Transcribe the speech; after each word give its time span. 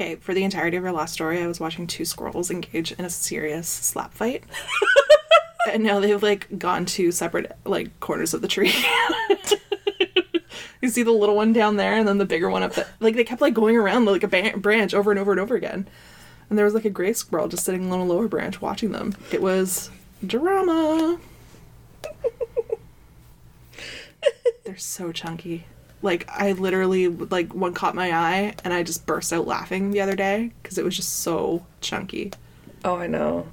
Okay, 0.00 0.14
for 0.14 0.32
the 0.32 0.44
entirety 0.44 0.78
of 0.78 0.84
our 0.86 0.92
last 0.92 1.12
story, 1.12 1.42
I 1.42 1.46
was 1.46 1.60
watching 1.60 1.86
two 1.86 2.06
squirrels 2.06 2.50
engage 2.50 2.92
in 2.92 3.04
a 3.04 3.10
serious 3.10 3.68
slap 3.68 4.14
fight. 4.14 4.44
and 5.70 5.82
now 5.82 6.00
they've 6.00 6.22
like 6.22 6.58
gone 6.58 6.86
to 6.86 7.12
separate 7.12 7.52
like 7.66 8.00
corners 8.00 8.32
of 8.32 8.40
the 8.40 8.48
tree. 8.48 8.72
you 10.80 10.88
see 10.88 11.02
the 11.02 11.10
little 11.10 11.36
one 11.36 11.52
down 11.52 11.76
there 11.76 11.98
and 11.98 12.08
then 12.08 12.16
the 12.16 12.24
bigger 12.24 12.48
one 12.48 12.62
up 12.62 12.72
there. 12.72 12.86
Like 12.98 13.14
they 13.14 13.24
kept 13.24 13.42
like 13.42 13.52
going 13.52 13.76
around 13.76 14.06
like 14.06 14.22
a 14.22 14.28
ba- 14.28 14.56
branch 14.56 14.94
over 14.94 15.10
and 15.10 15.20
over 15.20 15.32
and 15.32 15.40
over 15.40 15.54
again. 15.54 15.86
And 16.48 16.56
there 16.56 16.64
was 16.64 16.72
like 16.72 16.86
a 16.86 16.90
gray 16.90 17.12
squirrel 17.12 17.48
just 17.48 17.66
sitting 17.66 17.92
on 17.92 18.00
a 18.00 18.04
lower 18.06 18.26
branch 18.26 18.62
watching 18.62 18.92
them. 18.92 19.14
It 19.30 19.42
was 19.42 19.90
drama. 20.26 21.20
They're 24.64 24.78
so 24.78 25.12
chunky. 25.12 25.66
Like 26.02 26.26
I 26.30 26.52
literally 26.52 27.08
like 27.08 27.54
one 27.54 27.74
caught 27.74 27.94
my 27.94 28.10
eye 28.12 28.54
and 28.64 28.72
I 28.72 28.82
just 28.82 29.04
burst 29.04 29.32
out 29.34 29.46
laughing 29.46 29.90
the 29.90 30.00
other 30.00 30.16
day 30.16 30.52
because 30.62 30.78
it 30.78 30.84
was 30.84 30.96
just 30.96 31.18
so 31.18 31.66
chunky. 31.82 32.32
Oh, 32.84 32.96
I 32.96 33.06
know. 33.06 33.48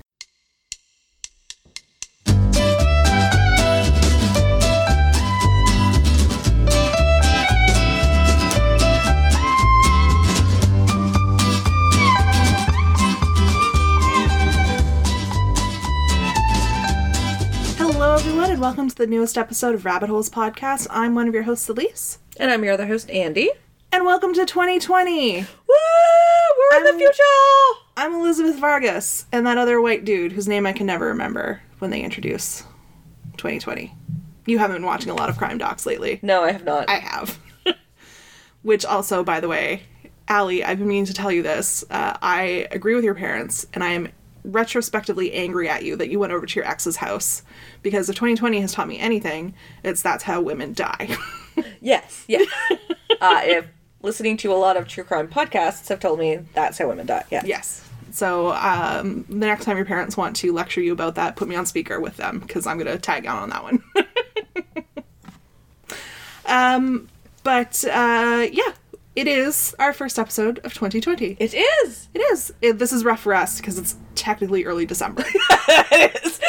Hello 17.78 18.14
everyone 18.16 18.52
and 18.52 18.62
welcome 18.62 18.88
to 18.88 18.96
the 18.96 19.06
newest 19.06 19.38
episode 19.38 19.76
of 19.76 19.84
Rabbit 19.84 20.10
Holes 20.10 20.30
podcast. 20.30 20.88
I'm 20.90 21.14
one 21.14 21.28
of 21.28 21.34
your 21.34 21.44
hosts, 21.44 21.68
Elise, 21.68 22.20
And 22.40 22.52
I'm 22.52 22.64
your 22.64 22.74
other 22.74 22.86
host, 22.88 23.08
Andi. 23.10 23.48
and 23.92 24.06
welcome 24.06 24.34
to 24.34 24.46
2020. 24.46 25.38
Woo! 25.40 25.46
We're 26.72 26.78
in 26.78 26.84
the 26.84 26.90
I'm- 26.90 26.98
future! 27.00 27.84
I'm 28.00 28.14
Elizabeth 28.14 28.60
Vargas 28.60 29.26
and 29.32 29.48
that 29.48 29.58
other 29.58 29.82
white 29.82 30.06
dude 30.06 30.32
whose 30.34 30.48
name 30.48 30.68
I 30.68 30.74
can 30.74 30.86
never 30.86 31.08
remember 31.08 31.62
when 31.80 31.90
they 31.90 32.02
introduce 32.02 32.62
2020. 33.38 33.92
You 34.46 34.60
haven't 34.60 34.76
been 34.78 34.86
watching 34.86 35.10
a 35.10 35.16
lot 35.16 35.30
of 35.30 35.38
crime 35.38 35.58
docs 35.58 35.86
lately. 35.88 36.20
No, 36.22 36.44
I 36.44 36.52
have 36.52 36.64
not. 36.64 36.88
I 36.90 36.98
have. 37.00 37.40
Which 38.62 38.86
also, 38.86 39.24
by 39.24 39.40
the 39.40 39.48
way, 39.48 39.82
Allie, 40.28 40.64
I've 40.64 40.78
been 40.78 40.88
meaning 40.88 41.06
to 41.06 41.14
tell 41.14 41.32
you 41.32 41.42
this. 41.42 41.84
Uh, 41.90 42.16
I 42.22 42.68
agree 42.72 42.94
with 42.94 43.04
your 43.04 43.16
parents, 43.16 43.66
and 43.74 43.84
I 43.84 43.90
am 43.94 44.10
retrospectively 44.44 45.34
angry 45.34 45.68
at 45.68 45.84
you 45.84 45.96
that 45.96 46.10
you 46.10 46.20
went 46.20 46.32
over 46.34 46.46
to 46.46 46.56
your 46.56 46.66
ex's 46.68 46.98
house 46.98 47.42
because 47.82 48.10
if 48.10 48.16
2020 48.16 48.62
has 48.62 48.72
taught 48.72 48.88
me 48.88 49.00
anything, 49.00 49.54
it's 49.84 50.02
that's 50.04 50.24
how 50.24 50.40
women 50.40 50.74
die. 50.74 51.10
Yes, 51.82 52.24
yes. 52.28 52.48
uh, 53.22 53.42
if 53.44 53.66
listening 54.02 54.38
to 54.38 54.52
a 54.52 54.56
lot 54.56 54.78
of 54.78 54.88
true 54.88 55.04
crime 55.04 55.28
podcasts 55.28 55.88
have 55.90 56.00
told 56.00 56.20
me 56.20 56.38
that's 56.54 56.78
how 56.78 56.88
women 56.88 57.06
die. 57.06 57.24
Yeah. 57.32 57.44
yes. 57.46 57.84
So 58.12 58.52
um, 58.54 59.26
the 59.30 59.36
next 59.46 59.66
time 59.66 59.78
your 59.78 59.86
parents 59.86 60.16
want 60.18 60.36
to 60.38 60.54
lecture 60.54 60.82
you 60.82 60.94
about 60.94 61.16
that, 61.16 61.36
put 61.36 61.48
me 61.48 61.56
on 61.56 61.66
speaker 61.66 62.00
with 62.00 62.18
them 62.18 62.40
because 62.40 62.66
I'm 62.66 62.78
going 62.78 62.92
to 62.92 62.98
tag 62.98 63.26
out 63.26 63.40
on 63.44 63.50
that 63.50 63.64
one. 63.64 63.84
um, 66.46 67.10
but 67.44 67.84
uh, 67.86 68.48
yeah, 68.52 68.74
it 69.16 69.28
is 69.28 69.76
our 69.80 69.94
first 69.94 70.18
episode 70.20 70.60
of 70.60 70.74
2020. 70.74 71.38
It 71.40 71.54
is. 71.54 72.08
It 72.14 72.20
is. 72.20 72.54
It, 72.62 72.80
this 72.80 72.94
is 72.94 73.04
rough 73.04 73.22
for 73.22 73.34
us 73.34 73.58
because 73.58 73.78
it's 73.78 73.96
technically 74.16 74.66
early 74.66 74.86
December. 74.86 75.24
it 75.28 76.26
is. 76.26 76.40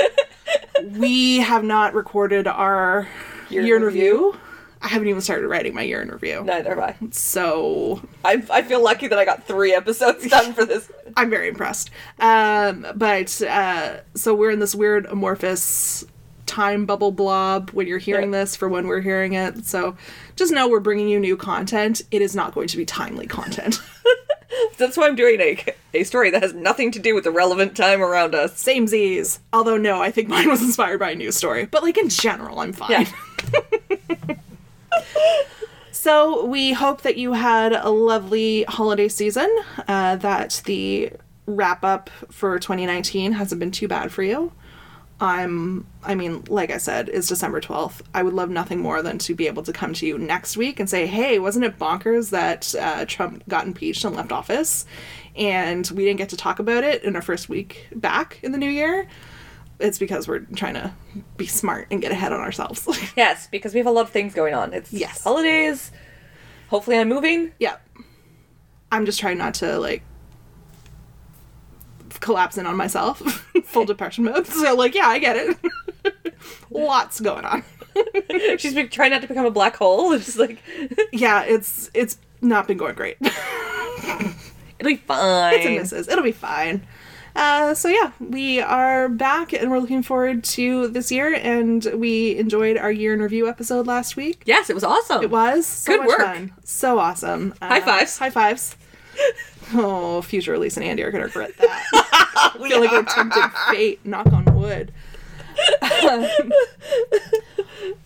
we 0.99 1.39
have 1.39 1.65
not 1.65 1.95
recorded 1.95 2.47
our 2.47 3.09
Year 3.51 3.63
year, 3.63 3.85
review? 3.85 4.27
review. 4.33 4.41
I 4.81 4.89
haven't 4.89 5.09
even 5.09 5.21
started 5.21 5.49
writing 5.49 5.75
my 5.75 5.83
year 5.83 6.01
in 6.01 6.09
review. 6.09 6.43
Neither 6.45 6.71
have 6.71 6.79
I. 6.79 6.97
So 7.11 8.01
I. 8.25 8.43
I 8.51 8.63
feel 8.63 8.83
lucky 8.83 9.09
that 9.09 9.19
I 9.19 9.25
got 9.25 9.45
three 9.47 9.75
episodes 9.75 10.27
done 10.31 10.53
for 10.53 10.65
this. 10.65 10.91
I'm 11.17 11.31
very 11.31 11.49
impressed. 11.49 11.91
Um, 12.21 12.87
but 12.95 13.43
uh, 13.43 13.99
so 14.15 14.35
we're 14.35 14.51
in 14.53 14.59
this 14.61 14.75
weird 14.75 15.07
amorphous 15.07 16.05
time 16.47 16.87
bubble 16.87 17.13
blob 17.13 17.71
when 17.71 17.87
you're 17.87 17.99
hearing 17.99 18.33
Yeah. 18.33 18.41
this 18.41 18.57
for 18.57 18.69
when 18.69 18.87
we're 18.87 19.01
hearing 19.03 19.35
it. 19.35 19.67
So 19.67 19.97
just 20.37 20.53
know 20.53 20.69
we're 20.69 20.81
bringing 20.81 21.09
you 21.09 21.21
new 21.21 21.37
content. 21.37 22.03
It 22.11 22.23
is 22.23 22.35
not 22.37 22.55
going 22.55 22.69
to 22.69 22.77
be 22.77 22.85
timely 22.87 23.27
content. 23.27 23.83
That's 24.79 24.97
why 24.97 25.09
I'm 25.09 25.15
doing 25.17 25.41
a, 25.41 25.63
a 25.93 26.05
story 26.05 26.31
that 26.31 26.43
has 26.43 26.55
nothing 26.55 26.91
to 26.93 26.99
do 26.99 27.15
with 27.15 27.25
the 27.25 27.31
relevant 27.31 27.77
time 27.77 28.01
around 28.01 28.35
us. 28.35 28.59
Same 28.59 28.87
Z's. 28.87 29.41
Although 29.53 29.77
no, 29.77 30.01
I 30.01 30.11
think 30.11 30.29
mine 30.31 30.49
was 30.49 30.63
inspired 30.63 30.99
by 31.01 31.11
a 31.11 31.15
news 31.17 31.37
story. 31.37 31.67
But 31.67 31.83
like 31.83 31.99
in 31.99 32.09
general, 32.09 32.61
I'm 32.61 32.73
fine. 32.73 32.91
Yeah. 32.93 34.37
So 35.91 36.45
we 36.45 36.73
hope 36.73 37.03
that 37.03 37.17
you 37.17 37.33
had 37.33 37.73
a 37.73 37.91
lovely 37.91 38.63
holiday 38.65 39.09
season. 39.09 39.51
Uh, 39.89 40.17
that 40.17 40.63
the 40.65 41.11
wrap 41.47 41.83
up 41.83 42.09
for 42.31 42.59
2019 42.59 43.33
hasn't 43.33 43.59
been 43.59 43.71
too 43.71 43.89
bad 43.89 44.13
for 44.13 44.23
you. 44.23 44.53
I'm. 45.21 45.87
I 46.05 46.15
mean, 46.15 46.45
like 46.49 46.71
I 46.71 46.79
said, 46.79 47.09
it's 47.09 47.27
December 47.27 47.61
12th. 47.61 48.03
I 48.15 48.23
would 48.23 48.35
love 48.35 48.51
nothing 48.51 48.79
more 48.79 49.03
than 49.03 49.19
to 49.19 49.35
be 49.35 49.49
able 49.49 49.65
to 49.65 49.73
come 49.73 49.93
to 49.95 50.07
you 50.07 50.17
next 50.17 50.57
week 50.57 50.79
and 50.79 50.89
say, 50.89 51.07
"Hey, 51.07 51.41
wasn't 51.41 51.65
it 51.65 51.79
bonkers 51.79 52.31
that 52.31 52.73
uh, 52.81 53.05
Trump 53.05 53.43
got 53.49 53.67
impeached 53.67 54.05
and 54.05 54.15
left 54.15 54.31
office, 54.31 54.87
and 55.35 55.91
we 55.91 56.05
didn't 56.05 56.19
get 56.19 56.29
to 56.29 56.37
talk 56.37 56.61
about 56.61 56.85
it 56.85 57.03
in 57.03 57.17
our 57.17 57.23
first 57.23 57.49
week 57.49 57.89
back 57.93 58.39
in 58.45 58.53
the 58.53 58.59
new 58.59 58.71
year?" 58.71 59.09
It's 59.81 59.99
because 59.99 60.27
we're 60.27 60.41
trying 60.57 60.75
to 60.75 60.93
be 61.37 61.47
smart 61.47 61.87
and 61.91 62.01
get 62.03 62.11
ahead 62.13 62.33
on 62.33 62.41
ourselves. 62.41 62.87
Yes, 63.17 63.47
because 63.51 63.75
we 63.75 63.79
have 63.79 63.87
a 63.87 63.91
lot 63.91 64.03
of 64.03 64.11
things 64.11 64.35
going 64.35 64.55
on. 64.55 64.73
It's 64.75 64.93
Yes. 64.93 65.23
holidays. 65.23 65.91
Hopefully, 66.69 66.99
I'm 66.99 67.09
moving. 67.09 67.53
Yeah. 67.59 67.77
I'm 68.91 69.07
just 69.07 69.19
trying 69.21 69.39
not 69.39 69.55
to 69.55 69.79
like 69.79 70.03
collapse 72.21 72.59
in 72.59 72.67
on 72.67 72.77
myself. 72.77 73.19
Full 73.65 73.85
depression 73.87 74.25
mode. 74.25 74.47
So 74.47 74.75
like, 74.75 74.95
yeah, 74.95 75.07
I 75.09 75.19
get 75.19 75.37
it. 75.37 75.57
Lots 76.71 77.21
going 77.21 77.45
on. 77.45 77.65
She's 78.59 78.75
been 78.75 78.89
trying 78.89 79.11
not 79.11 79.23
to 79.23 79.29
become 79.29 79.47
a 79.47 79.51
black 79.51 79.77
hole. 79.77 80.13
It's 80.13 80.27
just 80.27 80.39
like 80.39 80.59
Yeah, 81.13 81.43
it's 81.43 81.91
it's 81.95 82.19
not 82.41 82.67
been 82.69 82.77
going 82.79 82.95
great. 82.95 83.17
it'll 83.21 84.85
be 84.85 84.97
fine. 84.97 85.55
it's 85.55 85.67
a 85.67 85.77
misses. 85.79 86.09
It'll 86.09 86.23
be 86.25 86.33
fine. 86.33 86.87
Uh, 87.39 87.73
so 87.73 87.89
yeah, 87.89 88.11
we 88.19 88.61
are 88.61 89.09
back 89.09 89.53
and 89.53 89.71
we're 89.71 89.79
looking 89.79 90.03
forward 90.03 90.43
to 90.43 90.89
this 90.89 91.13
year. 91.13 91.35
And 91.35 91.87
we 91.95 92.37
enjoyed 92.37 92.77
our 92.77 92.91
year 92.91 93.15
in 93.15 93.21
review 93.23 93.49
episode 93.49 93.87
last 93.87 94.17
week. 94.17 94.43
Yes, 94.45 94.69
it 94.71 94.75
was 94.75 94.83
awesome. 94.83 95.23
It 95.23 95.31
was 95.31 95.65
so 95.65 95.93
Good 95.93 96.01
much 96.01 96.09
work. 96.09 96.21
fun, 96.21 96.53
so 96.65 96.99
awesome. 96.99 97.55
Uh, 97.63 97.69
High 97.69 97.81
fives. 97.81 98.19
High 98.19 98.31
fives. 98.31 98.77
Oh, 99.75 100.23
future 100.23 100.55
Elise 100.55 100.79
and 100.79 100.87
Andi 100.87 101.05
are 101.05 101.11
gonna 101.11 101.25
regret 101.25 101.55
that. 101.59 101.85
I 102.57 102.69
feel 102.69 102.81
like 102.81 102.91
we're 102.91 103.03
tempting 103.03 103.43
fate. 103.71 104.01
Knock 104.03 104.33
on 104.33 104.47
wood. 104.57 104.93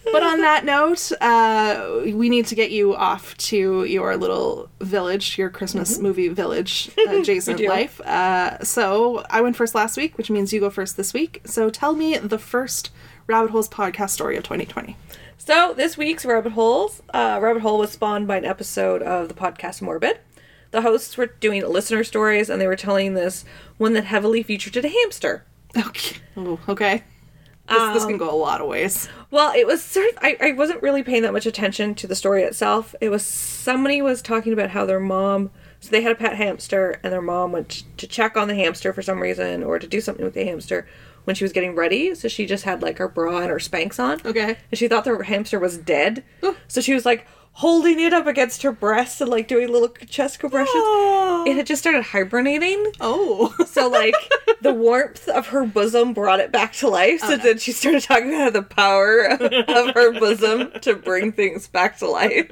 But 0.05 0.23
on 0.23 0.41
that 0.41 0.65
note, 0.65 1.13
uh, 1.21 2.01
we 2.05 2.29
need 2.29 2.47
to 2.47 2.55
get 2.55 2.71
you 2.71 2.95
off 2.95 3.37
to 3.39 3.85
your 3.85 4.17
little 4.17 4.69
village, 4.81 5.39
your 5.39 5.49
Christmas 5.51 5.99
movie 5.99 6.29
village 6.29 6.91
adjacent 7.09 7.61
life. 7.61 8.01
Uh, 8.03 8.62
so 8.62 9.25
I 9.31 9.41
went 9.41 9.57
first 9.57 9.75
last 9.75 9.97
week, 9.97 10.17
which 10.19 10.31
means 10.31 10.53
you 10.53 10.61
go 10.61 10.71
first 10.71 10.97
this 10.97 11.12
week. 11.15 11.41
So 11.45 11.71
tell 11.71 11.95
me 11.95 12.19
the 12.19 12.39
first 12.39 12.91
Rabbit 13.27 13.51
Holes 13.51 13.69
podcast 13.69 14.11
story 14.11 14.37
of 14.37 14.43
2020. 14.45 14.97
So 15.39 15.75
this 15.77 15.97
week's 15.97 16.25
Rabbit 16.25 16.53
Holes, 16.53 17.03
uh, 17.12 17.39
Rabbit 17.43 17.62
Hole 17.62 17.79
was 17.79 17.91
spawned 17.93 18.29
by 18.29 18.37
an 18.37 18.45
episode 18.45 19.03
of 19.03 19.29
the 19.29 19.35
podcast 19.35 19.83
Morbid. 19.83 20.19
The 20.71 20.83
hosts 20.83 21.17
were 21.17 21.27
doing 21.27 21.67
listener 21.69 22.03
stories, 22.05 22.49
and 22.49 22.61
they 22.61 22.67
were 22.67 22.77
telling 22.77 23.15
this 23.15 23.45
one 23.77 23.93
that 23.93 24.05
heavily 24.05 24.43
featured 24.43 24.83
a 24.85 24.89
hamster. 24.89 25.45
Okay. 25.77 26.17
Oh, 26.37 26.59
okay. 26.69 27.03
This, 27.72 27.94
this 27.94 28.05
can 28.05 28.15
um, 28.15 28.19
go 28.19 28.31
a 28.31 28.37
lot 28.37 28.60
of 28.60 28.69
ways. 28.69 29.09
Well, 29.31 29.53
it 29.55 29.66
was 29.66 29.83
sort 29.83 30.09
of. 30.10 30.19
I, 30.21 30.37
I 30.41 30.53
wasn't 30.53 30.83
really 30.83 31.03
paying 31.03 31.22
that 31.22 31.33
much 31.33 31.47
attention 31.47 31.94
to 31.97 32.06
the 32.06 32.15
story 32.15 32.43
itself. 32.43 32.94
It 33.00 33.09
was 33.09 33.25
somebody 33.25 34.03
was 34.03 34.22
talking 34.22 34.53
about 34.53 34.71
how 34.71 34.84
their 34.87 35.00
mom. 35.00 35.50
So 35.81 35.91
they 35.91 36.03
had 36.03 36.12
a 36.12 36.16
pet 36.16 36.37
hamster, 36.37 37.00
and 37.03 37.12
their 37.12 37.22
mom 37.22 37.50
went 37.50 37.85
to 37.97 38.06
check 38.06 38.37
on 38.37 38.47
the 38.47 38.55
hamster 38.55 38.93
for 38.93 39.02
some 39.02 39.20
reason, 39.20 39.64
or 39.64 39.79
to 39.79 39.87
do 39.87 40.00
something 40.00 40.25
with 40.25 40.35
the 40.35 40.44
hamster 40.44 40.87
when 41.25 41.35
she 41.35 41.44
was 41.44 41.52
getting 41.52 41.75
ready. 41.75 42.14
So 42.14 42.29
she 42.29 42.47
just 42.47 42.64
had 42.64 42.82
like 42.82 42.99
her 42.99 43.08
bra 43.08 43.38
and 43.38 43.50
her 43.50 43.56
Spanx 43.56 43.99
on. 43.99 44.20
Okay. 44.25 44.58
And 44.70 44.79
she 44.79 44.88
thought 44.88 45.05
the 45.05 45.25
hamster 45.25 45.58
was 45.58 45.79
dead. 45.79 46.25
So 46.69 46.81
she 46.81 46.94
was 46.94 47.05
like 47.05 47.26
holding 47.54 48.00
it 48.00 48.12
up 48.12 48.26
against 48.26 48.62
her 48.62 48.72
breast 48.72 49.20
and 49.20 49.31
like 49.31 49.46
doing 49.46 49.70
little 49.70 49.88
chest 49.88 50.38
compressions. 50.38 50.72
Oh. 50.75 51.44
It 51.46 51.56
had 51.56 51.66
just 51.66 51.82
started 51.82 52.02
hibernating. 52.02 52.93
Oh. 53.00 53.54
So 53.66 53.88
like 53.88 54.14
the 54.62 54.72
warmth 54.72 55.28
of 55.28 55.49
her 55.49 55.66
bosom 55.66 56.14
brought 56.14 56.40
it 56.40 56.50
back 56.50 56.72
to 56.75 56.88
life. 56.88 57.20
So 57.20 57.34
uh-huh. 57.34 57.43
then 57.43 57.58
she 57.58 57.72
started 57.72 58.02
talking 58.02 58.34
about 58.34 58.54
the 58.54 58.62
power 58.62 59.26
of 59.26 59.94
her 59.94 60.19
bosom 60.19 60.72
to 60.81 60.94
bring 60.94 61.32
things 61.32 61.69
back 61.69 61.99
to 61.99 62.08
life. 62.08 62.50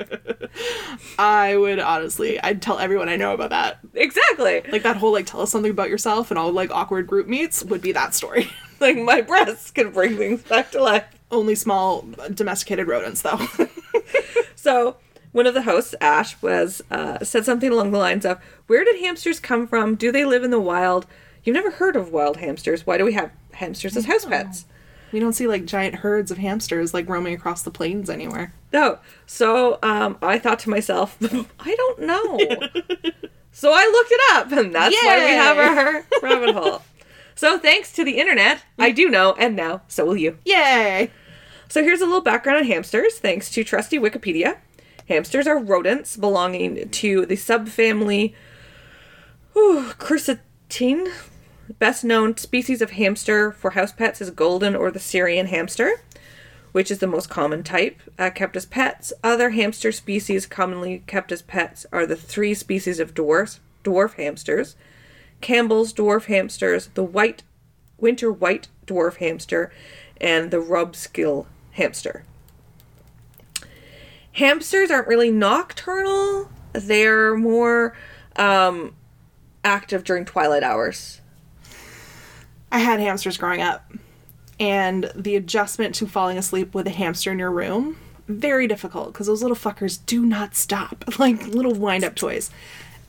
I 1.19 1.57
would 1.57 1.79
honestly, 1.79 2.41
I'd 2.41 2.61
tell 2.61 2.79
everyone 2.79 3.09
I 3.09 3.17
know 3.17 3.33
about 3.33 3.51
that. 3.51 3.79
Exactly. 3.95 4.63
Like 4.71 4.83
that 4.83 4.97
whole 4.97 5.13
like 5.13 5.27
tell 5.27 5.41
us 5.41 5.51
something 5.51 5.71
about 5.71 5.89
yourself 5.89 6.31
and 6.31 6.39
all 6.39 6.53
like 6.53 6.71
awkward 6.71 7.07
group 7.07 7.27
meets 7.27 7.65
would 7.65 7.83
be 7.83 7.93
that 7.93 8.15
story. 8.15 8.51
Like 8.81 8.97
my 8.97 9.21
breasts 9.21 9.71
can 9.71 9.91
bring 9.91 10.17
things 10.17 10.41
back 10.41 10.71
to 10.71 10.83
life. 10.83 11.05
Only 11.31 11.55
small 11.55 12.03
domesticated 12.33 12.89
rodents 12.89 13.21
though. 13.21 13.47
So 14.61 14.97
One 15.33 15.47
of 15.47 15.55
the 15.55 15.63
hosts, 15.63 15.95
Ash, 16.01 16.41
was 16.43 16.83
uh, 16.91 17.25
said 17.25 17.45
something 17.45 17.71
along 17.71 17.93
the 17.93 17.99
lines 17.99 18.27
of, 18.27 18.39
"Where 18.67 18.85
did 18.85 19.01
hamsters 19.01 19.39
come 19.39 19.67
from? 19.67 19.95
Do 19.95 20.11
they 20.11 20.25
live 20.25 20.43
in 20.43 20.51
the 20.51 20.61
wild? 20.61 21.07
You've 21.45 21.55
never 21.55 21.71
heard 21.71 21.95
of 21.97 22.11
wild 22.11 22.39
hamsters. 22.39 22.85
Why 22.85 22.99
do 22.99 23.05
we 23.05 23.13
have 23.13 23.31
hamsters 23.53 23.97
as 23.97 24.07
house 24.07 24.25
pets?" 24.25 24.67
We 25.13 25.21
don't 25.21 25.33
see 25.33 25.47
like 25.47 25.65
giant 25.67 25.97
herds 25.97 26.31
of 26.31 26.39
hamsters 26.39 26.93
like 26.93 27.09
roaming 27.09 27.35
across 27.35 27.63
the 27.63 27.71
plains 27.71 28.11
anywhere. 28.11 28.53
No. 28.73 28.99
So 29.27 29.79
um, 29.83 30.19
I 30.21 30.39
thought 30.39 30.59
to 30.61 30.71
myself, 30.71 31.17
I 31.61 31.75
don't 31.75 32.01
know. 32.01 32.39
so 33.53 33.73
I 33.73 33.85
looked 33.87 34.13
it 34.13 34.21
up, 34.33 34.53
and 34.53 34.75
that's 34.75 34.97
why 35.03 35.25
we 35.25 35.33
have 35.33 35.59
our 35.59 36.05
rabbit 36.23 36.55
hole. 36.59 36.83
So 37.35 37.59
thanks 37.59 37.93
to 37.95 38.05
the 38.05 38.19
internet, 38.19 38.63
I 38.79 38.91
do 38.91 39.09
know, 39.09 39.35
and 39.39 39.57
now 39.57 39.83
so 39.89 40.05
will 40.05 40.17
you. 40.17 40.39
Yay! 40.45 41.11
So 41.71 41.85
here's 41.85 42.01
a 42.01 42.05
little 42.05 42.21
background 42.21 42.59
on 42.59 42.65
hamsters, 42.65 43.21
thanks 43.21 43.49
to 43.51 43.63
trusty 43.63 43.97
Wikipedia. 43.97 44.57
Hamsters 45.07 45.47
are 45.47 45.57
rodents 45.57 46.17
belonging 46.17 46.89
to 46.89 47.25
the 47.25 47.37
subfamily 47.37 48.35
whew. 49.53 49.93
Best 51.79 52.03
known 52.03 52.37
species 52.37 52.83
of 52.83 52.91
hamster 52.91 53.53
for 53.53 53.71
house 53.71 53.93
pets 53.93 54.21
is 54.21 54.31
golden 54.31 54.75
or 54.75 54.91
the 54.91 54.99
Syrian 54.99 55.47
hamster, 55.47 56.03
which 56.73 56.91
is 56.91 56.99
the 56.99 57.07
most 57.07 57.31
common 57.31 57.63
type 57.63 58.01
uh, 58.19 58.31
kept 58.31 58.57
as 58.57 58.67
pets. 58.67 59.13
Other 59.23 59.51
hamster 59.51 59.93
species 59.93 60.47
commonly 60.47 61.05
kept 61.07 61.31
as 61.31 61.41
pets 61.41 61.87
are 61.93 62.05
the 62.05 62.17
three 62.17 62.53
species 62.53 62.99
of 62.99 63.15
dwarfs, 63.15 63.61
dwarf 63.85 64.15
hamsters, 64.15 64.75
Campbell's 65.41 65.93
dwarf 65.93 66.25
hamsters, 66.25 66.89
the 66.95 67.05
white 67.05 67.45
winter 67.97 68.33
white 68.33 68.67
dwarf 68.89 69.19
hamster, 69.19 69.71
and 70.21 70.51
the 70.51 70.61
rubskill 70.61 71.47
hamster. 71.73 72.25
Hamsters 74.33 74.91
aren't 74.91 75.09
really 75.09 75.31
nocturnal. 75.31 76.51
They're 76.73 77.37
more 77.37 77.97
um, 78.37 78.95
active 79.65 80.05
during 80.05 80.25
twilight 80.25 80.63
hours. 80.63 81.21
I 82.73 82.79
had 82.79 83.01
hamsters 83.01 83.37
growing 83.37 83.61
up, 83.61 83.93
and 84.61 85.11
the 85.17 85.35
adjustment 85.35 85.95
to 85.97 86.07
falling 86.07 86.39
asleep 86.39 86.75
with 86.75 86.87
a 86.87 86.91
hamster 86.91 87.33
in 87.33 87.39
your 87.39 87.51
room 87.51 87.97
very 88.31 88.67
difficult 88.67 89.13
because 89.13 89.27
those 89.27 89.43
little 89.43 89.57
fuckers 89.57 89.99
do 90.07 90.25
not 90.25 90.55
stop, 90.55 91.05
like 91.19 91.47
little 91.49 91.75
wind 91.75 92.05
up 92.05 92.15
toys. 92.15 92.51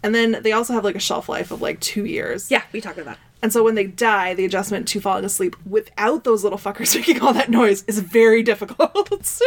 And 0.04 0.16
then 0.16 0.40
they 0.42 0.52
also 0.52 0.74
have 0.74 0.84
like 0.84 0.96
a 0.96 1.00
shelf 1.00 1.30
life 1.30 1.52
of 1.52 1.62
like 1.62 1.80
two 1.80 2.06
years. 2.06 2.50
Yeah, 2.50 2.64
we 2.72 2.82
talked 2.82 2.98
about. 2.98 3.18
And 3.42 3.52
so 3.52 3.64
when 3.64 3.76
they 3.76 3.86
die, 3.86 4.34
the 4.34 4.46
adjustment 4.46 4.88
to 4.90 5.02
falling 5.02 5.26
asleep 5.26 5.56
without 5.66 6.24
those 6.24 6.44
little 6.44 6.60
fuckers 6.60 6.96
making 7.00 7.22
all 7.22 7.34
that 7.34 7.50
noise 7.50 7.84
is 7.88 8.00
very 8.00 8.44
difficult. 8.44 8.98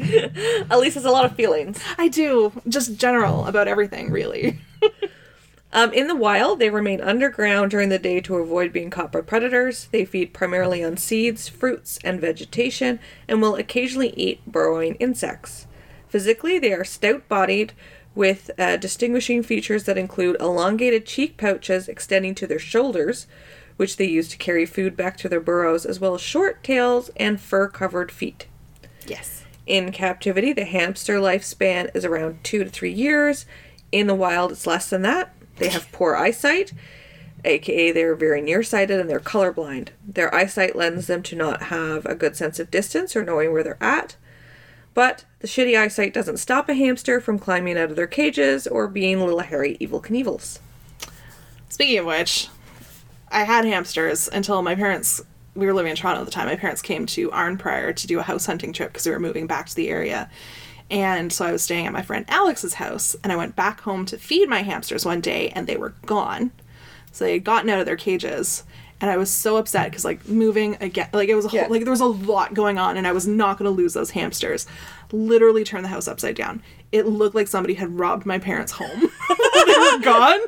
At 0.00 0.78
least 0.78 0.96
it's 0.96 1.06
a 1.06 1.10
lot 1.10 1.24
of 1.24 1.34
feelings. 1.34 1.80
I 1.96 2.08
do, 2.08 2.52
just 2.68 2.96
general 2.96 3.46
about 3.46 3.68
everything, 3.68 4.10
really. 4.10 4.60
Um, 5.76 5.92
in 5.92 6.06
the 6.06 6.14
wild, 6.14 6.60
they 6.60 6.70
remain 6.70 7.00
underground 7.00 7.72
during 7.72 7.88
the 7.88 7.98
day 7.98 8.20
to 8.20 8.36
avoid 8.36 8.72
being 8.72 8.90
caught 8.90 9.10
by 9.10 9.22
predators. 9.22 9.88
They 9.90 10.04
feed 10.04 10.32
primarily 10.32 10.84
on 10.84 10.96
seeds, 10.96 11.48
fruits, 11.48 11.98
and 12.04 12.20
vegetation, 12.20 13.00
and 13.26 13.42
will 13.42 13.56
occasionally 13.56 14.14
eat 14.16 14.46
burrowing 14.46 14.94
insects. 15.00 15.66
Physically, 16.06 16.60
they 16.60 16.72
are 16.72 16.84
stout 16.84 17.28
bodied 17.28 17.72
with 18.14 18.50
uh, 18.58 18.76
distinguishing 18.76 19.42
features 19.42 19.84
that 19.84 19.98
include 19.98 20.36
elongated 20.40 21.06
cheek 21.06 21.36
pouches 21.36 21.88
extending 21.88 22.34
to 22.36 22.46
their 22.46 22.58
shoulders, 22.58 23.26
which 23.76 23.96
they 23.96 24.04
use 24.04 24.28
to 24.28 24.36
carry 24.36 24.66
food 24.66 24.96
back 24.96 25.16
to 25.16 25.28
their 25.28 25.40
burrows, 25.40 25.84
as 25.84 25.98
well 25.98 26.14
as 26.14 26.20
short 26.20 26.62
tails 26.62 27.10
and 27.16 27.40
fur 27.40 27.68
covered 27.68 28.12
feet. 28.12 28.46
Yes. 29.06 29.44
In 29.66 29.92
captivity, 29.92 30.52
the 30.52 30.64
hamster 30.64 31.18
lifespan 31.18 31.90
is 31.94 32.04
around 32.04 32.44
two 32.44 32.64
to 32.64 32.70
three 32.70 32.92
years. 32.92 33.46
In 33.90 34.06
the 34.06 34.14
wild, 34.14 34.52
it's 34.52 34.66
less 34.66 34.90
than 34.90 35.02
that. 35.02 35.34
They 35.56 35.68
have 35.68 35.90
poor 35.92 36.16
eyesight, 36.16 36.72
aka 37.44 37.92
they're 37.92 38.14
very 38.14 38.40
nearsighted 38.40 38.98
and 38.98 39.08
they're 39.08 39.20
colorblind. 39.20 39.88
Their 40.06 40.34
eyesight 40.34 40.74
lends 40.76 41.06
them 41.06 41.22
to 41.24 41.36
not 41.36 41.64
have 41.64 42.04
a 42.06 42.14
good 42.14 42.36
sense 42.36 42.58
of 42.58 42.70
distance 42.70 43.14
or 43.14 43.24
knowing 43.24 43.52
where 43.52 43.62
they're 43.62 43.82
at. 43.82 44.16
But 44.94 45.24
the 45.40 45.48
shitty 45.48 45.76
eyesight 45.76 46.14
doesn't 46.14 46.38
stop 46.38 46.68
a 46.68 46.74
hamster 46.74 47.20
from 47.20 47.38
climbing 47.38 47.76
out 47.76 47.90
of 47.90 47.96
their 47.96 48.06
cages 48.06 48.66
or 48.66 48.86
being 48.86 49.20
little 49.20 49.40
hairy 49.40 49.76
Evel 49.80 50.02
Knievels. 50.02 50.60
Speaking 51.68 51.98
of 51.98 52.06
which, 52.06 52.48
I 53.30 53.42
had 53.42 53.64
hamsters 53.64 54.28
until 54.28 54.62
my 54.62 54.76
parents. 54.76 55.20
We 55.56 55.66
were 55.66 55.74
living 55.74 55.90
in 55.90 55.96
Toronto 55.96 56.20
at 56.20 56.26
the 56.26 56.32
time. 56.32 56.46
My 56.46 56.56
parents 56.56 56.82
came 56.82 57.06
to 57.06 57.30
Arnprior 57.30 57.94
to 57.94 58.06
do 58.06 58.20
a 58.20 58.22
house 58.22 58.46
hunting 58.46 58.72
trip 58.72 58.92
because 58.92 59.06
we 59.06 59.12
were 59.12 59.20
moving 59.20 59.46
back 59.46 59.66
to 59.66 59.74
the 59.74 59.88
area. 59.88 60.30
And 60.90 61.32
so 61.32 61.44
I 61.44 61.52
was 61.52 61.62
staying 61.62 61.86
at 61.86 61.92
my 61.92 62.02
friend 62.02 62.24
Alex's 62.28 62.74
house, 62.74 63.16
and 63.24 63.32
I 63.32 63.36
went 63.36 63.56
back 63.56 63.80
home 63.80 64.04
to 64.06 64.18
feed 64.18 64.48
my 64.48 64.62
hamsters 64.62 65.04
one 65.04 65.20
day, 65.20 65.48
and 65.50 65.66
they 65.66 65.76
were 65.76 65.94
gone. 66.06 66.52
So 67.10 67.24
they 67.24 67.34
had 67.34 67.44
gotten 67.44 67.70
out 67.70 67.80
of 67.80 67.86
their 67.86 67.96
cages, 67.96 68.64
and 69.04 69.10
I 69.10 69.18
was 69.18 69.30
so 69.30 69.58
upset 69.58 69.90
because 69.90 70.02
like 70.02 70.26
moving 70.26 70.78
again, 70.80 71.10
like 71.12 71.28
it 71.28 71.34
was 71.34 71.44
a 71.44 71.48
whole, 71.48 71.60
Yeah. 71.60 71.66
like 71.66 71.82
there 71.82 71.90
was 71.90 72.00
a 72.00 72.06
lot 72.06 72.54
going 72.54 72.78
on, 72.78 72.96
and 72.96 73.06
I 73.06 73.12
was 73.12 73.26
not 73.26 73.58
going 73.58 73.66
to 73.66 73.70
lose 73.70 73.92
those 73.92 74.08
hamsters. 74.12 74.66
Literally 75.12 75.62
turned 75.62 75.84
the 75.84 75.90
house 75.90 76.08
upside 76.08 76.36
down. 76.36 76.62
It 76.90 77.04
looked 77.06 77.34
like 77.34 77.46
somebody 77.48 77.74
had 77.74 77.98
robbed 77.98 78.24
my 78.24 78.38
parents' 78.38 78.72
home. 78.72 78.88
they 79.66 79.74
were 79.78 79.98
gone. 79.98 80.40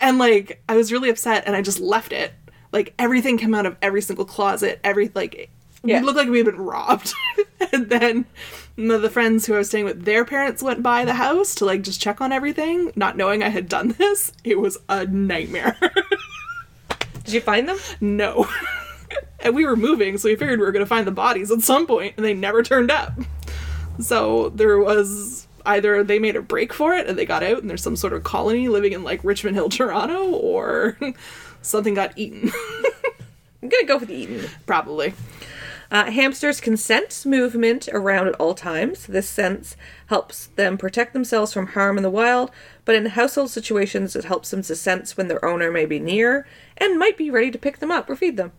And 0.00 0.16
like 0.18 0.62
I 0.70 0.74
was 0.76 0.90
really 0.90 1.10
upset 1.10 1.44
and 1.46 1.54
I 1.54 1.60
just 1.60 1.80
left 1.80 2.14
it. 2.14 2.32
Like 2.72 2.94
everything 2.98 3.36
came 3.36 3.54
out 3.54 3.66
of 3.66 3.76
every 3.82 4.00
single 4.00 4.24
closet, 4.24 4.80
every 4.82 5.10
like 5.14 5.50
Yeah. 5.84 6.00
we 6.00 6.06
looked 6.06 6.16
like 6.16 6.30
we 6.30 6.38
had 6.38 6.46
been 6.46 6.56
robbed. 6.56 7.12
and 7.72 7.90
then 7.90 8.24
the, 8.76 8.96
the 8.96 9.10
friends 9.10 9.44
who 9.44 9.54
I 9.54 9.58
was 9.58 9.68
staying 9.68 9.84
with, 9.84 10.06
their 10.06 10.24
parents 10.24 10.62
went 10.62 10.82
by 10.82 11.04
the 11.04 11.12
house 11.14 11.54
to 11.56 11.66
like 11.66 11.82
just 11.82 12.00
check 12.00 12.22
on 12.22 12.32
everything, 12.32 12.92
not 12.96 13.18
knowing 13.18 13.42
I 13.42 13.48
had 13.50 13.68
done 13.68 13.88
this. 13.98 14.32
It 14.44 14.58
was 14.58 14.78
a 14.88 15.04
nightmare. 15.04 15.76
Did 17.30 17.36
you 17.36 17.40
find 17.42 17.68
them? 17.68 17.78
no. 18.00 18.48
and 19.40 19.54
we 19.54 19.64
were 19.64 19.76
moving, 19.76 20.18
so 20.18 20.28
we 20.28 20.36
figured 20.36 20.58
we 20.58 20.66
were 20.66 20.72
gonna 20.72 20.84
find 20.84 21.06
the 21.06 21.12
bodies 21.12 21.50
at 21.50 21.60
some 21.60 21.86
point, 21.86 22.14
and 22.16 22.26
they 22.26 22.34
never 22.34 22.62
turned 22.62 22.90
up. 22.90 23.12
So 24.00 24.48
there 24.50 24.78
was 24.78 25.46
either 25.66 26.02
they 26.02 26.18
made 26.18 26.36
a 26.36 26.42
break 26.42 26.72
for 26.72 26.94
it 26.94 27.06
and 27.06 27.18
they 27.18 27.26
got 27.26 27.42
out 27.42 27.58
and 27.58 27.68
there's 27.68 27.82
some 27.82 27.96
sort 27.96 28.12
of 28.12 28.24
colony 28.24 28.68
living 28.68 28.92
in 28.92 29.04
like 29.04 29.22
Richmond 29.22 29.56
Hill, 29.56 29.68
Toronto, 29.68 30.30
or 30.30 30.98
something 31.62 31.94
got 31.94 32.12
eaten. 32.16 32.50
I'm 33.62 33.68
gonna 33.68 33.84
go 33.84 33.98
with 33.98 34.10
eaten. 34.10 34.48
Probably. 34.66 35.12
Uh, 35.90 36.10
hamsters 36.10 36.60
can 36.60 36.76
sense 36.76 37.26
movement 37.26 37.88
around 37.92 38.28
at 38.28 38.34
all 38.34 38.54
times. 38.54 39.06
This 39.06 39.28
sense 39.28 39.76
helps 40.06 40.46
them 40.46 40.78
protect 40.78 41.12
themselves 41.12 41.52
from 41.52 41.68
harm 41.68 41.96
in 41.96 42.04
the 42.04 42.10
wild, 42.10 42.52
but 42.84 42.94
in 42.94 43.06
household 43.06 43.50
situations, 43.50 44.14
it 44.14 44.24
helps 44.24 44.50
them 44.50 44.62
to 44.62 44.76
sense 44.76 45.16
when 45.16 45.26
their 45.26 45.44
owner 45.44 45.72
may 45.72 45.86
be 45.86 45.98
near 45.98 46.46
and 46.76 46.98
might 46.98 47.16
be 47.16 47.30
ready 47.30 47.50
to 47.50 47.58
pick 47.58 47.78
them 47.78 47.90
up 47.90 48.08
or 48.08 48.14
feed 48.14 48.36
them. 48.36 48.52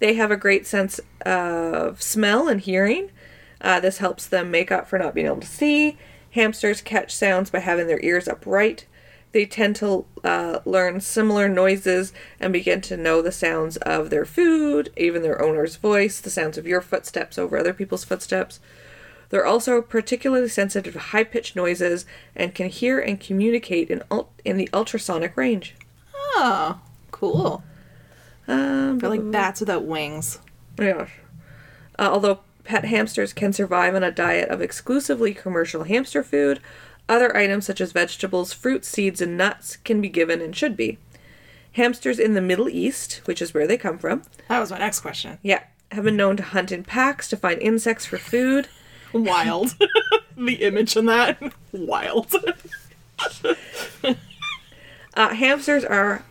They 0.00 0.14
have 0.14 0.30
a 0.32 0.36
great 0.36 0.66
sense 0.66 1.00
of 1.24 2.02
smell 2.02 2.48
and 2.48 2.60
hearing. 2.60 3.12
Uh, 3.60 3.80
this 3.80 3.98
helps 3.98 4.26
them 4.26 4.50
make 4.50 4.72
up 4.72 4.88
for 4.88 4.98
not 4.98 5.14
being 5.14 5.26
able 5.26 5.40
to 5.40 5.46
see. 5.46 5.96
Hamsters 6.32 6.82
catch 6.82 7.14
sounds 7.14 7.50
by 7.50 7.60
having 7.60 7.86
their 7.86 8.02
ears 8.02 8.28
upright. 8.28 8.86
They 9.32 9.44
tend 9.46 9.76
to 9.76 10.06
uh, 10.24 10.60
learn 10.64 11.00
similar 11.00 11.48
noises 11.48 12.12
and 12.40 12.52
begin 12.52 12.80
to 12.82 12.96
know 12.96 13.20
the 13.20 13.32
sounds 13.32 13.76
of 13.78 14.10
their 14.10 14.24
food, 14.24 14.92
even 14.96 15.22
their 15.22 15.42
owner's 15.42 15.76
voice, 15.76 16.20
the 16.20 16.30
sounds 16.30 16.56
of 16.56 16.66
your 16.66 16.80
footsteps 16.80 17.38
over 17.38 17.58
other 17.58 17.74
people's 17.74 18.04
footsteps. 18.04 18.60
They're 19.28 19.44
also 19.44 19.82
particularly 19.82 20.48
sensitive 20.48 20.94
to 20.94 20.98
high 21.00 21.24
pitched 21.24 21.56
noises 21.56 22.06
and 22.34 22.54
can 22.54 22.68
hear 22.68 22.98
and 22.98 23.20
communicate 23.20 23.90
in, 23.90 24.02
ul- 24.10 24.30
in 24.44 24.56
the 24.56 24.70
ultrasonic 24.72 25.36
range. 25.36 25.74
Oh, 26.14 26.80
cool. 27.10 27.62
Um, 28.48 28.98
They're 28.98 29.10
like 29.10 29.30
bats 29.30 29.60
without 29.60 29.84
wings. 29.84 30.38
Yeah. 30.78 31.08
Uh, 31.98 32.08
although 32.12 32.40
pet 32.64 32.84
hamsters 32.84 33.32
can 33.32 33.52
survive 33.52 33.94
on 33.94 34.02
a 34.02 34.10
diet 34.10 34.48
of 34.48 34.60
exclusively 34.60 35.34
commercial 35.34 35.84
hamster 35.84 36.22
food, 36.22 36.60
other 37.08 37.36
items 37.36 37.66
such 37.66 37.80
as 37.80 37.92
vegetables, 37.92 38.52
fruits, 38.52 38.88
seeds, 38.88 39.20
and 39.20 39.36
nuts 39.36 39.76
can 39.76 40.00
be 40.00 40.08
given 40.08 40.40
and 40.40 40.54
should 40.56 40.76
be. 40.76 40.98
Hamsters 41.72 42.18
in 42.18 42.34
the 42.34 42.40
Middle 42.40 42.68
East, 42.68 43.20
which 43.26 43.40
is 43.42 43.52
where 43.52 43.66
they 43.66 43.76
come 43.76 43.98
from, 43.98 44.22
That 44.48 44.60
was 44.60 44.70
my 44.70 44.78
next 44.78 45.00
question. 45.00 45.38
yeah, 45.42 45.64
have 45.92 46.04
been 46.04 46.16
known 46.16 46.36
to 46.38 46.42
hunt 46.42 46.72
in 46.72 46.82
packs 46.84 47.28
to 47.28 47.36
find 47.36 47.60
insects 47.60 48.06
for 48.06 48.16
food. 48.18 48.68
Wild. 49.12 49.74
the 50.36 50.54
image 50.62 50.96
in 50.96 51.06
that. 51.06 51.38
Wild. 51.72 52.34
Uh, 55.14 55.34
hamsters 55.34 55.84
are 55.84 56.22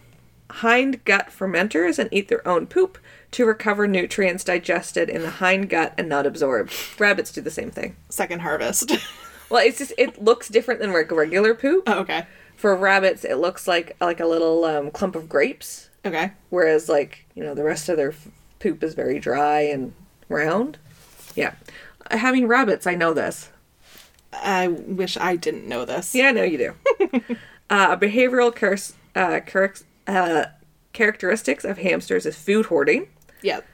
hind 0.51 1.03
gut 1.05 1.29
fermenters 1.29 1.97
and 1.97 2.07
eat 2.11 2.27
their 2.27 2.47
own 2.47 2.67
poop 2.67 2.99
to 3.31 3.45
recover 3.45 3.87
nutrients 3.87 4.43
digested 4.43 5.09
in 5.09 5.23
the 5.23 5.29
hind 5.31 5.69
gut 5.69 5.93
and 5.97 6.07
not 6.07 6.27
absorbed. 6.27 6.71
Rabbits 6.99 7.31
do 7.31 7.41
the 7.41 7.49
same 7.49 7.71
thing. 7.71 7.95
Second 8.09 8.41
harvest. 8.41 8.91
Well, 9.49 9.65
it's 9.65 9.77
just 9.77 9.93
it 9.97 10.21
looks 10.23 10.49
different 10.49 10.79
than 10.79 10.91
regular 10.91 11.53
poop. 11.53 11.83
oh, 11.87 11.99
okay. 11.99 12.25
For 12.55 12.75
rabbits, 12.75 13.23
it 13.25 13.35
looks 13.35 13.67
like 13.67 13.95
like 14.01 14.19
a 14.19 14.25
little 14.25 14.63
um, 14.65 14.89
clump 14.91 15.15
of 15.15 15.27
grapes, 15.29 15.89
Okay. 16.05 16.31
whereas 16.49 16.87
like 16.89 17.25
you 17.35 17.43
know 17.43 17.53
the 17.53 17.63
rest 17.63 17.89
of 17.89 17.97
their 17.97 18.11
f- 18.11 18.27
poop 18.59 18.83
is 18.83 18.93
very 18.93 19.19
dry 19.19 19.59
and 19.61 19.93
round. 20.29 20.77
Yeah, 21.35 21.53
having 22.11 22.47
rabbits, 22.47 22.87
I 22.87 22.95
know 22.95 23.13
this. 23.13 23.49
I 24.33 24.67
wish 24.69 25.17
I 25.17 25.35
didn't 25.35 25.67
know 25.67 25.85
this. 25.85 26.15
Yeah, 26.15 26.31
no, 26.31 26.43
you 26.43 26.57
do. 26.57 26.73
uh, 27.69 27.95
behavioral 27.97 28.55
cur- 28.55 28.77
uh, 29.15 29.39
char- 29.41 29.73
uh, 30.07 30.45
characteristics 30.93 31.63
of 31.65 31.77
hamsters 31.79 32.25
is 32.25 32.35
food 32.37 32.67
hoarding. 32.67 33.07
Yep. 33.41 33.65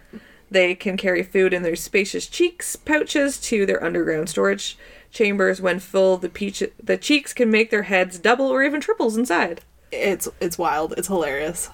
They 0.50 0.76
can 0.76 0.98
carry 0.98 1.24
food 1.24 1.54
in 1.54 1.64
their 1.64 1.76
spacious 1.76 2.28
cheeks 2.28 2.76
pouches 2.76 3.40
to 3.42 3.66
their 3.66 3.82
underground 3.84 4.30
storage 4.30 4.78
chambers. 5.12 5.62
When 5.62 5.80
full, 5.80 6.18
the 6.18 6.30
peach 6.30 6.64
the 6.82 6.98
cheeks 6.98 7.34
can 7.34 7.52
make 7.52 7.70
their 7.70 7.84
heads 7.84 8.18
double 8.18 8.48
or 8.48 8.64
even 8.64 8.82
triples 8.82 9.18
inside. 9.18 9.62
It's 9.92 10.28
it's 10.40 10.58
wild. 10.58 10.94
It's 10.98 11.08
hilarious. 11.08 11.70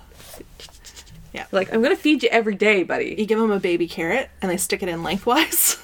Yeah. 1.34 1.46
Like, 1.52 1.72
I'm 1.74 1.84
gonna 1.84 1.96
feed 1.96 2.24
you 2.24 2.30
every 2.30 2.56
day, 2.56 2.84
buddy. 2.84 3.16
You 3.18 3.26
give 3.26 3.40
them 3.40 3.52
a 3.52 3.60
baby 3.60 3.88
carrot 3.88 4.30
and 4.42 4.50
they 4.50 4.58
stick 4.58 4.82
it 4.82 4.90
in 4.90 5.04
lengthwise. 5.04 5.78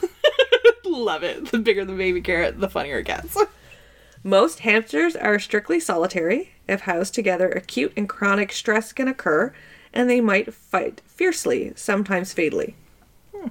Love 0.86 1.24
it. 1.24 1.52
The 1.52 1.60
bigger 1.60 1.86
the 1.86 1.94
baby 1.94 2.22
carrot, 2.22 2.60
the 2.60 2.70
funnier 2.70 3.00
it 3.00 3.06
gets. 3.06 3.38
Most 4.24 4.60
hamsters 4.60 5.16
are 5.16 5.38
strictly 5.38 5.80
solitary. 5.80 6.52
If 6.68 6.82
housed 6.82 7.14
together, 7.14 7.50
acute 7.50 7.92
and 7.98 8.08
chronic 8.08 8.54
stress 8.54 8.94
can 8.94 9.10
occur, 9.10 9.54
and 9.94 10.10
they 10.10 10.22
might 10.22 10.54
fight 10.54 11.02
fiercely, 11.06 11.74
sometimes 11.76 12.32
fatally. 12.32 12.76
Hmm. 13.36 13.50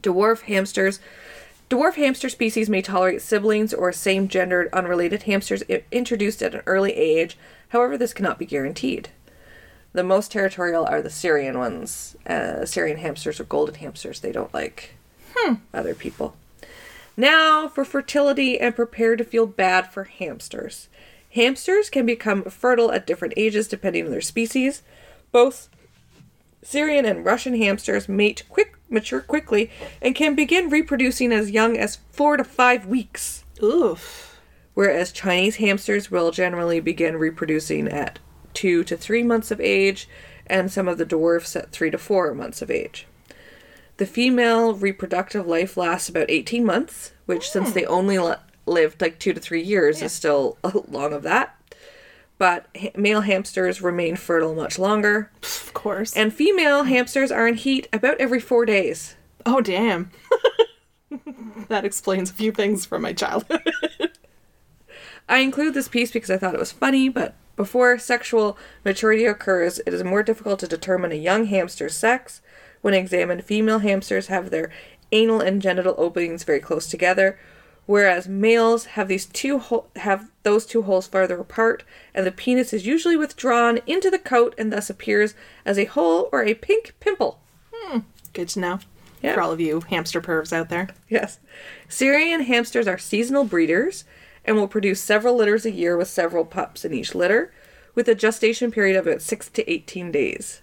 Dwarf 0.00 0.42
hamsters. 0.42 0.98
Dwarf 1.70 1.96
hamster 1.96 2.30
species 2.30 2.70
may 2.70 2.80
tolerate 2.80 3.20
siblings 3.20 3.74
or 3.74 3.92
same 3.92 4.26
gendered 4.28 4.70
unrelated 4.72 5.24
hamsters 5.24 5.62
introduced 5.92 6.42
at 6.42 6.54
an 6.54 6.62
early 6.64 6.94
age. 6.94 7.36
However, 7.68 7.98
this 7.98 8.14
cannot 8.14 8.38
be 8.38 8.46
guaranteed. 8.46 9.10
The 9.92 10.02
most 10.02 10.32
territorial 10.32 10.86
are 10.86 11.02
the 11.02 11.10
Syrian 11.10 11.58
ones. 11.58 12.16
Uh, 12.26 12.64
Syrian 12.64 12.98
hamsters 12.98 13.38
or 13.38 13.44
golden 13.44 13.74
hamsters. 13.76 14.20
They 14.20 14.32
don't 14.32 14.54
like 14.54 14.94
other 15.74 15.94
people. 15.94 16.36
Now 17.16 17.68
for 17.68 17.84
fertility 17.84 18.58
and 18.58 18.74
prepare 18.74 19.16
to 19.16 19.24
feel 19.24 19.46
bad 19.46 19.92
for 19.92 20.04
hamsters. 20.04 20.88
Hamsters 21.30 21.90
can 21.90 22.06
become 22.06 22.44
fertile 22.44 22.92
at 22.92 23.06
different 23.06 23.34
ages 23.36 23.68
depending 23.68 24.06
on 24.06 24.10
their 24.10 24.20
species. 24.20 24.82
Both 25.32 25.68
Syrian 26.62 27.04
and 27.04 27.24
Russian 27.24 27.56
hamsters 27.56 28.08
mate 28.08 28.44
quick 28.48 28.77
mature 28.90 29.20
quickly 29.20 29.70
and 30.00 30.14
can 30.14 30.34
begin 30.34 30.68
reproducing 30.68 31.32
as 31.32 31.50
young 31.50 31.76
as 31.76 31.98
4 32.10 32.38
to 32.38 32.44
5 32.44 32.86
weeks, 32.86 33.44
Oof. 33.62 34.40
whereas 34.74 35.12
Chinese 35.12 35.56
hamsters 35.56 36.10
will 36.10 36.30
generally 36.30 36.80
begin 36.80 37.16
reproducing 37.16 37.88
at 37.88 38.18
2 38.54 38.84
to 38.84 38.96
3 38.96 39.22
months 39.22 39.50
of 39.50 39.60
age 39.60 40.08
and 40.46 40.70
some 40.70 40.88
of 40.88 40.98
the 40.98 41.04
dwarfs 41.04 41.54
at 41.56 41.72
3 41.72 41.90
to 41.90 41.98
4 41.98 42.34
months 42.34 42.62
of 42.62 42.70
age. 42.70 43.06
The 43.98 44.06
female 44.06 44.74
reproductive 44.74 45.46
life 45.46 45.76
lasts 45.76 46.08
about 46.08 46.30
18 46.30 46.64
months, 46.64 47.12
which 47.26 47.50
since 47.50 47.68
hmm. 47.68 47.74
they 47.74 47.86
only 47.86 48.18
li- 48.18 48.36
lived 48.64 49.00
like 49.00 49.18
2 49.18 49.32
to 49.32 49.40
3 49.40 49.60
years 49.60 50.02
is 50.02 50.12
still 50.12 50.56
a 50.62 50.72
long 50.88 51.12
of 51.12 51.22
that. 51.24 51.57
But 52.38 52.66
ha- 52.80 52.90
male 52.96 53.22
hamsters 53.22 53.82
remain 53.82 54.14
fertile 54.16 54.54
much 54.54 54.78
longer, 54.78 55.30
Of 55.42 55.72
course. 55.74 56.14
and 56.16 56.32
female 56.32 56.84
hamsters 56.84 57.30
are 57.32 57.48
in 57.48 57.54
heat 57.54 57.88
about 57.92 58.20
every 58.20 58.40
4 58.40 58.64
days. 58.64 59.16
oh 59.44 59.60
damn. 59.60 60.10
that 61.68 61.84
explains 61.84 62.30
a 62.30 62.34
few 62.34 62.52
things 62.52 62.86
from 62.86 63.02
my 63.02 63.12
childhood. 63.12 63.62
I 65.28 65.38
include 65.38 65.74
this 65.74 65.88
piece 65.88 66.10
because 66.10 66.30
I 66.30 66.38
thought 66.38 66.54
it 66.54 66.60
was 66.60 66.72
funny, 66.72 67.08
but 67.08 67.34
before 67.56 67.98
sexual 67.98 68.56
maturity 68.84 69.24
occurs, 69.26 69.80
it 69.80 69.92
is 69.92 70.04
more 70.04 70.22
difficult 70.22 70.60
to 70.60 70.68
determine 70.68 71.12
a 71.12 71.16
young 71.16 71.46
hamster's 71.46 71.96
sex. 71.96 72.40
When 72.80 72.94
examined, 72.94 73.44
female 73.44 73.80
hamsters 73.80 74.28
have 74.28 74.50
their 74.50 74.70
anal 75.12 75.40
and 75.40 75.60
genital 75.60 75.94
openings 75.98 76.44
very 76.44 76.60
close 76.60 76.86
together, 76.86 77.38
whereas 77.88 78.28
males 78.28 78.84
have 78.84 79.08
these 79.08 79.24
two 79.24 79.62
have 79.96 80.30
those 80.42 80.66
two 80.66 80.82
holes 80.82 81.06
farther 81.06 81.40
apart, 81.40 81.84
and 82.14 82.26
the 82.26 82.30
penis 82.30 82.74
is 82.74 82.86
usually 82.86 83.16
withdrawn 83.16 83.78
into 83.86 84.10
the 84.10 84.18
coat 84.18 84.54
and 84.58 84.70
thus 84.70 84.90
appears 84.90 85.34
as 85.64 85.78
a 85.78 85.86
hole 85.86 86.28
or 86.30 86.44
a 86.44 86.52
pink 86.52 86.94
pimple. 87.00 87.40
Hmm. 87.72 88.00
Good 88.34 88.50
to 88.50 88.60
know. 88.60 88.80
Yeah. 89.22 89.32
For 89.32 89.40
all 89.40 89.52
of 89.52 89.60
you 89.60 89.80
hamster 89.88 90.20
pervs 90.20 90.52
out 90.52 90.68
there. 90.68 90.90
Yes. 91.08 91.40
Syrian 91.88 92.42
hamsters 92.42 92.86
are 92.86 92.98
seasonal 92.98 93.44
breeders 93.44 94.04
and 94.44 94.54
will 94.56 94.68
produce 94.68 95.00
several 95.00 95.34
litters 95.34 95.64
a 95.64 95.70
year 95.70 95.96
with 95.96 96.08
several 96.08 96.44
pups 96.44 96.84
in 96.84 96.92
each 96.92 97.14
litter, 97.14 97.54
with 97.94 98.06
a 98.06 98.14
gestation 98.14 98.70
period 98.70 98.96
of 98.96 99.06
about 99.06 99.22
6 99.22 99.48
to 99.48 99.70
18 99.70 100.12
days. 100.12 100.60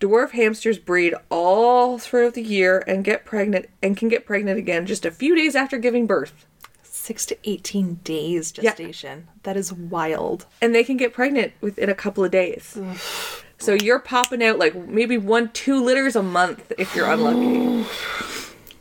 Dwarf 0.00 0.30
hamsters 0.30 0.78
breed 0.78 1.14
all 1.30 1.98
throughout 1.98 2.32
the 2.32 2.42
year 2.42 2.82
and 2.86 3.04
get 3.04 3.26
pregnant 3.26 3.68
and 3.82 3.98
can 3.98 4.08
get 4.08 4.24
pregnant 4.24 4.58
again 4.58 4.86
just 4.86 5.04
a 5.04 5.10
few 5.10 5.36
days 5.36 5.54
after 5.54 5.76
giving 5.76 6.06
birth. 6.06 6.46
Six 6.82 7.26
to 7.26 7.36
eighteen 7.44 8.00
days 8.02 8.50
gestation. 8.50 9.28
That 9.42 9.58
is 9.58 9.72
wild. 9.74 10.46
And 10.62 10.74
they 10.74 10.84
can 10.84 10.96
get 10.96 11.12
pregnant 11.12 11.52
within 11.60 11.90
a 11.90 11.94
couple 11.94 12.24
of 12.24 12.30
days. 12.30 12.78
So 13.58 13.74
you're 13.74 13.98
popping 13.98 14.42
out 14.42 14.58
like 14.58 14.74
maybe 14.74 15.18
one, 15.18 15.50
two 15.50 15.84
litters 15.84 16.16
a 16.16 16.22
month 16.22 16.72
if 16.78 16.96
you're 16.96 17.10
unlucky. 17.10 17.86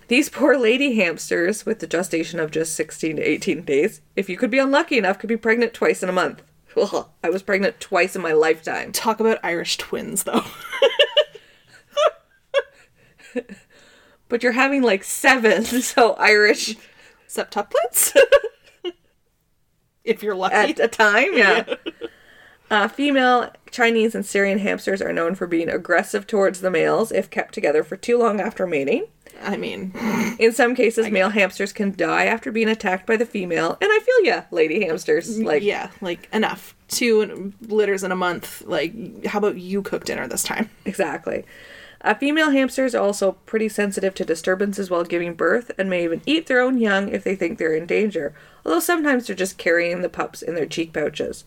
These 0.08 0.30
poor 0.30 0.58
lady 0.58 0.96
hamsters 0.96 1.66
with 1.66 1.80
the 1.80 1.88
gestation 1.88 2.40
of 2.40 2.50
just 2.50 2.76
16 2.76 3.18
to 3.18 3.22
18 3.22 3.64
days, 3.64 4.02
if 4.16 4.30
you 4.30 4.38
could 4.38 4.50
be 4.50 4.58
unlucky 4.58 4.98
enough, 4.98 5.20
could 5.20 5.28
be 5.28 5.38
pregnant 5.38 5.74
twice 5.74 6.02
in 6.02 6.08
a 6.08 6.14
month. 6.14 6.42
I 7.24 7.30
was 7.30 7.44
pregnant 7.44 7.80
twice 7.80 8.16
in 8.16 8.22
my 8.22 8.32
lifetime. 8.32 8.92
Talk 8.94 9.20
about 9.20 9.40
Irish 9.44 9.78
twins 9.78 10.24
though. 10.24 10.46
But 14.30 14.44
you're 14.44 14.52
having 14.54 14.84
like 14.84 15.04
seven, 15.04 15.64
so 15.66 16.14
Irish 16.14 16.76
Septuplets? 17.28 18.16
if 20.04 20.24
you're 20.24 20.36
lucky. 20.36 20.56
at 20.56 20.80
a 20.80 20.88
time, 20.88 21.36
yeah. 21.36 21.66
Uh, 22.72 22.88
female 22.88 23.52
Chinese 23.72 24.14
and 24.14 24.24
Syrian 24.24 24.60
hamsters 24.60 25.02
are 25.02 25.12
known 25.12 25.34
for 25.34 25.48
being 25.48 25.70
aggressive 25.70 26.28
towards 26.28 26.62
the 26.62 26.70
males 26.70 27.12
if 27.12 27.32
kept 27.32 27.54
together 27.56 27.84
for 27.84 27.98
too 27.98 28.20
long 28.20 28.40
after 28.40 28.68
mating. 28.68 29.08
I 29.42 29.58
mean, 29.58 29.94
In 30.38 30.52
some 30.52 30.76
cases, 30.76 31.10
male 31.10 31.30
hamsters 31.30 31.72
can 31.72 31.96
die 31.96 32.26
after 32.26 32.52
being 32.52 32.68
attacked 32.68 33.08
by 33.08 33.16
the 33.16 33.26
female, 33.26 33.78
and 33.82 33.90
I 33.92 34.00
feel 34.00 34.26
yeah, 34.26 34.44
lady 34.52 34.86
hamsters. 34.86 35.40
Like, 35.40 35.64
yeah, 35.64 35.90
like 36.02 36.28
enough. 36.34 36.76
Two 36.90 37.54
litters 37.62 38.04
in 38.04 38.12
a 38.12 38.16
month. 38.16 38.64
Like, 38.66 39.26
how 39.26 39.40
about 39.40 39.58
you 39.58 39.82
cook 39.82 40.06
dinner 40.06 40.28
this 40.28 40.44
time? 40.44 40.70
exactly. 40.86 41.46
Uh, 42.02 42.14
female 42.14 42.52
hamsters 42.52 42.96
are 42.96 43.04
also 43.04 43.34
pretty 43.46 43.68
sensitive 43.68 44.14
to 44.16 44.24
disturbances 44.24 44.90
while 44.90 45.04
giving 45.04 45.34
birth 45.34 45.72
and 45.78 45.90
may 45.90 46.04
even 46.04 46.22
eat 46.26 46.48
their 46.48 46.62
own 46.62 46.78
young 46.78 47.10
if 47.10 47.24
they 47.24 47.36
think 47.36 47.58
they're 47.58 47.76
in 47.76 47.86
danger, 47.86 48.34
although 48.66 48.80
sometimes 48.80 49.28
they're 49.28 49.36
just 49.36 49.58
carrying 49.58 50.02
the 50.02 50.10
pups 50.10 50.42
in 50.42 50.56
their 50.56 50.66
cheek 50.66 50.94
pouches. 50.94 51.44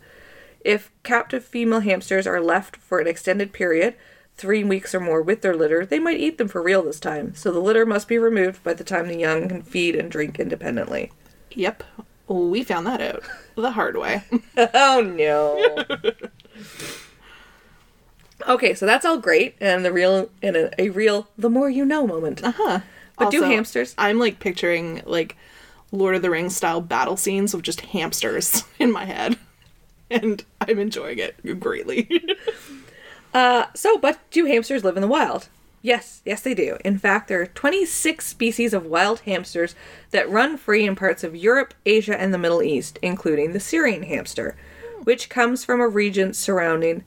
If 0.61 0.93
captive 1.03 1.45
female 1.45 1.81
hamsters 1.81 2.27
are 2.27 2.41
left 2.41 2.77
for 2.77 2.99
an 2.99 3.07
extended 3.07 3.53
period, 3.53 3.95
three 4.37 4.63
weeks 4.63 4.95
or 4.95 5.01
more 5.01 5.23
with 5.23 5.41
their 5.41 5.57
litter, 5.57 5.87
they 5.87 5.99
might 5.99 6.21
eat 6.21 6.39
them 6.39 6.49
for 6.49 6.63
real 6.63 6.83
this 6.83 7.01
time, 7.01 7.35
so 7.35 7.51
the 7.51 7.59
litter 7.59 7.87
must 7.87 8.07
be 8.07 8.19
removed 8.19 8.63
by 8.63 8.75
the 8.75 8.85
time 8.85 9.09
the 9.09 9.19
young 9.19 9.49
can 9.49 9.63
feed 9.63 9.97
and 9.97 10.11
drink 10.11 10.39
independently. 10.39 11.11
Yep. 11.53 11.83
We 12.29 12.63
found 12.63 12.87
that 12.87 13.01
out 13.01 13.25
the 13.57 13.73
hard 13.73 13.97
way. 13.97 14.23
oh 14.57 15.01
no. 15.01 15.85
okay, 18.49 18.75
so 18.75 18.87
that's 18.87 19.05
all 19.05 19.19
great 19.19 19.55
and 19.61 19.85
the 19.85 19.93
real 19.93 20.31
and 20.43 20.57
a, 20.57 20.81
a 20.81 20.91
real 20.91 21.29
the 21.37 21.51
more 21.51 21.69
you 21.71 21.85
know 21.85 22.07
moment. 22.07 22.43
Uh 22.43 22.53
huh. 22.53 22.81
But 23.19 23.31
do 23.31 23.43
hamsters- 23.43 23.95
I'm 23.99 24.19
like 24.19 24.41
picturing 24.41 25.03
like 25.05 25.37
Lord 25.91 26.15
of 26.17 26.23
the 26.23 26.31
Rings 26.31 26.57
style 26.57 26.81
battle 26.81 27.17
scenes 27.17 27.55
of 27.55 27.63
just 27.63 27.81
hamsters 27.83 28.65
in 28.79 28.91
my 28.91 29.05
head. 29.05 29.39
And 30.11 30.45
I'm 30.61 30.79
enjoying 30.79 31.19
it 31.19 31.61
greatly. 31.61 32.09
Uh 33.35 33.65
so 33.75 33.97
but 33.97 34.19
do 34.31 34.45
hamsters 34.45 34.85
live 34.85 34.97
in 34.97 35.01
the 35.01 35.09
wild? 35.09 35.49
Yes, 35.81 36.21
yes 36.25 36.43
they 36.43 36.53
do. 36.55 36.77
In 36.85 36.99
fact, 36.99 37.29
there 37.29 37.41
are 37.41 37.47
26 37.47 38.25
species 38.27 38.75
of 38.75 38.85
wild 38.87 39.21
hamsters 39.21 39.75
that 40.11 40.29
run 40.31 40.57
free 40.59 40.85
in 40.87 40.95
parts 40.95 41.25
of 41.25 41.35
Europe, 41.35 41.73
Asia, 41.85 42.19
and 42.19 42.33
the 42.33 42.39
Middle 42.39 42.63
East, 42.63 42.99
including 43.03 43.53
the 43.53 43.59
Syrian 43.59 44.03
hamster, 44.05 44.55
which 45.03 45.29
comes 45.29 45.65
from 45.65 45.81
a 45.81 45.89
region 45.89 46.35
surrounding 46.35 47.05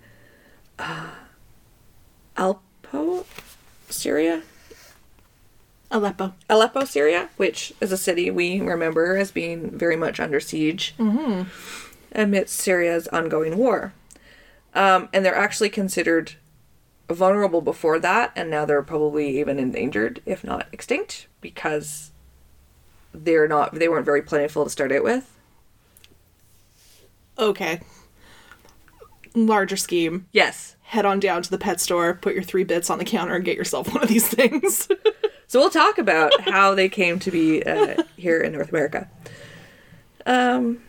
uh, 0.78 1.12
Aleppo, 2.38 3.26
Syria, 3.90 4.44
Aleppo. 5.92 6.34
Aleppo, 6.50 6.84
Syria, 6.84 7.30
which 7.38 7.74
is 7.80 7.92
a 7.92 7.98
city 7.98 8.30
we 8.32 8.60
remember 8.60 9.16
as 9.18 9.32
being 9.32 9.70
very 9.72 9.96
much 9.96 10.20
under 10.20 10.40
siege 10.40 10.96
amidst 12.12 12.58
Syria's 12.60 13.08
ongoing 13.10 13.58
war. 13.58 13.94
Um, 14.74 15.08
and 15.14 15.24
they're 15.24 15.36
actually 15.36 15.70
considered 15.70 16.34
vulnerable 17.10 17.62
before 17.62 18.00
that, 18.00 18.32
and 18.36 18.50
now 18.50 18.66
they're 18.66 18.82
probably 18.82 19.40
even 19.40 19.60
endangered, 19.60 20.22
if 20.26 20.44
not 20.44 20.68
extinct, 20.72 21.28
because 21.40 22.12
they're 23.14 23.48
not 23.48 23.76
they 23.76 23.88
weren't 23.88 24.06
very 24.06 24.22
plentiful 24.22 24.64
to 24.66 24.70
start 24.70 24.92
out 24.92 25.04
with. 25.04 25.32
Okay. 27.38 27.82
Larger 29.34 29.78
scheme. 29.78 30.28
Yes. 30.32 30.75
Head 30.86 31.06
on 31.06 31.20
down 31.20 31.42
to 31.42 31.50
the 31.52 31.58
pet 31.58 31.80
store, 31.82 32.14
put 32.16 32.34
your 32.36 32.44
three 32.44 32.64
bits 32.64 32.90
on 32.90 33.00
the 33.00 33.06
counter, 33.06 33.36
and 33.36 33.44
get 33.44 33.58
yourself 33.58 33.88
one 33.94 34.04
of 34.04 34.10
these 34.10 34.28
things. 34.28 34.88
So 35.48 35.60
we'll 35.60 35.70
talk 35.70 35.98
about 35.98 36.40
how 36.42 36.74
they 36.76 36.90
came 36.90 37.20
to 37.20 37.32
be 37.32 37.64
uh, 37.64 38.04
here 38.18 38.40
in 38.42 38.54
North 38.54 38.70
America. 38.70 39.10
Um, 40.26 40.82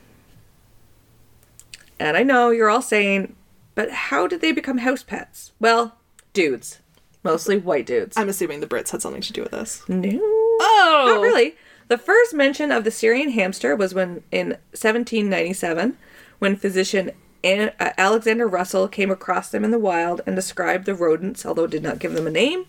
and 1.98 2.16
I 2.16 2.22
know 2.22 2.50
you're 2.50 2.70
all 2.70 2.82
saying, 2.82 3.34
but 3.74 3.90
how 3.90 4.26
did 4.26 4.40
they 4.40 4.52
become 4.52 4.78
house 4.78 5.02
pets? 5.02 5.52
Well, 5.60 5.96
dudes. 6.32 6.80
Mostly 7.22 7.58
white 7.58 7.86
dudes. 7.86 8.16
I'm 8.16 8.28
assuming 8.28 8.60
the 8.60 8.66
Brits 8.66 8.90
had 8.90 9.02
something 9.02 9.20
to 9.22 9.32
do 9.32 9.42
with 9.42 9.50
this. 9.52 9.82
no. 9.88 10.18
Oh, 10.58 11.12
Not 11.14 11.20
really. 11.20 11.54
The 11.88 11.98
first 11.98 12.32
mention 12.34 12.72
of 12.72 12.84
the 12.84 12.90
Syrian 12.90 13.30
hamster 13.30 13.76
was 13.76 13.92
when 13.94 14.22
in 14.32 14.48
1797, 14.72 15.96
when 16.38 16.56
physician 16.56 17.10
An- 17.46 17.72
uh, 17.78 17.92
Alexander 17.96 18.48
Russell 18.48 18.88
came 18.88 19.10
across 19.10 19.48
them 19.50 19.64
in 19.64 19.70
the 19.70 19.78
wild 19.78 20.20
and 20.26 20.34
described 20.34 20.84
the 20.84 20.94
rodents, 20.94 21.46
although 21.46 21.68
did 21.68 21.82
not 21.82 22.00
give 22.00 22.12
them 22.12 22.26
a 22.26 22.30
name, 22.30 22.66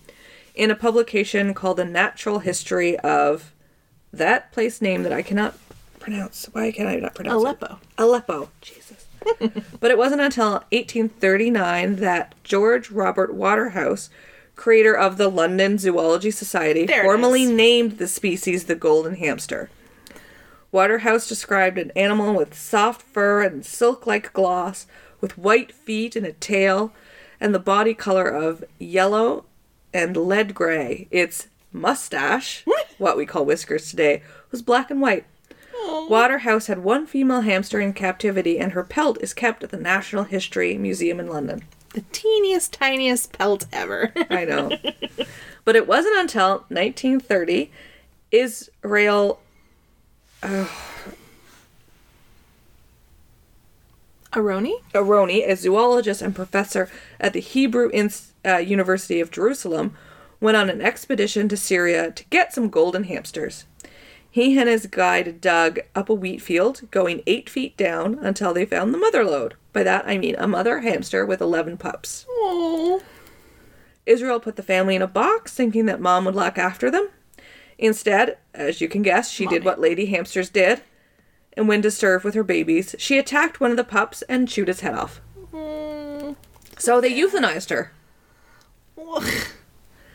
in 0.54 0.70
a 0.70 0.76
publication 0.76 1.54
called 1.54 1.78
The 1.78 1.86
Natural 1.86 2.40
History 2.40 2.98
of 3.00 3.54
that 4.14 4.52
place 4.52 4.80
name 4.82 5.04
that 5.04 5.12
I 5.12 5.24
cannot 5.24 5.56
pronounce. 6.00 6.46
Why 6.52 6.72
can 6.72 6.86
I 6.86 6.98
not 6.98 7.16
pronounce 7.16 7.34
it? 7.34 7.46
Aleppo. 7.46 7.80
Aleppo. 7.98 8.50
Jesus. 8.62 9.08
but 9.80 9.92
it 9.92 9.98
wasn't 9.98 10.22
until 10.22 10.52
1839 10.72 11.98
that 11.98 12.36
George 12.44 12.92
Robert 12.92 13.34
Waterhouse, 13.34 14.10
creator 14.56 14.96
of 14.96 15.18
the 15.18 15.28
London 15.28 15.78
Zoology 15.80 16.32
Society, 16.32 16.86
There 16.86 17.04
formally 17.04 17.46
named 17.48 17.98
the 17.98 18.08
species 18.08 18.66
the 18.66 18.76
golden 18.76 19.16
hamster. 19.16 19.70
Waterhouse 20.72 21.28
described 21.28 21.78
an 21.78 21.92
animal 21.96 22.34
with 22.34 22.54
soft 22.54 23.02
fur 23.02 23.42
and 23.42 23.66
silk 23.66 24.06
like 24.06 24.34
gloss, 24.34 24.86
with 25.22 25.38
white 25.38 25.72
feet 25.72 26.16
and 26.16 26.26
a 26.26 26.34
tail, 26.34 26.94
and 27.40 27.54
the 27.54 27.60
body 27.60 27.94
color 27.94 28.28
of 28.28 28.64
yellow 28.78 29.46
and 29.94 30.18
lead 30.18 30.54
gray. 30.54 31.08
Its 31.12 31.48
mustache, 31.72 32.66
what 32.98 33.18
we 33.18 33.26
call 33.26 33.46
whiskers 33.46 33.90
today, 33.90 34.22
was 34.52 34.62
black 34.62 34.92
and 34.92 35.02
white. 35.02 35.26
Waterhouse 36.10 36.68
had 36.68 36.80
one 36.80 37.06
female 37.06 37.42
hamster 37.42 37.80
in 37.80 37.94
captivity, 37.94 38.60
and 38.60 38.74
her 38.74 38.84
pelt 38.84 39.18
is 39.22 39.34
kept 39.34 39.64
at 39.64 39.70
the 39.70 39.78
National 39.78 40.26
History 40.26 40.78
Museum 40.78 41.20
in 41.20 41.28
London. 41.28 41.64
The 41.94 42.04
teeniest, 42.12 42.74
tiniest 42.74 43.32
pelt 43.32 43.68
ever. 43.72 44.12
I 44.30 44.44
know. 44.44 44.72
but 45.64 45.76
it 45.76 45.88
wasn't 45.88 46.18
until 46.18 46.66
1930 46.70 47.72
Israel 48.32 49.40
Aroni? 54.34 54.82
Aroni, 54.94 55.48
a 55.48 55.56
zoologist 55.56 56.22
and 56.22 56.36
professor 56.36 56.90
at 57.20 57.34
the 57.34 57.40
Hebrew 57.40 57.90
Ins- 57.92 58.34
uh, 58.46 58.58
University 58.58 59.20
of 59.20 59.32
Jerusalem, 59.32 59.96
went 60.40 60.58
on 60.58 60.70
an 60.70 60.82
expedition 60.82 61.50
to 61.50 61.58
Syria 61.58 62.12
to 62.12 62.24
get 62.26 62.54
some 62.54 62.70
golden 62.70 63.06
hamsters. 63.06 63.66
He 64.30 64.60
and 64.60 64.70
his 64.70 64.86
guide 64.86 65.42
dug 65.42 65.80
up 65.96 66.10
a 66.10 66.14
wheat 66.14 66.42
field, 66.42 66.82
going 66.92 67.24
eight 67.26 67.50
feet 67.50 67.76
down 67.76 68.20
until 68.22 68.54
they 68.54 68.66
found 68.66 68.94
the 68.94 69.00
mother 69.00 69.24
lode. 69.24 69.56
By 69.74 69.82
that 69.84 70.08
I 70.08 70.20
mean 70.20 70.36
a 70.38 70.48
mother 70.48 70.82
hamster 70.82 71.26
with 71.26 71.42
11 71.42 71.78
pups. 71.78 72.26
Oh. 72.30 73.02
Israel 74.06 74.40
put 74.40 74.56
the 74.56 74.64
family 74.64 74.96
in 74.96 75.02
a 75.02 75.08
box, 75.08 75.54
thinking 75.54 75.88
that 75.88 76.00
mom 76.00 76.26
would 76.26 76.36
look 76.36 76.58
after 76.58 76.92
them. 76.92 77.10
Instead, 77.78 78.38
as 78.54 78.82
you 78.82 78.90
can 78.90 79.02
guess, 79.04 79.30
she 79.30 79.46
did 79.46 79.64
what 79.64 79.80
lady 79.80 80.08
hamsters 80.08 80.50
did. 80.50 80.82
And 81.56 81.68
when 81.68 81.82
disturbed 81.82 82.24
with 82.24 82.36
her 82.36 82.44
babies, 82.44 82.96
she 82.98 83.18
attacked 83.18 83.60
one 83.60 83.72
of 83.72 83.78
the 83.78 83.84
pups 83.84 84.22
and 84.24 84.48
chewed 84.48 84.70
its 84.70 84.82
head 84.82 84.94
off. 84.94 85.22
Mm. 85.52 86.36
So 86.78 87.02
they 87.02 87.12
euthanized 87.12 87.70
her. 87.70 87.92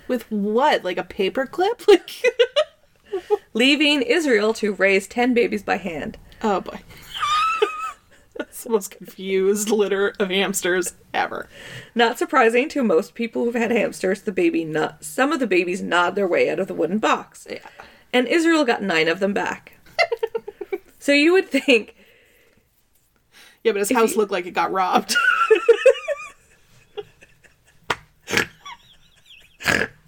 With 0.09 0.31
what? 0.31 0.85
Like 0.85 0.99
a 0.99 1.05
paper 1.05 1.47
clip? 1.47 1.83
Like 1.89 2.11
leaving 3.53 4.01
Israel 4.01 4.55
to 4.55 4.73
raise 4.73 5.07
10 5.07 5.35
babies 5.35 5.63
by 5.63 5.77
hand. 5.77 6.17
Oh 6.41 6.63
boy. 6.63 6.81
That's 8.37 8.65
the 8.65 8.71
most 8.71 8.91
confused 8.91 9.71
litter 9.71 10.15
of 10.19 10.31
hamsters 10.31 10.95
ever. 11.13 11.49
Not 11.95 12.19
surprising 12.19 12.69
to 12.71 12.83
most 12.83 13.15
people 13.15 13.45
who've 13.45 13.55
had 13.55 13.71
hamsters, 13.71 14.23
the 14.23 14.33
baby 14.33 14.65
nut 14.65 15.05
some 15.05 15.33
of 15.33 15.41
the 15.41 15.47
babies 15.47 15.83
nod 15.83 16.15
their 16.15 16.27
way 16.27 16.49
out 16.51 16.59
of 16.59 16.69
the 16.69 16.75
wooden 16.75 16.99
box. 16.99 17.47
Yeah. 17.49 17.59
And 18.13 18.27
Israel 18.29 18.65
got 18.65 18.83
9 18.83 19.09
of 19.09 19.21
them 19.21 19.33
back. 19.33 19.79
so 20.99 21.13
you 21.13 21.33
would 21.33 21.49
think 21.49 21.95
Yeah, 23.65 23.73
but 23.73 23.79
his 23.81 23.93
house 23.93 24.17
looked 24.17 24.33
like 24.33 24.47
it 24.47 24.53
got 24.53 24.73
robbed. 24.73 25.17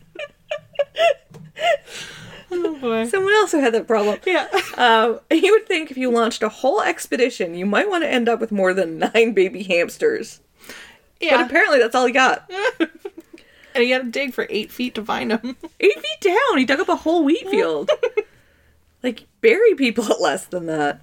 oh 2.55 2.79
boy. 2.81 3.07
someone 3.07 3.33
else 3.35 3.53
who 3.53 3.61
had 3.61 3.75
that 3.75 3.87
problem. 3.87 4.19
Yeah. 4.27 4.49
Um, 4.77 5.21
you 5.31 5.53
would 5.53 5.69
think 5.69 5.93
if 5.93 5.97
you 5.97 6.11
launched 6.11 6.43
a 6.43 6.49
whole 6.49 6.83
expedition, 6.83 7.55
you 7.55 7.65
might 7.65 7.89
want 7.89 8.03
to 8.03 8.11
end 8.11 8.29
up 8.29 8.41
with 8.41 8.51
more 8.51 8.75
than 8.75 8.99
nine 8.99 9.33
baby 9.33 9.63
hamsters. 9.63 10.41
Yeah. 11.21 11.37
But 11.37 11.47
apparently 11.47 11.79
that's 11.79 11.95
all 11.95 12.07
he 12.07 12.13
got. 12.13 12.51
and 12.81 13.85
he 13.85 13.91
had 13.91 14.03
to 14.03 14.11
dig 14.11 14.35
for 14.35 14.49
eight 14.51 14.73
feet 14.73 14.95
to 14.97 15.05
find 15.05 15.31
him. 15.31 15.57
Eight 15.79 15.95
feet 15.95 16.21
down, 16.21 16.59
he 16.59 16.65
dug 16.65 16.81
up 16.81 16.89
a 16.89 16.97
whole 16.97 17.25
wheat 17.25 17.49
field. 17.49 17.91
like, 19.03 19.27
bury 19.41 19.75
people 19.75 20.11
at 20.11 20.21
less 20.21 20.47
than 20.47 20.67
that. 20.67 21.01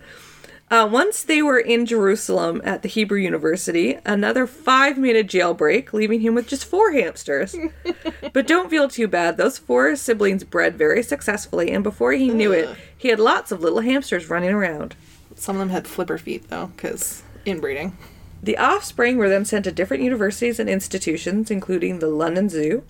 Uh, 0.71 0.87
once 0.89 1.21
they 1.21 1.41
were 1.41 1.59
in 1.59 1.85
Jerusalem 1.85 2.61
at 2.63 2.81
the 2.81 2.87
Hebrew 2.87 3.19
University, 3.19 3.99
another 4.05 4.47
five 4.47 4.97
made 4.97 5.17
a 5.17 5.23
jailbreak, 5.23 5.91
leaving 5.91 6.21
him 6.21 6.33
with 6.33 6.47
just 6.47 6.63
four 6.63 6.93
hamsters. 6.93 7.53
but 8.33 8.47
don't 8.47 8.69
feel 8.69 8.87
too 8.87 9.09
bad. 9.09 9.35
Those 9.35 9.57
four 9.57 9.97
siblings 9.97 10.45
bred 10.45 10.77
very 10.77 11.03
successfully, 11.03 11.71
and 11.71 11.83
before 11.83 12.13
he 12.13 12.29
knew 12.29 12.53
it, 12.53 12.69
he 12.97 13.09
had 13.09 13.19
lots 13.19 13.51
of 13.51 13.59
little 13.59 13.81
hamsters 13.81 14.29
running 14.29 14.51
around. 14.51 14.95
Some 15.35 15.57
of 15.57 15.59
them 15.59 15.71
had 15.71 15.89
flipper 15.89 16.17
feet 16.17 16.49
though, 16.49 16.67
because 16.67 17.21
inbreeding. 17.45 17.97
The 18.41 18.57
offspring 18.57 19.17
were 19.17 19.27
then 19.27 19.43
sent 19.43 19.65
to 19.65 19.73
different 19.73 20.03
universities 20.03 20.57
and 20.57 20.69
institutions, 20.69 21.51
including 21.51 21.99
the 21.99 22.07
London 22.07 22.47
Zoo. 22.47 22.83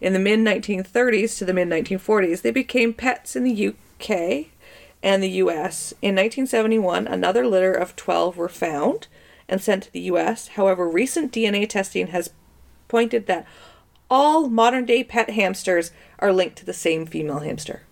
In 0.00 0.12
the 0.12 0.20
mid 0.20 0.38
1930s 0.38 1.38
to 1.38 1.44
the 1.44 1.52
mid 1.52 1.66
1940s, 1.66 2.42
they 2.42 2.52
became 2.52 2.94
pets 2.94 3.34
in 3.34 3.42
the 3.42 3.68
UK 3.68 4.46
and 5.02 5.22
the 5.22 5.30
US. 5.30 5.92
In 6.02 6.14
1971, 6.14 7.06
another 7.06 7.46
litter 7.46 7.72
of 7.72 7.96
12 7.96 8.36
were 8.36 8.48
found 8.48 9.08
and 9.48 9.60
sent 9.60 9.84
to 9.84 9.92
the 9.92 10.00
US. 10.00 10.48
However, 10.48 10.88
recent 10.88 11.32
DNA 11.32 11.68
testing 11.68 12.08
has 12.08 12.30
pointed 12.88 13.26
that 13.26 13.46
all 14.10 14.48
modern 14.48 14.84
day 14.84 15.02
pet 15.04 15.30
hamsters 15.30 15.90
are 16.18 16.32
linked 16.32 16.56
to 16.56 16.64
the 16.64 16.72
same 16.72 17.06
female 17.06 17.40
hamster. 17.40 17.82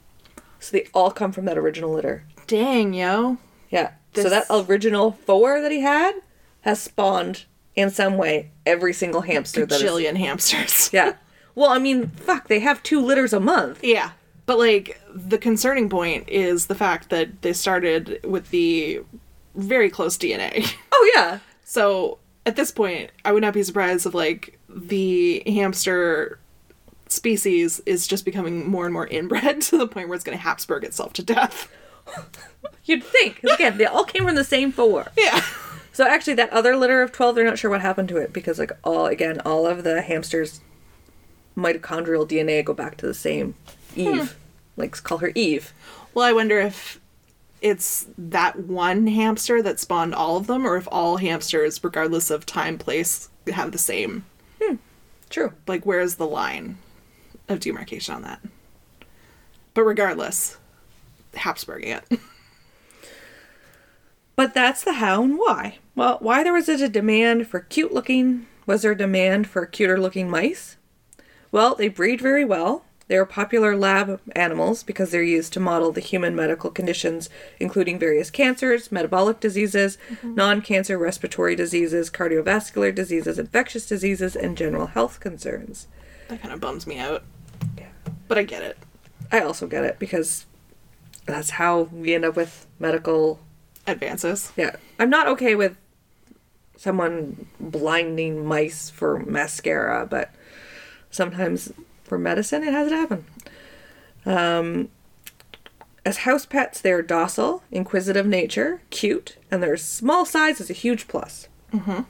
So 0.58 0.72
they 0.72 0.88
all 0.94 1.10
come 1.10 1.32
from 1.32 1.44
that 1.44 1.58
original 1.58 1.92
litter. 1.92 2.24
Dang, 2.46 2.94
yo. 2.94 3.38
Yeah. 3.70 3.92
So 4.14 4.28
that 4.28 4.46
original 4.50 5.12
four 5.12 5.60
that 5.60 5.72
he 5.72 5.80
had 5.80 6.12
has 6.62 6.80
spawned 6.80 7.44
in 7.74 7.90
some 7.90 8.16
way 8.16 8.50
every 8.64 8.92
single 8.92 9.22
hamster 9.22 9.66
that 9.66 9.80
is. 9.80 9.82
Jillion 9.82 10.16
hamsters. 10.16 10.90
Yeah. 10.92 11.14
Well, 11.54 11.70
I 11.70 11.78
mean, 11.78 12.08
fuck, 12.08 12.48
they 12.48 12.60
have 12.60 12.82
two 12.82 13.00
litters 13.00 13.32
a 13.32 13.40
month. 13.40 13.82
Yeah. 13.82 14.12
But 14.46 14.58
like 14.58 15.00
the 15.14 15.38
concerning 15.38 15.88
point 15.88 16.28
is 16.28 16.66
the 16.66 16.74
fact 16.74 17.10
that 17.10 17.42
they 17.42 17.52
started 17.52 18.20
with 18.24 18.50
the 18.50 19.00
very 19.54 19.90
close 19.90 20.16
DNA. 20.16 20.72
Oh 20.96 21.12
yeah. 21.16 21.40
So 21.64 22.18
at 22.46 22.54
this 22.54 22.70
point, 22.70 23.10
I 23.24 23.32
would 23.32 23.42
not 23.42 23.52
be 23.52 23.64
surprised 23.64 24.06
if 24.06 24.14
like 24.14 24.58
the 24.68 25.42
hamster 25.44 26.38
species 27.08 27.80
is 27.84 28.06
just 28.06 28.24
becoming 28.24 28.68
more 28.68 28.84
and 28.84 28.92
more 28.92 29.06
inbred 29.06 29.60
to 29.62 29.76
the 29.76 29.86
point 29.86 30.08
where 30.08 30.14
it's 30.14 30.24
going 30.24 30.38
to 30.38 30.42
Habsburg 30.42 30.84
itself 30.84 31.12
to 31.14 31.22
death. 31.22 31.68
You'd 32.84 33.02
think. 33.02 33.42
again, 33.42 33.76
they 33.76 33.86
all 33.86 34.04
came 34.04 34.24
from 34.24 34.36
the 34.36 34.44
same 34.44 34.70
four. 34.70 35.08
Yeah. 35.16 35.42
So 35.92 36.06
actually, 36.06 36.34
that 36.34 36.50
other 36.50 36.76
litter 36.76 37.02
of 37.02 37.12
twelve, 37.12 37.34
they're 37.34 37.44
not 37.44 37.58
sure 37.58 37.70
what 37.70 37.80
happened 37.80 38.08
to 38.10 38.16
it 38.18 38.32
because, 38.32 38.58
like, 38.58 38.72
all 38.82 39.06
again, 39.06 39.40
all 39.44 39.66
of 39.66 39.84
the 39.84 40.02
hamsters' 40.02 40.60
mitochondrial 41.56 42.28
DNA 42.28 42.64
go 42.64 42.74
back 42.74 42.96
to 42.98 43.06
the 43.06 43.14
same 43.14 43.54
Eve. 43.96 44.32
Hmm. 44.32 44.80
Like, 44.80 45.02
call 45.02 45.18
her 45.18 45.32
Eve. 45.34 45.72
Well, 46.12 46.24
I 46.24 46.32
wonder 46.32 46.58
if 46.58 47.00
it's 47.60 48.06
that 48.18 48.60
one 48.60 49.06
hamster 49.06 49.62
that 49.62 49.80
spawned 49.80 50.14
all 50.14 50.36
of 50.36 50.46
them, 50.46 50.66
or 50.66 50.76
if 50.76 50.88
all 50.90 51.16
hamsters, 51.16 51.82
regardless 51.82 52.30
of 52.30 52.46
time, 52.46 52.78
place, 52.78 53.28
have 53.52 53.72
the 53.72 53.78
same. 53.78 54.24
Hmm. 54.62 54.76
True. 55.30 55.52
Like, 55.66 55.86
where's 55.86 56.16
the 56.16 56.26
line 56.26 56.78
of 57.48 57.60
demarcation 57.60 58.14
on 58.14 58.22
that? 58.22 58.40
But 59.74 59.82
regardless, 59.82 60.56
Habsburging 61.34 61.88
it. 61.88 62.20
But 64.36 64.54
that's 64.54 64.82
the 64.82 64.94
how 64.94 65.22
and 65.22 65.38
why. 65.38 65.78
Well, 65.94 66.18
why 66.20 66.42
there 66.42 66.52
was 66.52 66.68
a 66.68 66.88
demand 66.88 67.46
for 67.46 67.60
cute 67.60 67.92
looking, 67.92 68.46
was 68.66 68.82
there 68.82 68.92
a 68.92 68.96
demand 68.96 69.46
for 69.46 69.64
cuter 69.64 70.00
looking 70.00 70.28
mice? 70.28 70.76
Well, 71.52 71.76
they 71.76 71.88
breed 71.88 72.20
very 72.20 72.44
well. 72.44 72.84
They 73.06 73.16
are 73.16 73.26
popular 73.26 73.76
lab 73.76 74.20
animals 74.34 74.82
because 74.82 75.10
they're 75.10 75.22
used 75.22 75.52
to 75.52 75.60
model 75.60 75.92
the 75.92 76.00
human 76.00 76.34
medical 76.34 76.70
conditions, 76.70 77.28
including 77.60 77.98
various 77.98 78.30
cancers, 78.30 78.90
metabolic 78.90 79.40
diseases, 79.40 79.98
mm-hmm. 80.08 80.34
non 80.34 80.62
cancer 80.62 80.96
respiratory 80.96 81.54
diseases, 81.54 82.10
cardiovascular 82.10 82.94
diseases, 82.94 83.38
infectious 83.38 83.86
diseases, 83.86 84.34
and 84.34 84.56
general 84.56 84.86
health 84.86 85.20
concerns. 85.20 85.86
That 86.28 86.40
kind 86.40 86.54
of 86.54 86.60
bums 86.60 86.86
me 86.86 86.98
out. 86.98 87.24
Yeah. 87.76 87.88
But 88.26 88.38
I 88.38 88.42
get 88.44 88.62
it. 88.62 88.78
I 89.30 89.40
also 89.40 89.66
get 89.66 89.84
it 89.84 89.98
because 89.98 90.46
that's 91.26 91.50
how 91.50 91.82
we 91.82 92.14
end 92.14 92.24
up 92.24 92.36
with 92.36 92.66
medical 92.78 93.40
advances. 93.86 94.52
Yeah. 94.56 94.76
I'm 94.98 95.10
not 95.10 95.28
okay 95.28 95.54
with 95.54 95.76
someone 96.76 97.46
blinding 97.60 98.44
mice 98.46 98.90
for 98.90 99.18
mascara, 99.20 100.06
but 100.06 100.34
sometimes 101.10 101.72
for 102.04 102.18
medicine 102.18 102.62
it 102.62 102.72
has 102.72 102.88
to 102.90 102.96
happen. 102.96 103.24
Um, 104.26 104.88
as 106.04 106.18
house 106.18 106.46
pets, 106.46 106.80
they're 106.80 107.02
docile, 107.02 107.62
inquisitive 107.70 108.26
nature, 108.26 108.82
cute, 108.90 109.36
and 109.50 109.62
their 109.62 109.76
small 109.76 110.24
size 110.24 110.60
is 110.60 110.70
a 110.70 110.74
huge 110.74 111.08
plus. 111.08 111.48
Mm-hmm. 111.72 112.02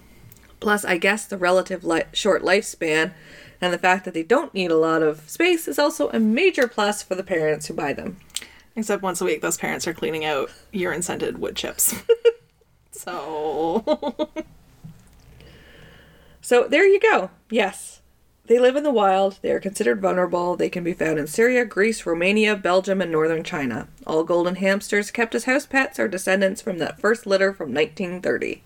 Plus, 0.61 0.85
I 0.85 0.99
guess 0.99 1.27
the 1.27 1.39
relative 1.39 1.85
li- 1.85 2.03
short 2.13 2.43
lifespan 2.43 3.13
and 3.61 3.73
the 3.73 3.79
fact 3.79 4.05
that 4.05 4.15
they 4.15 4.23
don't 4.23 4.53
need 4.53 4.71
a 4.71 4.77
lot 4.77 5.03
of 5.03 5.29
space 5.29 5.69
is 5.69 5.79
also 5.79 6.11
a 6.11 6.19
major 6.19 6.67
plus 6.67 7.03
for 7.03 7.15
the 7.15 7.23
parents 7.23 7.67
who 7.67 7.75
buy 7.75 7.93
them. 7.93 8.19
Except 8.77 9.03
once 9.03 9.21
a 9.21 9.25
week, 9.25 9.41
those 9.41 9.57
parents 9.57 9.87
are 9.87 9.95
cleaning 9.95 10.25
out 10.25 10.51
urine 10.73 11.03
scented 11.03 11.39
wood 11.39 11.55
chips. 11.55 11.95
so. 12.91 14.33
So 16.45 16.69
there 16.69 16.87
you 16.87 17.01
go. 17.01 17.31
Yes. 17.49 18.03
They 18.47 18.59
live 18.59 18.77
in 18.77 18.83
the 18.83 18.91
wild. 18.91 19.39
They 19.41 19.51
are 19.53 19.61
considered 19.61 20.03
vulnerable. 20.03 20.55
They 20.55 20.69
can 20.69 20.85
be 20.85 20.93
found 20.93 21.19
in 21.19 21.27
Syria, 21.27 21.65
Greece, 21.65 22.05
Romania, 22.05 22.55
Belgium, 22.55 23.01
and 23.01 23.11
northern 23.11 23.43
China. 23.43 23.89
All 24.07 24.23
golden 24.23 24.57
hamsters 24.57 25.11
kept 25.11 25.35
as 25.35 25.45
house 25.45 25.65
pets 25.65 25.99
are 25.99 26.09
descendants 26.09 26.61
from 26.61 26.79
that 26.79 27.01
first 27.01 27.27
litter 27.27 27.55
from 27.55 27.73
1930. 27.73 28.63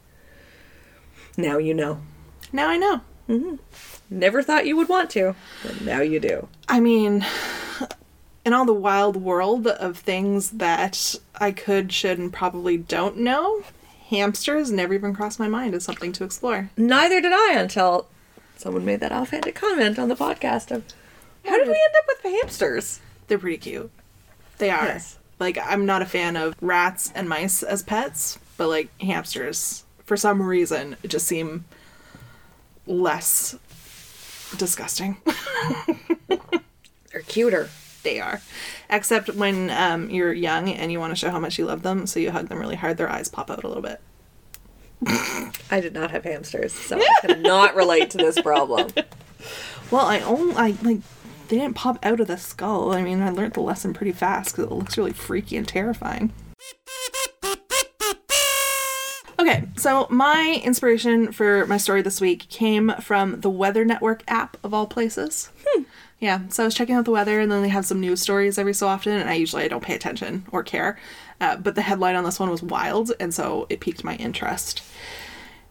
Now 1.37 1.59
you 1.59 1.75
know. 1.75 2.01
now 2.53 2.69
I 2.69 2.77
know. 2.77 3.03
Mm-hmm. 3.29 3.57
Never 4.11 4.43
thought 4.43 4.67
you 4.67 4.77
would 4.77 4.89
want 4.89 5.11
to, 5.11 5.37
but 5.63 5.81
now 5.83 6.01
you 6.01 6.19
do. 6.19 6.49
I 6.69 6.81
mean, 6.81 7.25
in 8.45 8.53
all 8.53 8.65
the 8.65 8.73
wild 8.73 9.17
world 9.17 9.69
of 9.69 9.99
things 9.99 10.51
that 10.51 11.15
I 11.37 11.53
could, 11.53 11.93
should, 11.93 12.19
and 12.19 12.33
probably 12.33 12.79
don't 12.79 13.19
know, 13.19 13.63
hamsters 14.09 14.73
never 14.73 14.95
even 14.95 15.15
crossed 15.15 15.39
my 15.39 15.49
mind 15.49 15.75
as 15.75 15.85
something 15.85 16.11
to 16.13 16.25
explore. 16.25 16.71
Neither 16.77 17.21
did 17.21 17.33
I 17.33 17.55
until 17.57 18.09
someone 18.61 18.85
made 18.85 19.01
that 19.01 19.13
offhanded 19.13 19.55
comment 19.55 19.99
on 19.99 20.09
the 20.09 20.17
podcast 20.17 20.71
of 20.71 20.85
how 21.45 21.57
did 21.57 21.67
we 21.67 21.73
end 21.73 21.95
up 21.99 22.05
with 22.09 22.33
hamsters? 22.33 23.01
They're 23.27 23.39
pretty 23.39 23.59
cute. 23.59 23.91
They 24.59 24.71
are. 24.71 24.85
Yes. 24.85 25.19
Like, 25.39 25.59
I'm 25.59 25.87
not 25.87 26.03
a 26.03 26.07
fan 26.07 26.37
of 26.37 26.55
rats 26.61 27.13
and 27.15 27.29
mice 27.29 27.63
as 27.63 27.83
pets, 27.83 28.39
but 28.57 28.69
like 28.69 28.89
hamsters, 29.01 29.85
for 30.05 30.17
some 30.17 30.43
reason, 30.43 30.97
just 31.07 31.27
seem 31.27 31.65
less 32.87 33.57
disgusting. 34.57 35.19
They're 37.13 37.23
cuter. 37.27 37.69
they 38.03 38.21
are. 38.21 38.41
Except 38.91 39.35
when 39.35 39.71
um, 39.71 40.11
you're 40.11 40.33
young 40.33 40.69
and 40.69 40.91
you 40.91 40.99
want 40.99 41.13
to 41.13 41.17
show 41.17 41.31
how 41.31 41.39
much 41.39 41.59
you 41.59 41.67
love 41.67 41.83
them, 41.83 42.07
so 42.07 42.19
you 42.21 42.31
hug 42.31 42.49
them 42.49 42.59
really 42.59 42.77
hard, 42.77 42.97
their 42.97 43.11
eyes 43.11 43.29
pop 43.29 43.51
out 43.51 43.65
a 43.65 43.69
little 43.69 43.83
bit. 43.83 44.01
I 45.71 45.81
did 45.81 45.95
not 45.95 46.11
have 46.11 46.25
hamsters, 46.25 46.73
so 46.73 46.99
I 46.99 47.27
cannot 47.27 47.75
relate 47.75 48.11
to 48.11 48.19
this 48.19 48.41
problem. 48.41 48.89
Well, 49.91 50.05
I 50.05 50.21
only 50.21 50.55
I 50.55 50.75
like 50.83 50.99
they 51.49 51.57
didn't 51.57 51.75
pop 51.75 51.99
out 52.05 52.21
of 52.21 52.27
the 52.27 52.37
skull. 52.37 52.93
I 52.93 53.03
mean, 53.03 53.23
I 53.23 53.31
learned 53.31 53.55
the 53.55 53.61
lesson 53.61 53.95
pretty 53.95 54.13
fast 54.13 54.55
because 54.55 54.71
it 54.71 54.75
looks 54.75 54.99
really 54.99 55.15
freaky 55.15 55.57
and 55.57 55.67
terrifying. 55.67 56.33
Okay, 59.41 59.65
so 59.77 60.07
my 60.11 60.61
inspiration 60.63 61.33
for 61.33 61.65
my 61.67 61.77
story 61.77 62.03
this 62.03 62.21
week 62.21 62.49
came 62.49 62.93
from 63.01 63.41
the 63.41 63.49
Weather 63.49 63.85
Network 63.85 64.25
app 64.29 64.57
of 64.63 64.75
all 64.75 64.87
places. 64.87 65.51
Hmm. 65.67 65.85
Yeah, 66.19 66.41
so 66.49 66.65
I 66.65 66.67
was 66.67 66.75
checking 66.75 66.97
out 66.97 67.05
the 67.05 67.13
weather, 67.13 67.39
and 67.41 67.51
then 67.51 67.63
they 67.63 67.69
have 67.69 67.87
some 67.87 68.01
news 68.01 68.21
stories 68.21 68.59
every 68.59 68.75
so 68.75 68.89
often, 68.89 69.13
and 69.13 69.31
I 69.31 69.35
usually 69.35 69.63
I 69.63 69.69
don't 69.69 69.85
pay 69.85 69.95
attention 69.95 70.45
or 70.51 70.65
care, 70.65 70.99
uh, 71.41 71.57
but 71.57 71.75
the 71.75 71.83
headline 71.83 72.17
on 72.17 72.25
this 72.25 72.39
one 72.41 72.51
was 72.51 72.63
wild, 72.63 73.13
and 73.21 73.33
so 73.33 73.67
it 73.69 73.81
piqued 73.81 74.05
my 74.05 74.17
interest. 74.17 74.83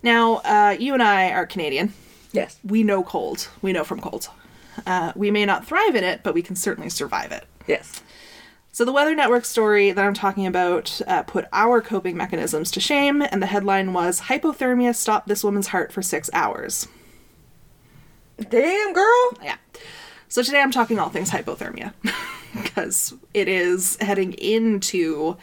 Now, 0.04 0.36
uh, 0.38 0.76
you 0.80 0.94
and 0.94 1.04
I 1.04 1.32
are 1.32 1.46
Canadian 1.46 1.94
Yes. 2.32 2.60
we 2.64 2.84
know 2.84 3.04
cold. 3.04 3.50
We 3.62 3.74
know 3.74 3.84
from 3.84 4.00
cold. 4.00 4.30
Uh, 4.86 5.12
we 5.16 5.32
may 5.32 5.46
not 5.46 5.66
thrive 5.66 5.96
in 5.96 6.04
it, 6.04 6.22
but 6.24 6.34
we 6.36 6.42
can 6.44 6.56
certainly 6.56 6.90
survive 6.90 7.32
it. 7.32 7.46
Yes. 7.68 8.04
So, 8.72 8.86
the 8.86 8.92
Weather 8.92 9.16
Network 9.16 9.44
story 9.44 9.92
that 9.92 10.06
I'm 10.06 10.14
talking 10.14 10.46
about 10.46 11.02
uh, 11.08 11.24
put 11.24 11.46
our 11.52 11.82
coping 11.82 12.16
mechanisms 12.16 12.70
to 12.72 12.80
shame, 12.80 13.24
and 13.24 13.42
the 13.42 13.48
headline 13.48 13.92
was 13.92 14.22
Hypothermia 14.22 14.94
stopped 14.96 15.28
this 15.28 15.44
woman's 15.44 15.68
heart 15.68 15.92
for 15.92 16.04
six 16.04 16.30
hours. 16.32 16.88
Damn, 18.50 18.94
girl. 18.94 19.34
Yeah. 19.42 19.58
So, 20.30 20.44
today 20.44 20.62
I'm 20.62 20.70
talking 20.72 21.00
all 21.00 21.10
things 21.10 21.32
hypothermia 21.32 21.94
because 22.64 23.14
it 23.34 23.48
is 23.48 23.98
heading 24.02 24.34
into 24.34 25.38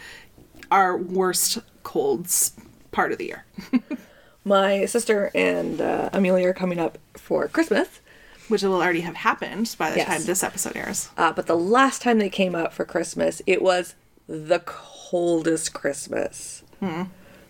our 0.71 0.97
worst 0.97 1.59
colds 1.83 2.53
part 2.93 3.13
of 3.13 3.19
the 3.19 3.27
year. 3.27 3.45
My 4.45 4.85
sister 4.85 5.31
and 5.35 5.81
uh, 5.81 6.11
Amelia 6.13 6.49
are 6.49 6.53
coming 6.55 6.79
up 6.79 6.99
for 7.15 7.49
Christmas, 7.49 8.01
Which 8.49 8.63
will 8.63 8.75
already 8.75 9.01
have 9.01 9.15
happened 9.17 9.75
by 9.79 9.91
the 9.91 9.97
Yes. 9.99 10.07
time 10.07 10.25
this 10.25 10.43
episode 10.43 10.77
airs. 10.77 11.09
uh, 11.17 11.33
but 11.33 11.47
the 11.47 11.57
last 11.57 12.03
time 12.03 12.19
they 12.19 12.29
came 12.29 12.55
up 12.55 12.73
for 12.75 12.85
Christmas, 12.85 13.41
it 13.47 13.63
was 13.63 13.95
the 14.27 14.61
coldest 14.65 15.73
Christmas. 15.75 16.63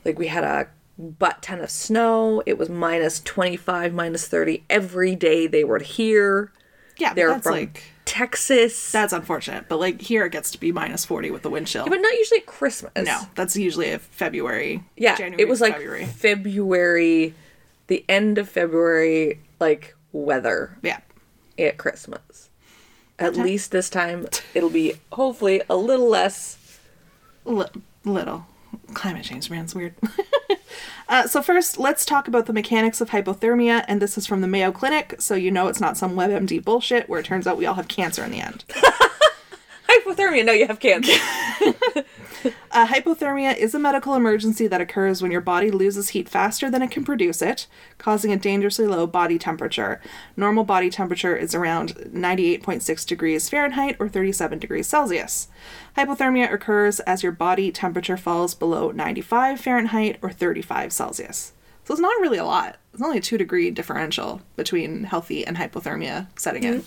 Like 0.04 0.18
we 0.18 0.28
had 0.28 0.44
a 0.44 0.68
butt 0.96 1.42
ton 1.42 1.60
of 1.60 1.70
snow. 1.70 2.40
It 2.46 2.56
was 2.56 2.68
minus 2.68 3.18
25, 3.20 3.92
minus 3.92 4.28
30 4.28 4.62
every 4.70 5.16
day 5.16 5.48
they 5.48 5.64
were 5.64 5.80
here. 5.80 6.52
Yeah, 6.98 7.14
They're 7.14 7.30
that's 7.30 7.42
from 7.42 7.52
like 7.52 7.82
Texas. 8.14 8.92
That's 8.92 9.12
unfortunate, 9.12 9.64
but 9.68 9.80
like 9.80 10.00
here 10.00 10.24
it 10.24 10.30
gets 10.30 10.52
to 10.52 10.58
be 10.60 10.70
minus 10.70 11.04
40 11.04 11.32
with 11.32 11.42
the 11.42 11.50
wind 11.50 11.66
chill. 11.66 11.84
but 11.86 12.00
not 12.00 12.12
usually 12.12 12.38
at 12.40 12.46
Christmas. 12.46 12.92
no, 12.96 13.22
that's 13.34 13.56
usually 13.56 13.90
a 13.90 13.98
February. 13.98 14.84
Yeah, 14.96 15.16
January, 15.16 15.42
it 15.42 15.48
was 15.48 15.60
like 15.60 15.74
February. 15.74 16.04
February, 16.06 17.34
the 17.88 18.04
end 18.08 18.38
of 18.38 18.48
February, 18.48 19.40
like 19.58 19.96
weather 20.12 20.78
Yeah. 20.82 21.00
at 21.58 21.76
Christmas. 21.76 22.50
At 23.18 23.36
least 23.36 23.70
this 23.72 23.90
time, 23.90 24.26
it'll 24.54 24.70
be 24.70 24.94
hopefully 25.12 25.62
a 25.68 25.76
little 25.76 26.08
less. 26.08 26.58
Li- 27.44 27.66
little. 28.04 28.46
Climate 28.94 29.24
change, 29.24 29.50
man, 29.50 29.64
it's 29.64 29.74
weird. 29.74 29.94
uh, 31.08 31.26
so, 31.26 31.42
first, 31.42 31.78
let's 31.78 32.04
talk 32.04 32.28
about 32.28 32.46
the 32.46 32.52
mechanics 32.52 33.00
of 33.00 33.10
hypothermia, 33.10 33.84
and 33.88 34.00
this 34.00 34.16
is 34.16 34.26
from 34.26 34.40
the 34.40 34.46
Mayo 34.46 34.72
Clinic, 34.72 35.16
so 35.18 35.34
you 35.34 35.50
know 35.50 35.68
it's 35.68 35.80
not 35.80 35.96
some 35.96 36.14
WebMD 36.14 36.64
bullshit 36.64 37.08
where 37.08 37.20
it 37.20 37.26
turns 37.26 37.46
out 37.46 37.56
we 37.56 37.66
all 37.66 37.74
have 37.74 37.88
cancer 37.88 38.24
in 38.24 38.30
the 38.30 38.40
end. 38.40 38.64
Hypothermia, 39.94 40.44
no, 40.44 40.52
you 40.52 40.66
have 40.66 40.80
cancer. 40.80 41.12
Uh, 42.70 42.86
hypothermia 42.88 43.56
is 43.56 43.74
a 43.74 43.78
medical 43.78 44.14
emergency 44.14 44.66
that 44.66 44.80
occurs 44.80 45.22
when 45.22 45.30
your 45.30 45.40
body 45.40 45.70
loses 45.70 46.08
heat 46.08 46.28
faster 46.28 46.68
than 46.68 46.82
it 46.82 46.90
can 46.90 47.04
produce 47.04 47.40
it, 47.40 47.68
causing 47.98 48.32
a 48.32 48.36
dangerously 48.36 48.86
low 48.86 49.06
body 49.06 49.38
temperature. 49.38 50.00
Normal 50.36 50.64
body 50.64 50.90
temperature 50.90 51.36
is 51.36 51.54
around 51.54 51.94
98.6 51.94 53.06
degrees 53.06 53.48
Fahrenheit 53.48 53.96
or 54.00 54.08
37 54.08 54.58
degrees 54.58 54.88
Celsius. 54.88 55.48
Hypothermia 55.96 56.52
occurs 56.52 56.98
as 57.00 57.22
your 57.22 57.32
body 57.32 57.70
temperature 57.70 58.16
falls 58.16 58.54
below 58.54 58.90
95 58.90 59.60
Fahrenheit 59.60 60.18
or 60.20 60.30
35 60.30 60.92
Celsius. 60.92 61.52
So 61.84 61.94
it's 61.94 62.00
not 62.00 62.20
really 62.20 62.38
a 62.38 62.44
lot. 62.44 62.76
It's 62.92 63.02
only 63.02 63.18
a 63.18 63.22
two 63.22 63.38
degree 63.38 63.70
differential 63.70 64.42
between 64.56 65.04
healthy 65.04 65.46
and 65.46 65.56
hypothermia 65.56 66.26
setting 66.36 66.64
in. 66.64 66.84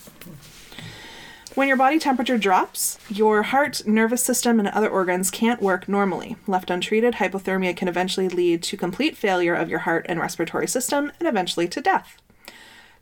When 1.57 1.67
your 1.67 1.75
body 1.75 1.97
temperature 1.97 2.37
drops, 2.37 2.99
your 3.09 3.41
heart, 3.41 3.81
nervous 3.87 4.23
system, 4.23 4.59
and 4.59 4.67
other 4.67 4.89
organs 4.89 5.31
can't 5.31 5.59
work 5.59 5.89
normally. 5.89 6.35
Left 6.45 6.69
untreated, 6.69 7.15
hypothermia 7.15 7.75
can 7.75 7.87
eventually 7.87 8.29
lead 8.29 8.61
to 8.61 8.77
complete 8.77 9.17
failure 9.17 9.55
of 9.55 9.67
your 9.67 9.79
heart 9.79 10.05
and 10.07 10.19
respiratory 10.19 10.67
system 10.67 11.11
and 11.17 11.27
eventually 11.27 11.67
to 11.69 11.81
death. 11.81 12.21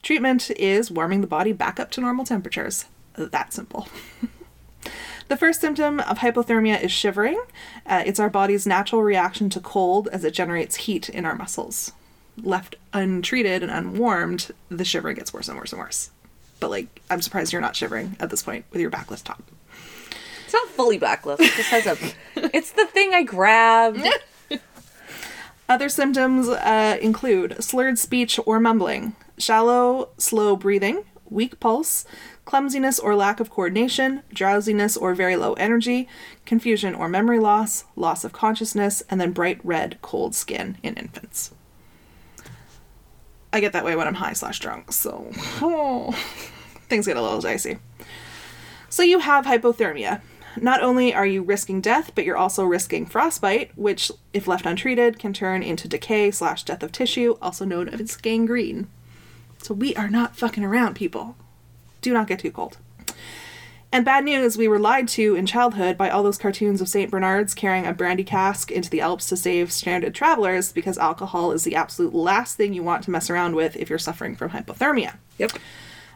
Treatment 0.02 0.52
is 0.52 0.90
warming 0.90 1.20
the 1.20 1.28
body 1.28 1.52
back 1.52 1.82
up 1.82 1.92
to 1.92 2.00
normal 2.00 2.24
temperatures. 2.24 2.86
That 3.18 3.52
simple. 3.52 3.90
The 5.28 5.38
first 5.38 5.60
symptom 5.60 6.00
of 6.02 6.20
hypothermia 6.20 6.82
is 6.82 6.92
shivering. 6.92 7.42
Uh, 7.86 8.04
it's 8.06 8.20
our 8.20 8.30
body's 8.30 8.68
natural 8.68 9.02
reaction 9.02 9.50
to 9.50 9.60
cold 9.60 10.08
as 10.12 10.24
it 10.24 10.36
generates 10.36 10.76
heat 10.76 11.10
in 11.10 11.26
our 11.26 11.36
muscles. 11.36 11.94
Left 12.42 12.76
untreated 12.94 13.64
and 13.64 13.72
unwarmed, 13.72 14.52
the 14.70 14.86
shivering 14.86 15.16
gets 15.16 15.34
worse 15.34 15.50
and 15.50 15.58
worse 15.58 15.74
and 15.74 15.82
worse. 15.82 16.12
But, 16.60 16.70
like, 16.70 17.02
I'm 17.10 17.22
surprised 17.22 17.52
you're 17.54 17.62
not 17.62 17.76
shivering 17.76 18.16
at 18.20 18.30
this 18.30 18.44
point 18.44 18.66
with 18.72 18.82
your 18.82 18.90
backless 18.90 19.22
top. 19.22 19.44
It's 20.46 20.54
not 20.54 20.68
fully 20.70 20.98
backless. 20.98 21.40
It 21.40 21.54
just 21.54 21.70
has 21.70 21.86
a. 21.86 21.98
It's 22.56 22.72
the 22.72 22.86
thing 22.86 23.14
I 23.14 23.24
grabbed. 23.24 24.08
Other 25.70 25.90
symptoms 25.90 26.48
uh, 26.48 26.98
include 27.02 27.64
slurred 27.64 27.98
speech 27.98 28.40
or 28.46 28.60
mumbling, 28.60 29.16
shallow, 29.38 30.10
slow 30.18 30.56
breathing, 30.56 31.04
weak 31.30 31.60
pulse, 31.60 32.06
clumsiness 32.46 33.00
or 33.00 33.16
lack 33.16 33.40
of 33.40 33.50
coordination, 33.50 34.22
drowsiness 34.32 34.96
or 34.96 35.16
very 35.16 35.36
low 35.36 35.54
energy, 35.54 36.08
confusion 36.46 36.94
or 36.94 37.10
memory 37.10 37.40
loss, 37.40 37.86
loss 37.96 38.24
of 38.24 38.32
consciousness, 38.32 39.02
and 39.10 39.20
then 39.20 39.32
bright 39.32 39.60
red, 39.64 39.98
cold 40.02 40.36
skin 40.36 40.78
in 40.84 40.94
infants. 40.96 41.52
I 43.56 43.62
get 43.62 43.72
that 43.72 43.86
way 43.86 43.96
when 43.96 44.06
I'm 44.06 44.16
high 44.16 44.34
slash 44.34 44.60
drunk, 44.60 44.92
so 44.92 45.32
things 46.90 47.08
get 47.08 47.16
a 47.16 47.22
little 47.22 47.40
dicey. 47.40 47.78
So 48.90 49.02
you 49.02 49.20
have 49.20 49.46
hypothermia. 49.46 50.20
not 50.58 50.84
only 50.84 51.14
are 51.14 51.26
you 51.26 51.42
risking 51.42 51.80
death, 51.80 52.12
but 52.16 52.26
you're 52.26 52.36
also 52.36 52.66
risking 52.66 53.06
frostbite, 53.06 53.72
which, 53.78 54.12
if 54.34 54.46
left 54.46 54.66
untreated, 54.66 55.20
can 55.20 55.32
turn 55.32 55.64
into 55.64 55.88
decay 55.88 56.32
slash 56.32 56.64
death 56.64 56.84
of 56.84 56.92
tissue, 56.92 57.38
also 57.42 57.64
known 57.64 57.88
as 57.88 58.18
gangrene. 58.18 58.88
So 59.60 59.74
we 59.74 59.96
are 59.96 60.10
not 60.10 60.36
fucking 60.36 60.66
around, 60.66 60.96
people. 60.96 61.38
Do 62.02 62.12
not 62.12 62.28
get 62.28 62.40
too 62.40 62.52
cold. 62.52 62.78
And 63.96 64.04
bad 64.04 64.26
news, 64.26 64.58
we 64.58 64.68
were 64.68 64.78
lied 64.78 65.08
to 65.08 65.36
in 65.36 65.46
childhood 65.46 65.98
by 65.98 66.10
all 66.10 66.22
those 66.22 66.38
cartoons 66.38 66.82
of 66.82 66.90
St. 66.90 67.10
Bernards 67.10 67.54
carrying 67.54 67.86
a 67.86 67.94
brandy 67.94 68.26
cask 68.26 68.70
into 68.70 68.90
the 68.90 69.00
Alps 69.00 69.30
to 69.30 69.38
save 69.38 69.72
stranded 69.72 70.14
travelers 70.14 70.74
because 70.74 70.98
alcohol 70.98 71.54
is 71.54 71.64
the 71.64 71.78
absolute 71.78 72.14
last 72.14 72.58
thing 72.58 72.74
you 72.74 72.84
want 72.84 73.06
to 73.06 73.12
mess 73.12 73.30
around 73.30 73.56
with 73.56 73.78
if 73.78 73.90
you're 73.90 73.98
suffering 73.98 74.36
from 74.36 74.50
hypothermia. 74.50 75.16
Yep. 75.38 75.54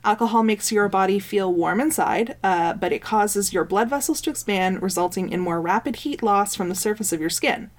Alcohol 0.04 0.44
makes 0.44 0.74
your 0.74 0.90
body 0.90 1.20
feel 1.20 1.54
warm 1.54 1.80
inside, 1.80 2.36
uh, 2.44 2.74
but 2.74 2.92
it 2.92 3.02
causes 3.02 3.54
your 3.54 3.64
blood 3.64 3.90
vessels 3.90 4.20
to 4.20 4.30
expand, 4.30 4.82
resulting 4.82 5.30
in 5.30 5.40
more 5.40 5.62
rapid 5.62 5.96
heat 5.96 6.22
loss 6.22 6.56
from 6.56 6.68
the 6.68 6.76
surface 6.76 7.14
of 7.14 7.22
your 7.22 7.30
skin. 7.30 7.72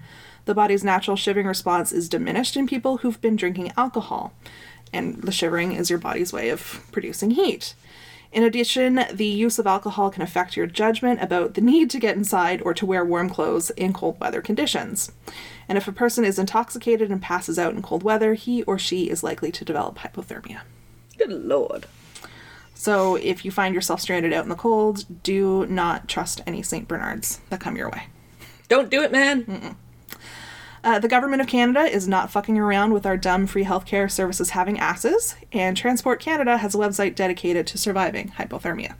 The 0.47 0.55
body's 0.55 0.83
natural 0.83 1.19
shivering 1.19 1.47
response 1.47 1.93
is 1.93 2.09
diminished 2.09 2.57
in 2.57 2.67
people 2.67 2.97
who've 2.97 3.21
been 3.21 3.37
drinking 3.37 3.73
alcohol, 3.77 4.33
and 4.95 5.21
the 5.21 5.31
shivering 5.31 5.73
is 5.73 5.91
your 5.91 5.99
body's 5.99 6.33
way 6.33 6.49
of 6.49 6.87
producing 6.91 7.33
heat. 7.33 7.75
In 8.33 8.45
addition, 8.45 9.05
the 9.13 9.27
use 9.27 9.59
of 9.59 9.67
alcohol 9.67 10.11
can 10.11 10.23
affect 10.23 10.57
your 10.57 10.67
judgment 10.67 11.21
about 11.21 11.55
the 11.55 11.61
need 11.61 11.91
to 11.91 11.99
get 11.99 12.17
inside 12.17 12.63
or 12.63 12.73
to 12.75 12.87
wear 12.87 13.05
warm 13.05 13.29
clothes 13.29 13.71
in 13.71 13.93
cold 13.93 14.21
weather 14.21 14.41
conditions. 14.41 15.11
And 15.69 15.77
if 15.77 15.89
a 15.89 15.93
person 15.93 16.25
is 16.25 16.39
intoxicated 16.39 17.11
and 17.11 17.21
passes 17.21 17.59
out 17.59 17.75
in 17.75 17.83
cold 17.83 18.05
weather, 18.05 18.35
he 18.35 18.63
or 18.65 18.79
she 18.79 19.11
is 19.11 19.25
likely 19.25 19.51
to 19.51 19.65
develop 19.65 19.99
hypothermia. 19.99 20.61
Good 21.19 21.33
lord. 21.33 21.87
So 22.73 23.17
if 23.17 23.45
you 23.45 23.51
find 23.51 23.75
yourself 23.75 24.01
stranded 24.01 24.33
out 24.33 24.45
in 24.45 24.49
the 24.49 24.55
cold, 24.55 25.05
do 25.23 25.67
not 25.67 26.09
trust 26.09 26.41
any 26.47 26.63
St. 26.63 26.87
Bernards 26.87 27.41
that 27.51 27.61
come 27.61 27.77
your 27.77 27.91
way. 27.91 28.05
Don't 28.69 28.91
do 28.91 29.03
it, 29.03 29.11
man. 29.11 29.77
Uh, 30.83 30.99
the 30.99 31.09
government 31.09 31.43
of 31.43 31.49
Canada 31.49 31.81
is 31.81 32.09
not 32.09 32.31
fucking 32.31 32.59
around 32.59 32.93
with 32.95 33.05
our 33.05 33.17
dumb 33.17 33.47
free 33.47 33.65
healthcare 33.65 34.11
services 34.11 34.51
having 34.51 34.79
asses, 34.79 35.37
and 35.53 35.77
Transport 35.77 36.21
Canada 36.21 36.57
has 36.57 36.75
a 36.75 36.79
website 36.79 37.15
dedicated 37.15 37.67
to 37.67 37.77
surviving 37.77 38.33
hypothermia. 38.39 38.95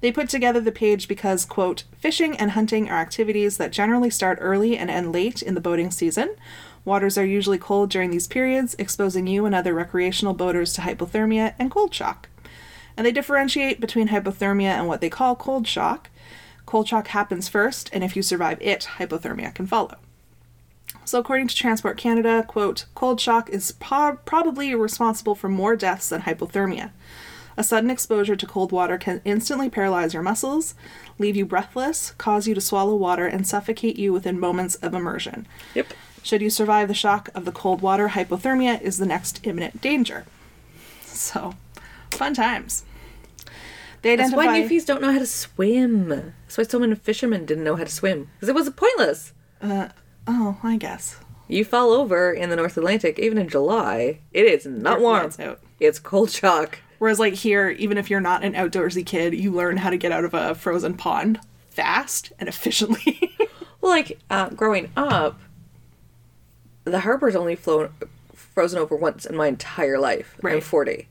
They 0.00 0.12
put 0.12 0.28
together 0.28 0.60
the 0.60 0.70
page 0.70 1.08
because, 1.08 1.44
quote, 1.44 1.84
fishing 1.98 2.36
and 2.36 2.52
hunting 2.52 2.88
are 2.88 3.00
activities 3.00 3.56
that 3.56 3.72
generally 3.72 4.10
start 4.10 4.38
early 4.40 4.76
and 4.76 4.88
end 4.88 5.12
late 5.12 5.42
in 5.42 5.54
the 5.54 5.60
boating 5.60 5.90
season. 5.90 6.36
Waters 6.84 7.18
are 7.18 7.24
usually 7.24 7.58
cold 7.58 7.90
during 7.90 8.10
these 8.10 8.28
periods, 8.28 8.76
exposing 8.78 9.26
you 9.26 9.46
and 9.46 9.54
other 9.54 9.74
recreational 9.74 10.34
boaters 10.34 10.74
to 10.74 10.82
hypothermia 10.82 11.54
and 11.58 11.70
cold 11.70 11.92
shock. 11.94 12.28
And 12.96 13.04
they 13.04 13.12
differentiate 13.12 13.80
between 13.80 14.08
hypothermia 14.08 14.66
and 14.66 14.86
what 14.86 15.00
they 15.00 15.10
call 15.10 15.34
cold 15.34 15.66
shock. 15.66 16.10
Cold 16.66 16.86
shock 16.86 17.08
happens 17.08 17.48
first, 17.48 17.90
and 17.92 18.04
if 18.04 18.14
you 18.14 18.22
survive 18.22 18.58
it, 18.60 18.88
hypothermia 18.98 19.54
can 19.54 19.66
follow. 19.66 19.96
So, 21.04 21.18
according 21.18 21.48
to 21.48 21.54
Transport 21.54 21.96
Canada, 21.96 22.44
quote, 22.46 22.86
cold 22.94 23.20
shock 23.20 23.50
is 23.50 23.72
po- 23.72 24.18
probably 24.24 24.74
responsible 24.74 25.34
for 25.34 25.48
more 25.48 25.76
deaths 25.76 26.08
than 26.08 26.22
hypothermia. 26.22 26.90
A 27.56 27.62
sudden 27.62 27.90
exposure 27.90 28.34
to 28.34 28.46
cold 28.46 28.72
water 28.72 28.98
can 28.98 29.20
instantly 29.24 29.70
paralyze 29.70 30.12
your 30.12 30.22
muscles, 30.22 30.74
leave 31.18 31.36
you 31.36 31.46
breathless, 31.46 32.12
cause 32.12 32.48
you 32.48 32.54
to 32.54 32.60
swallow 32.60 32.96
water, 32.96 33.26
and 33.26 33.46
suffocate 33.46 33.96
you 33.96 34.12
within 34.12 34.40
moments 34.40 34.74
of 34.76 34.94
immersion. 34.94 35.46
Yep. 35.74 35.92
Should 36.22 36.42
you 36.42 36.50
survive 36.50 36.88
the 36.88 36.94
shock 36.94 37.28
of 37.34 37.44
the 37.44 37.52
cold 37.52 37.80
water, 37.82 38.08
hypothermia 38.08 38.80
is 38.80 38.98
the 38.98 39.06
next 39.06 39.46
imminent 39.46 39.80
danger. 39.80 40.24
So, 41.02 41.54
fun 42.10 42.34
times. 42.34 42.84
They 44.02 44.14
identify. 44.14 44.44
That's 44.44 44.46
why 44.48 44.62
newfies 44.62 44.86
don't 44.86 45.00
know 45.00 45.12
how 45.12 45.18
to 45.18 45.26
swim. 45.26 46.08
That's 46.08 46.58
why 46.58 46.64
so 46.64 46.78
many 46.78 46.94
fishermen 46.94 47.46
didn't 47.46 47.64
know 47.64 47.76
how 47.76 47.84
to 47.84 47.90
swim. 47.90 48.30
Because 48.34 48.48
it 48.48 48.54
was 48.54 48.68
pointless. 48.70 49.32
Uh, 49.62 49.88
oh, 50.26 50.58
I 50.62 50.76
guess. 50.76 51.18
You 51.48 51.64
fall 51.64 51.92
over 51.92 52.32
in 52.32 52.50
the 52.50 52.56
North 52.56 52.76
Atlantic, 52.76 53.18
even 53.18 53.36
in 53.38 53.48
July, 53.48 54.20
it 54.32 54.46
is 54.46 54.64
not 54.66 55.00
warm. 55.00 55.30
out. 55.38 55.60
It's 55.78 55.98
cold 55.98 56.30
shock. 56.30 56.78
Whereas, 56.98 57.18
like 57.18 57.34
here, 57.34 57.68
even 57.70 57.98
if 57.98 58.08
you're 58.08 58.20
not 58.20 58.44
an 58.44 58.54
outdoorsy 58.54 59.04
kid, 59.04 59.34
you 59.34 59.50
learn 59.52 59.76
how 59.78 59.90
to 59.90 59.96
get 59.98 60.12
out 60.12 60.24
of 60.24 60.32
a 60.32 60.54
frozen 60.54 60.94
pond 60.94 61.40
fast 61.68 62.32
and 62.38 62.48
efficiently. 62.48 63.30
Well, 63.80 63.92
like 63.92 64.18
uh, 64.30 64.48
growing 64.48 64.90
up, 64.96 65.38
the 66.84 67.00
harbor's 67.00 67.36
only 67.36 67.54
flown 67.54 67.90
frozen 68.34 68.78
over 68.78 68.96
once 68.96 69.26
in 69.26 69.36
my 69.36 69.46
entire 69.46 69.98
life. 69.98 70.36
Right. 70.40 70.54
I'm 70.54 70.60
40. 70.62 71.06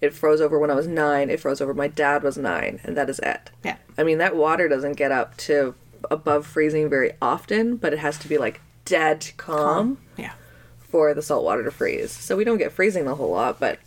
It 0.00 0.14
froze 0.14 0.40
over 0.40 0.56
when 0.56 0.70
I 0.70 0.74
was 0.74 0.86
nine. 0.86 1.28
It 1.28 1.40
froze 1.40 1.60
over. 1.60 1.74
My 1.74 1.88
dad 1.88 2.22
was 2.22 2.38
nine, 2.38 2.78
and 2.84 2.96
that 2.96 3.10
is 3.10 3.18
it. 3.18 3.50
yeah. 3.64 3.78
I 3.98 4.04
mean, 4.04 4.18
that 4.18 4.36
water 4.36 4.68
doesn't 4.68 4.92
get 4.92 5.10
up 5.10 5.36
to 5.38 5.74
above 6.10 6.46
freezing 6.46 6.88
very 6.88 7.12
often, 7.20 7.76
but 7.76 7.92
it 7.92 7.98
has 7.98 8.18
to 8.18 8.28
be 8.28 8.38
like 8.38 8.60
dead 8.84 9.30
calm 9.36 9.98
Yeah. 10.16 10.32
for 10.78 11.14
the 11.14 11.22
salt 11.22 11.44
water 11.44 11.62
to 11.64 11.70
freeze. 11.70 12.12
So 12.12 12.36
we 12.36 12.44
don't 12.44 12.58
get 12.58 12.72
freezing 12.72 13.06
a 13.06 13.14
whole 13.14 13.30
lot, 13.30 13.60
but 13.60 13.78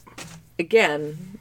again, 0.60 1.40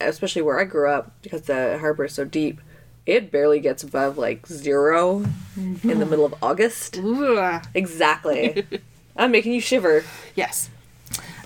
especially 0.00 0.42
where 0.42 0.58
I 0.58 0.64
grew 0.64 0.88
up, 0.88 1.12
because 1.22 1.42
the 1.42 1.78
harbor 1.78 2.04
is 2.04 2.14
so 2.14 2.24
deep, 2.24 2.60
it 3.06 3.30
barely 3.30 3.60
gets 3.60 3.82
above 3.82 4.18
like 4.18 4.46
zero 4.46 5.18
in 5.56 5.74
the 5.74 5.88
mm-hmm. 5.88 6.10
middle 6.10 6.24
of 6.24 6.34
August. 6.42 6.98
Ugh. 6.98 7.64
Exactly. 7.74 8.66
I'm 9.16 9.30
making 9.32 9.52
you 9.52 9.60
shiver. 9.60 10.04
Yes. 10.34 10.70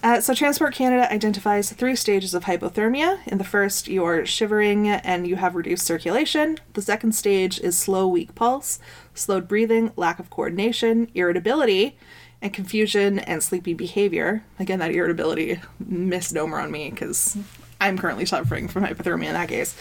Uh, 0.04 0.20
so, 0.20 0.34
Transport 0.34 0.74
Canada 0.74 1.10
identifies 1.10 1.72
three 1.72 1.96
stages 1.96 2.34
of 2.34 2.44
hypothermia. 2.44 3.26
In 3.26 3.38
the 3.38 3.42
first, 3.42 3.88
you're 3.88 4.26
shivering 4.26 4.86
and 4.86 5.26
you 5.26 5.36
have 5.36 5.54
reduced 5.54 5.86
circulation. 5.86 6.58
The 6.74 6.82
second 6.82 7.12
stage 7.14 7.58
is 7.58 7.74
slow, 7.74 8.06
weak 8.06 8.34
pulse, 8.34 8.78
slowed 9.14 9.48
breathing, 9.48 9.92
lack 9.96 10.18
of 10.18 10.28
coordination, 10.28 11.10
irritability, 11.14 11.96
and 12.42 12.52
confusion 12.52 13.18
and 13.18 13.42
sleepy 13.42 13.72
behavior. 13.72 14.44
Again, 14.58 14.78
that 14.80 14.90
irritability 14.90 15.62
misnomer 15.80 16.60
on 16.60 16.70
me 16.70 16.90
because 16.90 17.38
I'm 17.80 17.96
currently 17.96 18.26
suffering 18.26 18.68
from 18.68 18.84
hypothermia 18.84 19.28
in 19.28 19.32
that 19.32 19.48
case. 19.48 19.74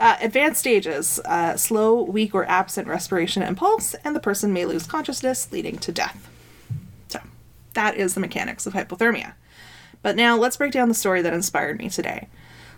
Uh, 0.00 0.16
advanced 0.20 0.58
stages 0.58 1.20
uh, 1.26 1.56
slow, 1.56 2.02
weak, 2.02 2.34
or 2.34 2.44
absent 2.46 2.88
respiration 2.88 3.40
and 3.40 3.56
pulse, 3.56 3.94
and 4.02 4.16
the 4.16 4.20
person 4.20 4.52
may 4.52 4.64
lose 4.64 4.84
consciousness, 4.84 5.52
leading 5.52 5.78
to 5.78 5.92
death. 5.92 6.28
So, 7.06 7.20
that 7.74 7.94
is 7.94 8.14
the 8.14 8.20
mechanics 8.20 8.66
of 8.66 8.72
hypothermia. 8.72 9.34
But 10.04 10.16
now 10.16 10.36
let's 10.36 10.58
break 10.58 10.72
down 10.72 10.88
the 10.88 10.94
story 10.94 11.22
that 11.22 11.32
inspired 11.32 11.78
me 11.78 11.88
today. 11.88 12.28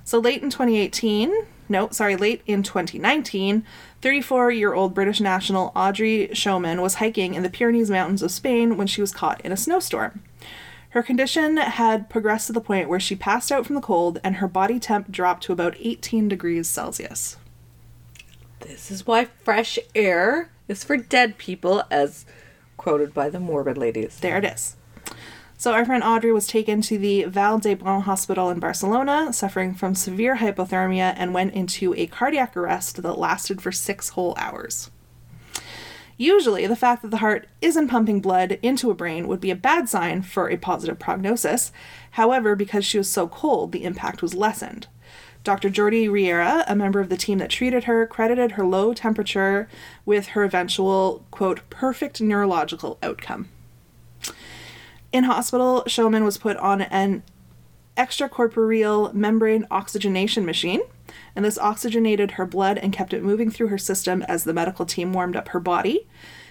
So, 0.05 0.21
late 0.21 0.45
in 0.45 0.49
2018, 0.49 1.35
no, 1.69 1.89
sorry, 1.91 2.15
late 2.15 2.41
in 2.47 2.63
2019, 2.63 3.65
34 4.01 4.53
year 4.53 4.75
old 4.75 4.95
British 4.95 5.21
national 5.21 5.73
Audrey 5.75 6.29
Schoeman 6.33 6.81
was 6.81 6.95
hiking 6.95 7.35
in 7.35 7.43
the 7.43 7.51
Pyrenees 7.51 7.91
Mountains 7.91 8.23
of 8.23 8.31
Spain 8.31 8.77
when 8.77 8.87
she 8.87 9.01
was 9.01 9.11
caught 9.11 9.41
in 9.41 9.51
a 9.51 9.57
snowstorm. 9.57 10.23
Her 10.91 11.03
condition 11.03 11.57
had 11.57 12.09
progressed 12.09 12.47
to 12.47 12.53
the 12.53 12.61
point 12.61 12.89
where 12.89 13.01
she 13.01 13.17
passed 13.17 13.51
out 13.51 13.67
from 13.67 13.75
the 13.75 13.81
cold 13.81 14.21
and 14.23 14.37
her 14.37 14.47
body 14.47 14.79
temp 14.79 15.11
dropped 15.11 15.43
to 15.43 15.53
about 15.53 15.75
18 15.81 16.29
degrees 16.29 16.69
Celsius. 16.69 17.39
This 18.61 18.89
is 18.89 19.05
why 19.05 19.25
fresh 19.25 19.81
air 19.97 20.53
is 20.69 20.85
for 20.85 20.97
dead 20.97 21.39
people, 21.39 21.83
as 21.91 22.25
quoted 22.77 23.13
by 23.13 23.31
the 23.31 23.41
morbid 23.41 23.77
ladies. 23.77 24.21
There 24.21 24.39
it 24.39 24.45
is. 24.45 24.77
So, 25.59 25.73
our 25.73 25.87
friend 25.87 26.05
Audrey 26.05 26.33
was 26.33 26.47
taken 26.47 26.83
to 26.83 26.99
the 26.99 27.25
Vall 27.25 27.59
d'Hebron 27.59 28.03
Hospital 28.03 28.51
in 28.51 28.61
Barcelona, 28.61 29.33
suffering 29.33 29.73
from 29.73 29.95
severe 29.95 30.37
hypothermia, 30.37 31.15
and 31.17 31.33
went 31.33 31.55
into 31.55 31.95
a 31.95 32.07
cardiac 32.07 32.55
arrest 32.55 33.03
that 33.03 33.19
lasted 33.19 33.63
for 33.63 33.73
six 33.73 34.11
whole 34.11 34.35
hours. 34.37 34.91
Usually, 36.19 36.67
the 36.67 36.77
fact 36.77 37.01
that 37.03 37.11
the 37.11 37.19
heart 37.19 37.49
isn't 37.63 37.89
pumping 37.89 38.21
blood 38.21 38.59
into 38.63 38.91
a 38.91 38.95
brain 38.95 39.29
would 39.29 39.41
be 39.41 39.51
a 39.51 39.57
bad 39.57 39.89
sign 39.89 40.21
for 40.21 40.51
a 40.51 40.59
positive 40.59 40.99
prognosis. 40.99 41.73
However, 42.13 42.55
because 42.55 42.85
she 42.85 42.99
was 42.99 43.11
so 43.11 43.27
cold, 43.27 43.73
the 43.73 43.85
impact 43.85 44.21
was 44.21 44.35
lessened. 44.35 44.89
Dr. 45.43 45.71
Jordi 45.71 46.11
Riera, 46.11 46.65
a 46.67 46.77
member 46.77 47.01
of 47.01 47.09
the 47.09 47.17
team 47.17 47.39
that 47.39 47.51
treated 47.51 47.85
her, 47.85 48.07
credited 48.07 48.53
her 48.53 48.67
low 48.67 48.93
temperature 48.93 49.69
with 50.05 50.29
her 50.29 50.45
eventual, 50.45 51.25
quote, 51.31 51.69
perfect 51.71 52.21
neurological 52.21 52.99
outcome. 53.03 53.49
In 55.17 55.25
hospital, 55.25 55.83
Schoeman 55.87 56.27
was 56.27 56.37
put 56.37 56.59
on 56.59 56.83
an 56.83 57.23
extracorporeal 57.97 59.15
membrane 59.15 59.67
oxygenation 59.71 60.45
machine, 60.45 60.83
and 61.35 61.43
this 61.43 61.57
oxygenated 61.57 62.33
her 62.33 62.45
blood 62.45 62.77
and 62.77 62.93
kept 62.93 63.15
it 63.15 63.23
moving 63.23 63.51
through 63.51 63.69
her 63.69 63.79
system 63.79 64.21
as 64.25 64.45
the 64.45 64.53
medical 64.53 64.85
team 64.85 65.15
warmed 65.15 65.35
up 65.35 65.49
her 65.49 65.59
body. 65.59 66.07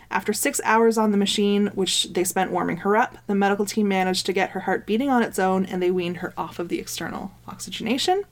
After 0.10 0.34
six 0.34 0.60
hours 0.64 0.98
on 0.98 1.12
the 1.12 1.16
machine, 1.16 1.68
which 1.76 2.12
they 2.14 2.24
spent 2.24 2.50
warming 2.50 2.78
her 2.78 2.98
up, 2.98 3.20
the 3.28 3.36
medical 3.36 3.68
team 3.68 3.88
managed 3.88 4.26
to 4.26 4.34
get 4.34 4.50
her 4.50 4.62
heart 4.62 4.88
beating 4.88 5.12
on 5.12 5.22
its 5.22 5.38
own 5.38 5.68
and 5.68 5.80
they 5.80 5.92
weaned 5.92 6.18
her 6.18 6.34
off 6.36 6.58
of 6.58 6.68
the 6.68 6.80
external 6.80 7.34
oxygenation. 7.48 8.24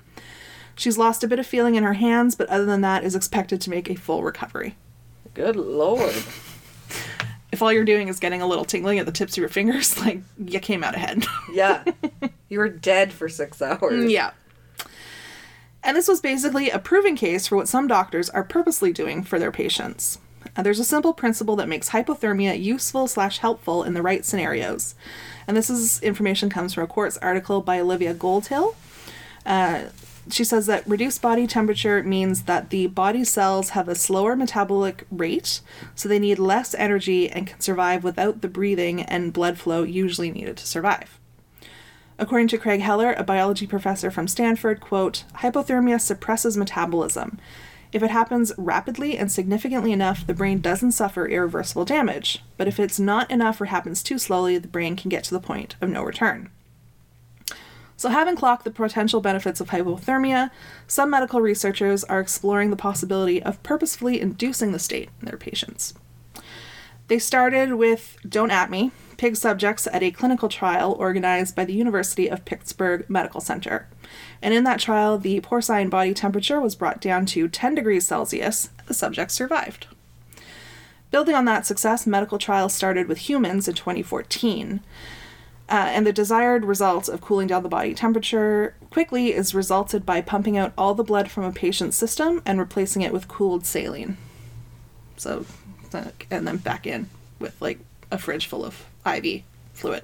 She's 0.75 0.97
lost 0.97 1.23
a 1.23 1.27
bit 1.27 1.37
of 1.37 1.45
feeling 1.45 1.75
in 1.75 1.83
her 1.83 1.93
hands, 1.93 2.33
but 2.33 2.49
other 2.49 2.65
than 2.65 2.81
that, 2.81 3.03
is 3.03 3.15
expected 3.15 3.61
to 3.61 3.69
make 3.69 3.87
a 3.87 3.93
full 3.93 4.23
recovery. 4.23 4.77
Good 5.35 5.57
lord. 5.57 6.15
If 7.53 7.61
all 7.61 7.71
you're 7.71 7.85
doing 7.85 8.07
is 8.07 8.19
getting 8.19 8.41
a 8.41 8.47
little 8.47 8.65
tingling 8.65 8.97
at 8.97 9.05
the 9.05 9.11
tips 9.11 9.33
of 9.33 9.37
your 9.37 9.47
fingers, 9.47 9.95
like 10.05 10.21
you 10.43 10.59
came 10.59 10.83
out 10.83 10.95
ahead. 10.95 11.23
Yeah. 11.53 11.83
you 12.49 12.57
were 12.57 12.67
dead 12.67 13.13
for 13.13 13.29
six 13.29 13.61
hours. 13.61 14.11
yeah. 14.11 14.31
And 15.83 15.95
this 15.95 16.07
was 16.07 16.19
basically 16.19 16.71
a 16.71 16.79
proven 16.79 17.15
case 17.15 17.45
for 17.45 17.55
what 17.55 17.67
some 17.67 17.87
doctors 17.87 18.29
are 18.31 18.43
purposely 18.43 18.91
doing 18.91 19.23
for 19.23 19.37
their 19.37 19.51
patients. 19.51 20.17
Uh, 20.55 20.63
there's 20.63 20.79
a 20.79 20.83
simple 20.83 21.13
principle 21.13 21.55
that 21.57 21.67
makes 21.67 21.89
hypothermia 21.89 22.59
useful 22.59 23.05
slash 23.05 23.37
helpful 23.37 23.83
in 23.83 23.93
the 23.93 24.01
right 24.01 24.25
scenarios. 24.25 24.95
And 25.47 25.55
this 25.55 25.69
is 25.69 26.01
information 26.01 26.49
comes 26.49 26.73
from 26.73 26.85
a 26.85 26.87
Quartz 26.87 27.17
article 27.17 27.61
by 27.61 27.79
Olivia 27.79 28.15
Goldhill. 28.15 28.75
Uh, 29.45 29.83
she 30.29 30.43
says 30.43 30.65
that 30.67 30.88
reduced 30.88 31.21
body 31.21 31.47
temperature 31.47 32.01
means 32.03 32.43
that 32.43 32.69
the 32.69 32.88
body 32.88 33.23
cells 33.23 33.69
have 33.69 33.88
a 33.88 33.95
slower 33.95 34.36
metabolic 34.36 35.05
rate, 35.12 35.62
so 35.95 36.07
they 36.07 36.19
need 36.19 36.39
less 36.39 36.73
energy 36.75 37.29
and 37.29 37.47
can 37.47 37.59
survive 37.59 38.03
without 38.03 38.41
the 38.41 38.47
breathing 38.47 39.01
and 39.01 39.33
blood 39.33 39.57
flow 39.57 39.83
usually 39.83 40.31
needed 40.31 40.57
to 40.57 40.67
survive. 40.67 41.19
According 42.19 42.47
to 42.49 42.57
Craig 42.57 42.81
Heller, 42.81 43.13
a 43.13 43.23
biology 43.23 43.67
professor 43.67 44.12
from 44.12 44.27
Stanford, 44.27 44.79
quote, 44.79 45.25
hypothermia 45.38 45.99
suppresses 45.99 46.55
metabolism. 46.55 47.39
If 47.91 48.01
it 48.01 48.12
happens 48.12 48.53
rapidly 48.57 49.17
and 49.17 49.31
significantly 49.31 49.91
enough, 49.91 50.25
the 50.25 50.33
brain 50.33 50.62
doesn't 50.62 50.93
suffer 50.93 51.27
irreversible 51.27 51.86
damage. 51.86 52.43
But 52.57 52.67
if 52.67 52.79
it's 52.79 52.99
not 52.99 53.29
enough 53.29 53.59
or 53.62 53.65
happens 53.65 54.01
too 54.01 54.17
slowly, 54.17 54.57
the 54.57 54.67
brain 54.67 54.95
can 54.95 55.09
get 55.09 55.23
to 55.25 55.33
the 55.33 55.39
point 55.39 55.75
of 55.81 55.89
no 55.89 56.01
return. 56.01 56.49
So, 58.03 58.09
having 58.09 58.35
clocked 58.35 58.65
the 58.65 58.69
potential 58.69 59.21
benefits 59.21 59.61
of 59.61 59.69
hypothermia, 59.69 60.51
some 60.87 61.09
medical 61.09 61.39
researchers 61.39 62.03
are 62.03 62.19
exploring 62.19 62.69
the 62.69 62.75
possibility 62.75 63.41
of 63.41 63.63
purposefully 63.63 64.19
inducing 64.19 64.73
the 64.73 64.77
state 64.77 65.07
in 65.21 65.27
their 65.27 65.37
patients. 65.37 65.93
They 67.07 67.17
started 67.17 67.75
with 67.75 68.17
Don't 68.27 68.51
At 68.51 68.69
Me, 68.69 68.91
pig 69.15 69.37
subjects 69.37 69.87
at 69.87 70.03
a 70.03 70.11
clinical 70.11 70.49
trial 70.49 70.97
organized 70.99 71.55
by 71.55 71.63
the 71.63 71.71
University 71.71 72.29
of 72.29 72.43
Pittsburgh 72.43 73.09
Medical 73.09 73.39
Center. 73.39 73.87
And 74.41 74.53
in 74.53 74.65
that 74.65 74.81
trial, 74.81 75.17
the 75.17 75.39
porcine 75.39 75.89
body 75.89 76.13
temperature 76.13 76.59
was 76.59 76.75
brought 76.75 76.99
down 76.99 77.25
to 77.27 77.47
10 77.47 77.73
degrees 77.73 78.05
Celsius. 78.05 78.69
The 78.87 78.93
subjects 78.93 79.33
survived. 79.33 79.87
Building 81.09 81.35
on 81.35 81.45
that 81.45 81.65
success, 81.65 82.05
medical 82.05 82.37
trials 82.37 82.73
started 82.73 83.07
with 83.07 83.29
humans 83.29 83.69
in 83.69 83.75
2014. 83.75 84.81
Uh, 85.69 85.89
and 85.89 86.06
the 86.06 86.13
desired 86.13 86.65
result 86.65 87.08
of 87.08 87.21
cooling 87.21 87.47
down 87.47 87.63
the 87.63 87.69
body 87.69 87.93
temperature 87.93 88.76
quickly 88.91 89.34
is 89.34 89.56
resulted 89.56 90.06
by 90.06 90.21
pumping 90.21 90.58
out 90.58 90.73
all 90.78 90.93
the 90.93 91.04
blood 91.04 91.32
from 91.32 91.45
a 91.45 91.52
patient's 91.52 91.95
system 91.95 92.41
and 92.45 92.60
replacing 92.60 93.02
it 93.02 93.13
with 93.13 93.28
cooled 93.28 93.65
saline. 93.65 94.17
So, 95.15 95.45
and 96.30 96.47
then 96.47 96.58
back 96.58 96.86
in 96.86 97.10
with 97.39 97.60
like 97.62 97.80
a 98.12 98.17
fridge 98.17 98.45
full 98.45 98.65
of 98.65 98.86
IV 99.06 99.43
fluid. 99.73 100.04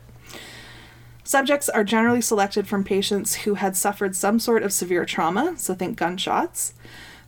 Subjects 1.23 1.69
are 1.69 1.83
generally 1.83 2.21
selected 2.21 2.67
from 2.67 2.83
patients 2.83 3.35
who 3.35 3.55
had 3.55 3.75
suffered 3.75 4.15
some 4.15 4.39
sort 4.39 4.63
of 4.63 4.73
severe 4.73 5.05
trauma, 5.05 5.53
so 5.57 5.75
think 5.75 5.97
gunshots. 5.97 6.73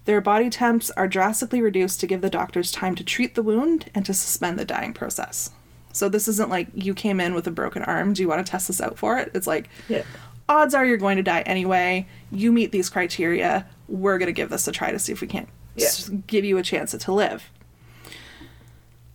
Their 0.06 0.22
body 0.22 0.50
temps 0.50 0.90
are 0.92 1.08
drastically 1.08 1.62
reduced 1.62 2.00
to 2.00 2.08
give 2.08 2.22
the 2.22 2.30
doctors 2.30 2.72
time 2.72 2.96
to 2.96 3.04
treat 3.04 3.36
the 3.36 3.44
wound 3.44 3.92
and 3.94 4.04
to 4.08 4.14
suspend 4.14 4.58
the 4.58 4.66
dying 4.66 4.94
process. 4.94 5.52
So 5.94 6.10
this 6.10 6.28
isn't 6.28 6.50
like 6.50 6.68
you 6.74 6.94
came 6.94 7.20
in 7.20 7.34
with 7.34 7.48
a 7.48 7.52
broken 7.52 7.84
arm. 7.84 8.14
Do 8.14 8.22
you 8.22 8.28
want 8.28 8.46
to 8.46 8.50
test 8.50 8.68
this 8.68 8.82
out 8.82 8.98
for 8.98 9.18
it? 9.18 9.32
It's 9.34 9.48
like, 9.48 9.70
Yeah. 9.90 10.04
odds 10.50 10.74
are 10.74 10.86
you're 10.86 10.98
going 10.98 11.18
to 11.18 11.24
die 11.24 11.42
anyway. 11.42 12.08
You 12.32 12.52
meet 12.52 12.72
these 12.72 12.90
criteria. 12.90 13.66
We're 13.88 14.18
going 14.18 14.28
to 14.28 14.34
give 14.34 14.50
this 14.50 14.68
a 14.68 14.72
try 14.72 14.92
to 14.92 15.00
see 15.00 15.12
if 15.12 15.22
we 15.22 15.28
can't 15.28 15.50
Yeah. 15.76 15.90
give 16.28 16.46
you 16.46 16.58
a 16.58 16.64
chance 16.64 16.92
to 16.98 17.12
live. 17.14 17.50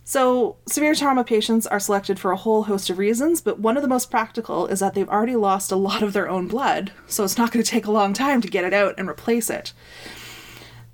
So, 0.03 0.55
severe 0.69 0.95
trauma 0.95 1.25
patients 1.25 1.67
are 1.67 1.81
selected 1.81 2.17
for 2.17 2.31
a 2.31 2.37
whole 2.37 2.63
host 2.63 2.89
of 2.89 2.97
reasons, 2.97 3.41
but 3.41 3.59
one 3.59 3.75
of 3.75 3.83
the 3.83 3.89
most 3.89 4.09
practical 4.09 4.65
is 4.67 4.79
that 4.79 4.93
they've 4.93 5.09
already 5.09 5.35
lost 5.35 5.69
a 5.69 5.75
lot 5.75 6.01
of 6.01 6.13
their 6.13 6.29
own 6.29 6.47
blood, 6.47 6.93
so 7.07 7.25
it's 7.25 7.37
not 7.37 7.51
going 7.51 7.61
to 7.63 7.69
take 7.69 7.85
a 7.85 7.91
long 7.91 8.13
time 8.13 8.39
to 8.39 8.47
get 8.47 8.63
it 8.63 8.73
out 8.73 8.95
and 8.97 9.09
replace 9.09 9.49
it. 9.49 9.73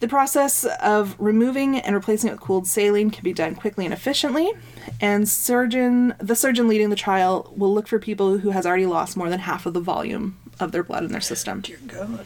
The 0.04 0.10
process 0.10 0.66
of 0.82 1.16
removing 1.18 1.80
and 1.80 1.96
replacing 1.96 2.28
it 2.28 2.34
with 2.34 2.42
cooled 2.42 2.68
saline 2.68 3.10
can 3.10 3.24
be 3.24 3.32
done 3.32 3.56
quickly 3.56 3.86
and 3.86 3.94
efficiently, 3.94 4.52
and 5.00 5.30
surgeon 5.30 6.13
the 6.18 6.36
surgeon 6.36 6.68
leading 6.68 6.89
the 6.89 6.98
trial 6.98 7.54
will 7.56 7.74
look 7.74 7.88
for 7.88 8.00
people 8.00 8.39
who 8.39 8.50
has 8.50 8.66
already 8.66 8.86
lost 8.86 9.16
more 9.16 9.30
than 9.30 9.39
half 9.39 9.66
of 9.66 9.74
the 9.74 9.80
volume 9.80 10.38
of 10.60 10.74
their 10.74 10.84
blood 10.84 11.06
in 11.06 11.13
their 11.13 11.22
system. 11.22 11.62
Dear 11.62 11.80
God. 11.88 12.26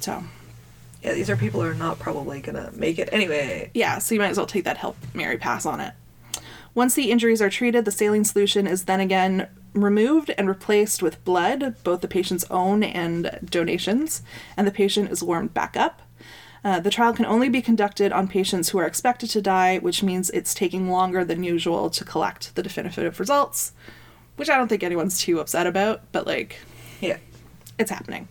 So, 0.00 0.24
Yeah, 1.00 1.12
these 1.12 1.30
are 1.30 1.36
people 1.36 1.62
who 1.62 1.68
are 1.68 1.74
not 1.74 2.00
probably 2.00 2.40
gonna 2.40 2.72
make 2.74 2.98
it 2.98 3.08
anyway. 3.12 3.70
yeah, 3.72 3.98
so 3.98 4.12
you 4.12 4.20
might 4.20 4.30
as 4.30 4.36
well 4.36 4.44
take 4.44 4.64
that 4.64 4.78
help 4.78 4.96
Mary 5.14 5.38
pass 5.38 5.64
on 5.64 5.78
it. 5.78 5.92
Once 6.74 6.96
the 6.96 7.12
injuries 7.12 7.40
are 7.40 7.48
treated, 7.48 7.84
the 7.84 7.92
saline 7.92 8.24
solution 8.24 8.66
is 8.66 8.86
then 8.86 8.98
again 8.98 9.46
removed 9.74 10.32
and 10.36 10.48
replaced 10.48 11.04
with 11.04 11.24
blood, 11.24 11.76
both 11.84 12.00
the 12.00 12.08
patient's 12.08 12.44
own 12.50 12.82
and 12.82 13.38
donations, 13.44 14.22
and 14.56 14.66
the 14.66 14.72
patient 14.72 15.12
is 15.12 15.22
warmed 15.22 15.54
back 15.54 15.76
up. 15.76 16.02
Uh, 16.64 16.80
the 16.80 16.90
trial 16.90 17.12
can 17.12 17.24
only 17.26 17.48
be 17.48 17.62
conducted 17.62 18.12
on 18.12 18.26
patients 18.28 18.70
who 18.70 18.78
are 18.78 18.86
expected 18.86 19.30
to 19.30 19.40
die, 19.42 19.78
which 19.78 20.02
means 20.02 20.30
it's 20.30 20.54
taking 20.54 20.90
longer 20.90 21.24
than 21.24 21.44
usual 21.44 21.90
to 21.90 22.04
collect 22.04 22.54
the 22.54 22.62
definitive 22.62 23.20
results, 23.20 23.72
which 24.36 24.50
I 24.50 24.56
don't 24.56 24.68
think 24.68 24.82
anyone's 24.82 25.18
too 25.20 25.38
upset 25.38 25.66
about, 25.66 26.00
but 26.12 26.26
like, 26.26 26.60
Yeah. 27.00 27.18
it's 27.78 27.90
happening. 27.90 28.28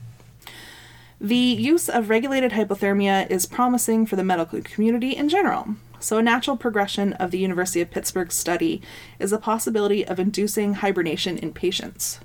The 1.22 1.36
use 1.36 1.88
of 1.88 2.10
regulated 2.10 2.52
hypothermia 2.52 3.30
is 3.30 3.46
promising 3.46 4.06
for 4.06 4.18
the 4.18 4.24
medical 4.24 4.62
community 4.62 5.12
in 5.16 5.30
general. 5.30 5.76
So, 6.00 6.18
a 6.18 6.22
natural 6.22 6.58
progression 6.58 7.14
of 7.14 7.32
the 7.32 7.40
University 7.40 7.80
of 7.80 7.90
Pittsburgh 7.90 8.32
study 8.32 8.82
is 9.18 9.32
a 9.32 9.38
possibility 9.38 10.06
of 10.06 10.20
inducing 10.20 10.76
hibernation 10.76 11.38
in 11.38 11.54
patients 11.54 12.20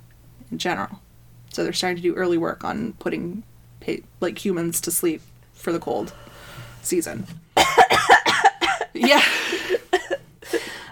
in 0.50 0.58
general. 0.58 1.00
So, 1.50 1.62
they're 1.62 1.72
starting 1.72 1.96
to 1.96 2.02
do 2.02 2.14
early 2.16 2.36
work 2.36 2.64
on 2.64 2.94
putting 2.94 3.44
pa- 3.80 4.02
like 4.20 4.44
humans 4.44 4.80
to 4.82 4.90
sleep 4.90 5.22
for 5.60 5.72
the 5.72 5.78
cold 5.78 6.12
season. 6.82 7.26
yeah. 8.94 9.22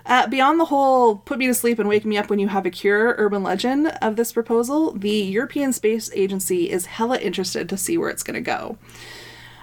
Uh, 0.09 0.27
beyond 0.27 0.59
the 0.59 0.65
whole 0.65 1.17
put 1.17 1.37
me 1.39 1.47
to 1.47 1.53
sleep 1.53 1.79
and 1.79 1.87
wake 1.87 2.07
me 2.07 2.17
up 2.17 2.31
when 2.31 2.39
you 2.39 2.49
have 2.49 2.65
a 2.65 2.71
cure 2.71 3.15
urban 3.19 3.43
legend 3.43 3.89
of 4.01 4.17
this 4.17 4.33
proposal, 4.33 4.93
the 4.93 5.11
European 5.11 5.71
Space 5.71 6.11
Agency 6.15 6.71
is 6.71 6.87
hella 6.87 7.19
interested 7.19 7.69
to 7.69 7.77
see 7.77 7.99
where 7.99 8.09
it's 8.09 8.23
going 8.23 8.35
to 8.35 8.41
go. 8.41 8.79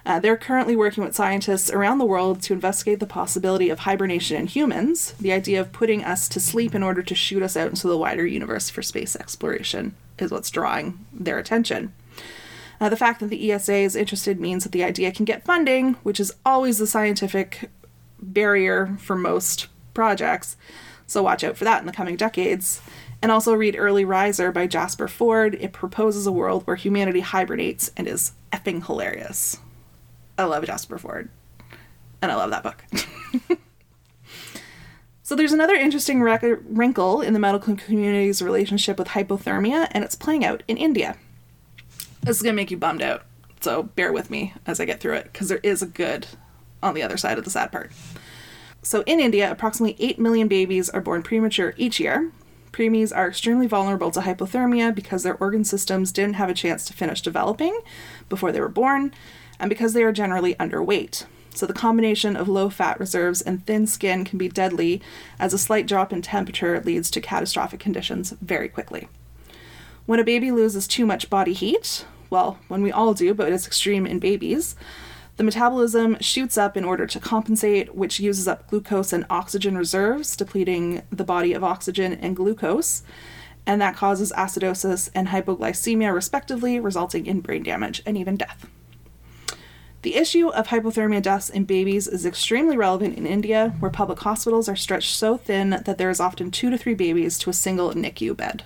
Uh, 0.05 0.19
they're 0.19 0.37
currently 0.37 0.75
working 0.75 1.03
with 1.03 1.15
scientists 1.15 1.71
around 1.71 1.97
the 1.97 2.05
world 2.05 2.43
to 2.43 2.53
investigate 2.53 2.99
the 2.99 3.07
possibility 3.07 3.69
of 3.71 3.79
hibernation 3.79 4.37
in 4.37 4.45
humans, 4.45 5.13
the 5.13 5.31
idea 5.31 5.59
of 5.59 5.71
putting 5.71 6.03
us 6.03 6.29
to 6.29 6.39
sleep 6.39 6.75
in 6.75 6.83
order 6.83 7.01
to 7.01 7.15
shoot 7.15 7.41
us 7.41 7.57
out 7.57 7.69
into 7.69 7.87
the 7.87 7.97
wider 7.97 8.25
universe 8.25 8.69
for 8.69 8.83
space 8.83 9.15
exploration 9.15 9.95
is 10.19 10.29
what's 10.29 10.51
drawing 10.51 11.03
their 11.11 11.39
attention. 11.39 11.91
Uh, 12.79 12.89
the 12.89 12.97
fact 12.97 13.19
that 13.19 13.27
the 13.27 13.51
ESA 13.51 13.75
is 13.75 13.95
interested 13.95 14.39
means 14.39 14.63
that 14.63 14.71
the 14.71 14.83
idea 14.83 15.11
can 15.11 15.25
get 15.25 15.45
funding, 15.45 15.93
which 16.03 16.19
is 16.19 16.33
always 16.45 16.77
the 16.77 16.88
scientific 16.88 17.69
barrier 18.19 18.97
for 18.99 19.15
most 19.15 19.67
projects. 19.93 20.57
So 21.07 21.23
watch 21.23 21.43
out 21.43 21.57
for 21.57 21.63
that 21.63 21.79
in 21.79 21.85
the 21.85 21.93
coming 21.93 22.15
decades. 22.15 22.81
And 23.21 23.31
also 23.31 23.53
read 23.53 23.75
Early 23.77 24.05
Riser 24.05 24.51
by 24.51 24.67
Jasper 24.67 25.07
Fforde. 25.07 25.59
It 25.59 25.73
proposes 25.73 26.27
a 26.27 26.31
world 26.31 26.67
where 26.67 26.75
humanity 26.75 27.21
hibernates 27.21 27.91
and 27.95 28.07
is 28.07 28.33
effing 28.51 28.85
hilarious. 28.85 29.57
I 30.38 30.43
love 30.43 30.65
Jasper 30.65 30.97
Fforde. 30.97 31.29
And 32.21 32.31
I 32.31 32.35
love 32.35 32.51
that 32.51 32.63
book. 32.63 32.83
so 35.23 35.35
there's 35.35 35.53
another 35.53 35.75
interesting 35.75 36.21
wrinkle 36.21 37.21
in 37.21 37.33
the 37.33 37.39
medical 37.39 37.75
community's 37.75 38.41
relationship 38.41 38.99
with 38.99 39.09
hypothermia, 39.09 39.88
and 39.91 40.03
it's 40.03 40.15
playing 40.15 40.43
out 40.43 40.63
in 40.67 40.77
India. 40.77 41.17
This 42.25 42.38
is 42.38 42.41
going 42.41 42.55
to 42.55 42.59
make 42.59 42.71
you 42.71 42.77
bummed 42.77 43.03
out. 43.03 43.21
So 43.61 43.83
bear 43.83 44.11
with 44.11 44.31
me 44.31 44.55
as 44.65 44.79
I 44.79 44.85
get 44.85 44.99
through 44.99 45.13
it, 45.13 45.25
because 45.25 45.47
there 45.47 45.59
is 45.61 45.83
a 45.83 45.85
good 45.85 46.25
on 46.81 46.95
the 46.95 47.03
other 47.03 47.17
side 47.17 47.38
of 47.38 47.43
the 47.43 47.51
sad 47.51 47.71
part. 47.71 47.91
So 48.81 49.03
in 49.05 49.19
India, 49.19 49.51
approximately 49.51 49.95
8 50.03 50.17
million 50.17 50.47
babies 50.47 50.89
are 50.89 51.01
born 51.01 51.21
premature 51.21 51.75
each 51.77 51.99
year. 51.99 52.31
Preemies 52.71 53.15
are 53.15 53.27
extremely 53.27 53.67
vulnerable 53.67 54.09
to 54.09 54.21
hypothermia 54.21 54.93
because 54.93 55.21
their 55.21 55.38
organ 55.38 55.63
systems 55.63 56.11
didn't 56.11 56.33
have 56.33 56.49
a 56.49 56.55
chance 56.55 56.83
to 56.85 56.93
finish 56.93 57.21
developing 57.21 57.79
before 58.27 58.51
they 58.51 58.59
were 58.59 58.69
born, 58.69 59.13
and 59.59 59.69
because 59.69 59.93
they 59.93 60.01
are 60.01 60.11
generally 60.11 60.55
underweight. 60.55 61.25
So 61.53 61.67
the 61.67 61.73
combination 61.73 62.35
of 62.35 62.49
low 62.49 62.71
fat 62.71 62.99
reserves 62.99 63.39
and 63.39 63.63
thin 63.67 63.86
skin 63.86 64.26
can 64.26 64.39
be 64.39 64.49
deadly, 64.49 64.99
as 65.38 65.53
a 65.53 65.59
slight 65.59 65.86
drop 65.86 66.11
in 66.11 66.23
temperature 66.23 66.82
leads 66.82 67.11
to 67.11 67.21
catastrophic 67.21 67.80
conditions 67.80 68.34
very 68.41 68.67
quickly. 68.67 69.09
When 70.07 70.19
a 70.19 70.23
baby 70.23 70.51
loses 70.51 70.88
too 70.88 71.05
much 71.05 71.30
body 71.30 71.53
heat, 71.53 72.05
well, 72.30 72.57
when 72.67 72.82
we 72.82 72.91
all 72.91 73.13
do, 73.13 73.34
but 73.34 73.51
it's 73.51 73.67
extreme 73.67 74.05
in 74.05 74.19
babies, 74.19 74.76
the 75.38 75.43
metabolism 75.43 76.17
shoots 76.21 76.57
up 76.57 76.78
in 76.78 76.86
order 76.86 77.05
to 77.05 77.19
compensate, 77.19 77.93
which 77.93 78.19
uses 78.19 78.47
up 78.47 78.69
glucose 78.69 79.11
and 79.11 79.26
oxygen 79.30 79.78
reserves, 79.78 80.36
depleting 80.36 81.03
the 81.09 81.26
body 81.26 81.51
of 81.51 81.63
oxygen 81.63 82.13
and 82.13 82.38
glucose, 82.38 83.03
and 83.65 83.82
that 83.82 83.95
causes 83.95 84.32
acidosis 84.38 85.09
and 85.13 85.30
hypoglycemia, 85.30 86.13
respectively, 86.13 86.80
resulting 86.80 87.26
in 87.26 87.41
brain 87.41 87.63
damage 87.63 88.01
and 88.05 88.17
even 88.17 88.38
death. 88.38 88.67
The 90.03 90.15
issue 90.15 90.49
of 90.49 90.67
hypothermia 90.67 91.21
deaths 91.21 91.49
in 91.49 91.65
babies 91.65 92.07
is 92.07 92.28
extremely 92.28 92.78
relevant 92.78 93.17
in 93.17 93.26
India, 93.26 93.76
where 93.80 93.89
public 93.89 94.19
hospitals 94.19 94.69
are 94.69 94.76
stretched 94.76 95.15
so 95.15 95.36
thin 95.36 95.82
that 95.84 95.97
there 95.97 96.11
is 96.11 96.19
often 96.19 96.51
two 96.51 96.69
to 96.69 96.78
three 96.78 96.93
babies 96.93 97.39
to 97.39 97.49
a 97.49 97.53
single 97.53 97.91
NICU 97.91 98.38
bed. 98.38 98.63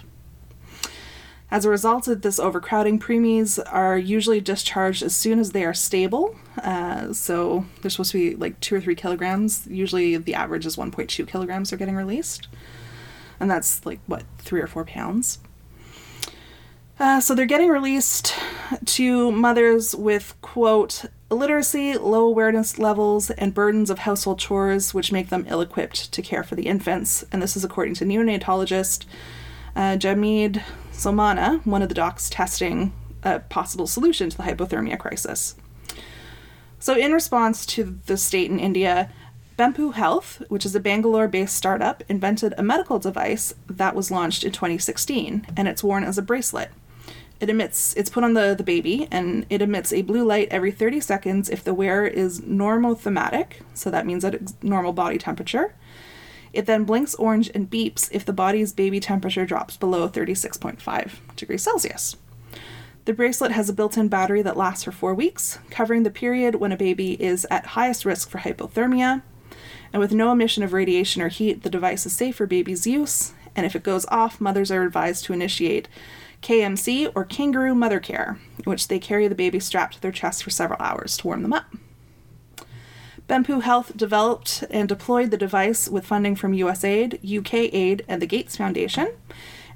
As 1.52 1.66
a 1.66 1.70
result 1.70 2.08
of 2.08 2.22
this 2.22 2.40
overcrowding, 2.40 3.00
preemies 3.00 3.60
are 3.72 3.98
usually 3.98 4.40
discharged 4.40 5.02
as 5.02 5.16
soon 5.16 5.40
as 5.40 5.52
they 5.52 5.66
are 5.66 5.74
stable. 5.74 6.36
Uh, 6.64 7.12
so 7.12 7.66
they're 7.82 7.90
supposed 7.90 8.12
to 8.12 8.32
be 8.32 8.36
like 8.36 8.60
two 8.60 8.76
or 8.76 8.82
three 8.82 8.96
kilograms. 8.96 9.66
Usually 9.68 10.16
the 10.18 10.36
average 10.36 10.68
is 10.68 10.76
1.2 10.76 11.28
kilograms 11.28 11.70
they're 11.70 11.80
getting 11.80 11.96
released. 11.96 12.48
And 13.40 13.50
that's 13.50 13.84
like, 13.84 14.00
what, 14.06 14.24
three 14.38 14.62
or 14.62 14.68
four 14.68 14.86
pounds? 14.86 15.40
Uh, 17.00 17.20
so 17.22 17.34
they're 17.34 17.46
getting 17.46 17.70
released 17.70 18.36
to 18.86 19.32
mothers 19.32 19.96
with, 19.96 20.36
quote, 20.42 21.06
illiteracy, 21.32 21.98
low 21.98 22.28
awareness 22.28 22.78
levels, 22.78 23.32
and 23.32 23.54
burdens 23.54 23.90
of 23.90 24.00
household 24.00 24.38
chores, 24.38 24.94
which 24.94 25.12
make 25.12 25.30
them 25.30 25.46
ill 25.48 25.62
equipped 25.62 26.12
to 26.12 26.22
care 26.22 26.44
for 26.44 26.56
the 26.56 26.68
infants. 26.68 27.24
And 27.32 27.42
this 27.42 27.56
is 27.56 27.64
according 27.64 27.96
to 27.96 28.06
neonatologist 28.06 29.06
uh, 29.76 29.96
Jamid 29.98 30.62
Somana, 31.00 31.66
one 31.66 31.82
of 31.82 31.88
the 31.88 31.96
docs 31.96 32.30
testing 32.30 32.92
a 33.24 33.40
possible 33.40 33.88
solution 33.88 34.30
to 34.30 34.36
the 34.36 34.44
hypothermia 34.44 35.00
crisis. 35.00 35.56
So, 36.78 36.94
in 36.94 37.14
response 37.14 37.66
to 37.68 38.00
the 38.06 38.18
state 38.18 38.52
in 38.52 38.60
India, 38.60 39.10
Bempu 39.58 39.94
Health, 39.94 40.44
which 40.50 40.66
is 40.66 40.76
a 40.76 40.80
Bangalore 40.82 41.30
based 41.30 41.56
startup, 41.56 42.04
invented 42.10 42.54
a 42.58 42.64
medical 42.64 43.00
device 43.00 43.54
that 43.70 43.96
was 43.96 44.12
launched 44.12 44.44
in 44.44 44.52
2016, 44.52 45.48
and 45.56 45.70
it's 45.70 45.86
worn 45.86 46.04
as 46.04 46.18
a 46.18 46.22
bracelet. 46.22 46.70
It 47.40 47.50
emits, 47.50 47.94
it's 47.96 48.10
put 48.10 48.26
on 48.26 48.34
the, 48.34 48.54
the 48.54 48.64
baby, 48.66 49.08
and 49.10 49.46
it 49.50 49.62
emits 49.62 49.94
a 49.94 50.02
blue 50.02 50.26
light 50.26 50.50
every 50.52 50.74
30 50.74 51.00
seconds 51.00 51.50
if 51.50 51.64
the 51.64 51.74
wearer 51.74 52.08
is 52.08 52.42
normothermic, 52.42 53.62
so 53.74 53.90
that 53.90 54.06
means 54.06 54.26
it's 54.26 54.54
normal 54.62 54.92
body 54.92 55.18
temperature. 55.18 55.74
It 56.54 56.66
then 56.66 56.84
blinks 56.84 57.16
orange 57.16 57.52
and 57.54 57.70
beeps 57.70 58.10
if 58.12 58.26
the 58.26 58.34
body's 58.34 58.74
baby 58.74 59.00
temperature 59.00 59.46
drops 59.46 59.78
below 59.78 60.10
36.5 60.10 61.12
degrees 61.36 61.64
Celsius. 61.64 62.16
The 63.06 63.14
bracelet 63.14 63.52
has 63.52 63.70
a 63.70 63.74
built 63.74 63.98
in 63.98 64.08
battery 64.08 64.42
that 64.42 64.58
lasts 64.58 64.84
for 64.84 64.92
four 64.92 65.16
weeks, 65.16 65.60
covering 65.70 66.04
the 66.04 66.12
period 66.12 66.56
when 66.56 66.72
a 66.72 66.78
baby 66.78 67.22
is 67.22 67.48
at 67.50 67.68
highest 67.68 68.06
risk 68.06 68.30
for 68.30 68.40
hypothermia. 68.40 69.24
And 69.92 70.00
with 70.00 70.14
no 70.14 70.32
emission 70.32 70.64
of 70.64 70.74
radiation 70.74 71.22
or 71.22 71.30
heat, 71.30 71.64
the 71.64 71.70
device 71.70 72.06
is 72.06 72.14
safe 72.14 72.36
for 72.36 72.46
baby's 72.46 72.86
use. 72.86 73.34
And 73.56 73.66
if 73.66 73.76
it 73.76 73.84
goes 73.84 74.06
off, 74.10 74.40
mothers 74.40 74.72
are 74.72 74.84
advised 74.84 75.26
to 75.26 75.34
initiate 75.34 75.88
KMC 76.42 77.12
or 77.16 77.26
kangaroo 77.26 77.76
mother 77.76 78.00
care, 78.00 78.38
in 78.60 78.64
which 78.66 78.88
they 78.88 79.00
carry 79.00 79.28
the 79.28 79.36
baby 79.36 79.60
strapped 79.60 79.96
to 79.96 80.02
their 80.02 80.12
chest 80.12 80.44
for 80.44 80.50
several 80.50 80.82
hours 80.82 81.18
to 81.18 81.28
warm 81.28 81.42
them 81.42 81.54
up. 81.54 81.66
Bempu 83.30 83.62
Health 83.62 83.96
developed 83.96 84.64
and 84.72 84.90
deployed 84.90 85.30
the 85.30 85.38
device 85.38 85.88
with 85.88 86.04
funding 86.04 86.36
from 86.36 86.52
USAID, 86.52 87.38
UK 87.38 87.54
Aid, 87.72 88.04
and 88.08 88.20
the 88.20 88.26
Gates 88.26 88.58
Foundation. 88.58 89.10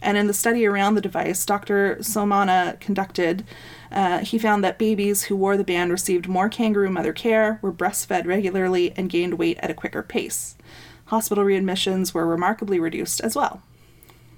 And 0.02 0.18
in 0.18 0.26
the 0.26 0.34
study 0.34 0.66
around 0.66 0.96
the 0.96 1.02
device, 1.02 1.46
Dr. 1.46 1.98
Somana 1.98 2.80
conducted, 2.80 3.46
uh, 3.92 4.20
he 4.20 4.40
found 4.40 4.64
that 4.64 4.80
babies 4.80 5.26
who 5.26 5.36
wore 5.36 5.56
the 5.56 5.64
band 5.64 5.92
received 5.92 6.28
more 6.28 6.50
kangaroo 6.50 6.90
mother 6.90 7.14
care, 7.14 7.60
were 7.62 7.72
breastfed 7.72 8.26
regularly, 8.26 8.92
and 8.98 9.12
gained 9.12 9.36
weight 9.36 9.60
at 9.62 9.70
a 9.70 9.76
quicker 9.76 10.02
pace. 10.02 10.58
Hospital 11.06 11.46
readmissions 11.46 12.12
were 12.12 12.26
remarkably 12.26 12.80
reduced 12.80 13.22
as 13.22 13.36
well. 13.36 13.62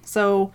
So, 0.04 0.52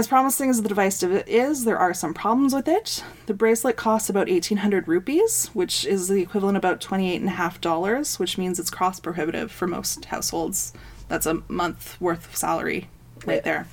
as 0.00 0.08
promising 0.08 0.48
as 0.48 0.62
the 0.62 0.68
device 0.68 1.02
is, 1.02 1.66
there 1.66 1.78
are 1.78 1.92
some 1.92 2.14
problems 2.14 2.54
with 2.54 2.66
it. 2.66 3.04
The 3.26 3.34
bracelet 3.34 3.76
costs 3.76 4.08
about 4.08 4.28
1800 4.28 4.88
rupees, 4.88 5.50
which 5.52 5.84
is 5.84 6.08
the 6.08 6.22
equivalent 6.22 6.56
about 6.56 6.80
$28.5, 6.80 8.18
which 8.18 8.38
means 8.38 8.58
it's 8.58 8.70
cost 8.70 9.02
prohibitive 9.02 9.52
for 9.52 9.66
most 9.66 10.06
households. 10.06 10.72
That's 11.08 11.26
a 11.26 11.42
month 11.48 12.00
worth 12.00 12.26
of 12.26 12.34
salary 12.34 12.88
right 13.26 13.44
there. 13.44 13.68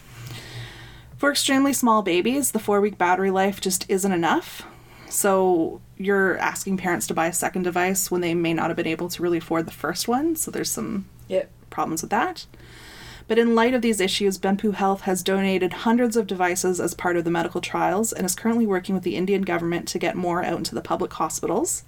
For 1.17 1.31
extremely 1.31 1.71
small 1.71 2.01
babies, 2.01 2.51
the 2.51 2.59
four 2.59 2.81
week 2.81 2.97
battery 2.97 3.31
life 3.31 3.61
just 3.61 3.89
isn't 3.89 4.11
enough. 4.11 4.63
So 5.07 5.79
you're 5.97 6.37
asking 6.39 6.75
parents 6.75 7.07
to 7.07 7.13
buy 7.13 7.27
a 7.27 7.33
second 7.33 7.63
device 7.63 8.11
when 8.11 8.19
they 8.19 8.33
may 8.33 8.53
not 8.53 8.67
have 8.67 8.75
been 8.75 8.85
able 8.85 9.07
to 9.07 9.23
really 9.23 9.37
afford 9.37 9.65
the 9.65 9.71
first 9.71 10.09
one. 10.09 10.35
So 10.35 10.51
there's 10.51 10.69
some 10.69 11.05
Yep. 11.29 11.49
problems 11.69 12.01
with 12.01 12.11
that. 12.11 12.45
But 13.27 13.37
in 13.37 13.55
light 13.55 13.73
of 13.73 13.81
these 13.81 13.99
issues, 13.99 14.37
Bempu 14.37 14.73
Health 14.73 15.01
has 15.01 15.21
donated 15.21 15.73
hundreds 15.73 16.15
of 16.15 16.27
devices 16.27 16.79
as 16.79 16.93
part 16.93 17.17
of 17.17 17.25
the 17.25 17.31
medical 17.31 17.59
trials 17.59 18.13
and 18.13 18.25
is 18.25 18.35
currently 18.35 18.65
working 18.65 18.95
with 18.95 19.03
the 19.03 19.17
Indian 19.17 19.41
government 19.41 19.87
to 19.89 19.99
get 19.99 20.15
more 20.15 20.43
out 20.43 20.57
into 20.57 20.73
the 20.73 20.81
public 20.81 21.11
hospitals. 21.13 21.83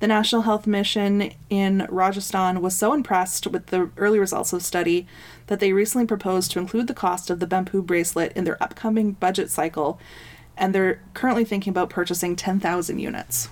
The 0.00 0.06
National 0.06 0.42
Health 0.42 0.68
Mission 0.68 1.32
in 1.50 1.84
Rajasthan 1.90 2.62
was 2.62 2.76
so 2.76 2.92
impressed 2.92 3.48
with 3.48 3.66
the 3.66 3.90
early 3.96 4.20
results 4.20 4.52
of 4.52 4.60
the 4.60 4.64
study 4.64 5.08
that 5.48 5.58
they 5.58 5.72
recently 5.72 6.06
proposed 6.06 6.52
to 6.52 6.60
include 6.60 6.86
the 6.86 6.94
cost 6.94 7.30
of 7.30 7.40
the 7.40 7.48
Bempu 7.48 7.84
bracelet 7.84 8.32
in 8.36 8.44
their 8.44 8.62
upcoming 8.62 9.12
budget 9.12 9.50
cycle, 9.50 9.98
and 10.56 10.72
they're 10.72 11.00
currently 11.14 11.44
thinking 11.44 11.72
about 11.72 11.90
purchasing 11.90 12.36
10,000 12.36 13.00
units. 13.00 13.48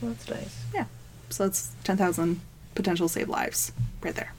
Well, 0.00 0.12
that's 0.12 0.28
nice. 0.30 0.64
Yeah. 0.74 0.86
So 1.28 1.44
that's 1.44 1.72
10,000 1.84 2.40
potential 2.74 3.08
save 3.08 3.28
lives 3.28 3.72
right 4.00 4.14
there. 4.14 4.32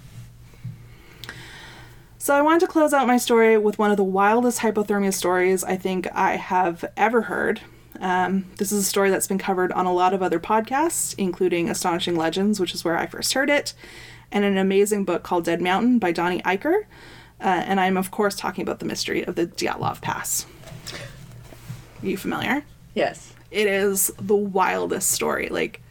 So 2.23 2.33
I 2.33 2.41
wanted 2.41 2.61
to 2.61 2.67
close 2.67 2.93
out 2.93 3.05
my 3.05 3.17
story 3.17 3.57
with 3.57 3.77
one 3.77 3.91
of 3.91 3.97
the 3.97 4.03
wildest 4.05 4.61
hypothermia 4.61 5.13
stories 5.13 5.61
I 5.61 5.75
think 5.75 6.07
I 6.13 6.37
have 6.37 6.85
ever 6.95 7.23
heard. 7.23 7.59
Um, 7.99 8.45
this 8.59 8.71
is 8.71 8.79
a 8.79 8.87
story 8.87 9.09
that's 9.09 9.27
been 9.27 9.37
covered 9.37 9.73
on 9.73 9.85
a 9.85 9.91
lot 9.91 10.13
of 10.13 10.23
other 10.23 10.39
podcasts, 10.39 11.13
including 11.17 11.69
Astonishing 11.69 12.15
Legends, 12.15 12.61
which 12.61 12.73
is 12.73 12.85
where 12.85 12.97
I 12.97 13.07
first 13.07 13.33
heard 13.33 13.49
it, 13.49 13.73
and 14.31 14.45
an 14.45 14.57
amazing 14.57 15.03
book 15.03 15.23
called 15.23 15.43
Dead 15.43 15.61
Mountain 15.61 15.99
by 15.99 16.13
Donnie 16.13 16.41
Eichar. 16.43 16.83
Uh, 17.41 17.61
and 17.67 17.77
I'm, 17.77 17.97
of 17.97 18.09
course, 18.09 18.37
talking 18.37 18.61
about 18.61 18.79
the 18.79 18.85
mystery 18.85 19.25
of 19.25 19.35
the 19.35 19.45
Dyatlov 19.45 19.99
Pass. 19.99 20.45
Are 22.01 22.07
you 22.07 22.15
familiar? 22.15 22.63
Yes. 22.95 23.33
it 23.51 23.67
is 23.67 24.13
the 24.17 24.33
wildest 24.33 25.11
story. 25.11 25.49
Like, 25.49 25.81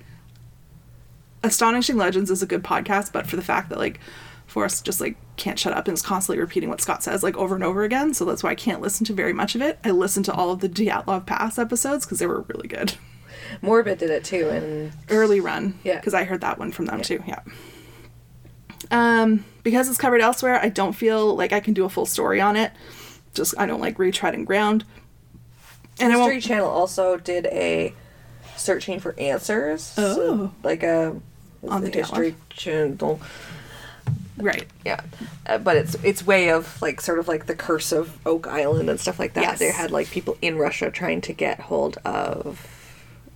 Astonishing 1.43 1.99
Legends 1.99 2.31
is 2.31 2.43
a 2.43 2.47
good 2.47 2.65
podcast, 2.65 3.13
but 3.13 3.27
for 3.27 3.37
the 3.37 3.43
fact 3.43 3.69
that 3.69 3.79
like 3.79 4.01
Forrest 4.47 4.85
just 4.85 5.01
like 5.01 5.17
can't 5.37 5.59
shut 5.59 5.73
up 5.73 5.89
and 5.89 5.95
is 5.97 6.03
constantly 6.03 6.41
repeating 6.41 6.69
what 6.69 6.81
Scott 6.81 7.03
says 7.03 7.23
like 7.23 7.37
over 7.37 7.55
and 7.55 7.65
over 7.65 7.83
again, 7.85 8.13
so 8.15 8.25
that's 8.25 8.43
why 8.43 8.51
I 8.51 8.55
can't 8.55 8.81
listen 8.81 9.05
to 9.07 9.13
very 9.13 9.33
much 9.33 9.55
of 9.55 9.63
it. 9.63 9.79
I 9.85 9.91
listened 9.91 10.25
to 10.27 10.33
all 10.35 10.51
of 10.51 10.61
the 10.61 10.69
Dyatlov 10.69 11.27
Pass 11.27 11.59
episodes 11.59 12.05
because 12.05 12.19
they 12.19 12.27
were 12.27 12.43
really 12.43 12.69
good. 12.69 12.95
Morbid 13.61 13.99
did 13.99 14.11
it 14.11 14.25
too, 14.25 14.49
and 14.49 14.93
Early 15.11 15.41
run, 15.41 15.79
Yeah. 15.85 15.97
because 15.97 16.15
I 16.15 16.25
heard 16.25 16.41
that 16.43 16.59
one 16.59 16.71
from 16.73 16.87
them 16.87 17.03
too. 17.03 17.23
Yeah. 17.27 17.41
Um, 18.91 19.45
because 19.63 19.89
it's 19.89 19.99
covered 19.99 20.21
elsewhere, 20.21 20.59
I 20.61 20.69
don't 20.69 20.93
feel 20.93 21.35
like 21.35 21.53
I 21.53 21.61
can 21.61 21.73
do 21.75 21.85
a 21.85 21.89
full 21.89 22.07
story 22.07 22.41
on 22.41 22.57
it. 22.57 22.73
Just 23.35 23.55
I 23.59 23.67
don't 23.67 23.81
like 23.81 23.97
retreading 23.97 24.45
ground. 24.45 24.85
And 26.01 26.13
I 26.13 26.17
History. 26.19 26.41
Channel 26.41 26.69
also 26.69 27.17
did 27.17 27.47
a 27.47 27.95
searching 28.57 29.01
for 29.01 29.19
answers. 29.19 29.95
Oh. 29.97 30.15
So, 30.15 30.55
like 30.63 30.83
a 30.83 31.17
On 31.69 31.83
the 31.83 31.91
History 31.91 32.35
Channel. 32.51 33.21
Right. 34.39 34.67
Yeah, 34.85 35.01
uh, 35.47 35.59
but 35.59 35.77
it's 35.77 35.95
it's 36.03 36.27
way 36.27 36.51
of 36.51 36.81
like 36.81 37.01
sort 37.01 37.19
of 37.19 37.29
like 37.29 37.47
the 37.47 37.55
curse 37.55 37.93
of 37.93 38.19
Oak 38.27 38.47
Island 38.47 38.89
and 38.89 38.99
stuff 38.99 39.19
like 39.19 39.35
that. 39.35 39.43
Yes. 39.43 39.59
They 39.59 39.71
had 39.71 39.91
like 39.91 40.09
people 40.11 40.37
in 40.41 40.57
Russia 40.57 40.91
trying 40.91 41.21
to 41.23 41.33
get 41.35 41.61
hold 41.61 41.99
of 42.05 42.67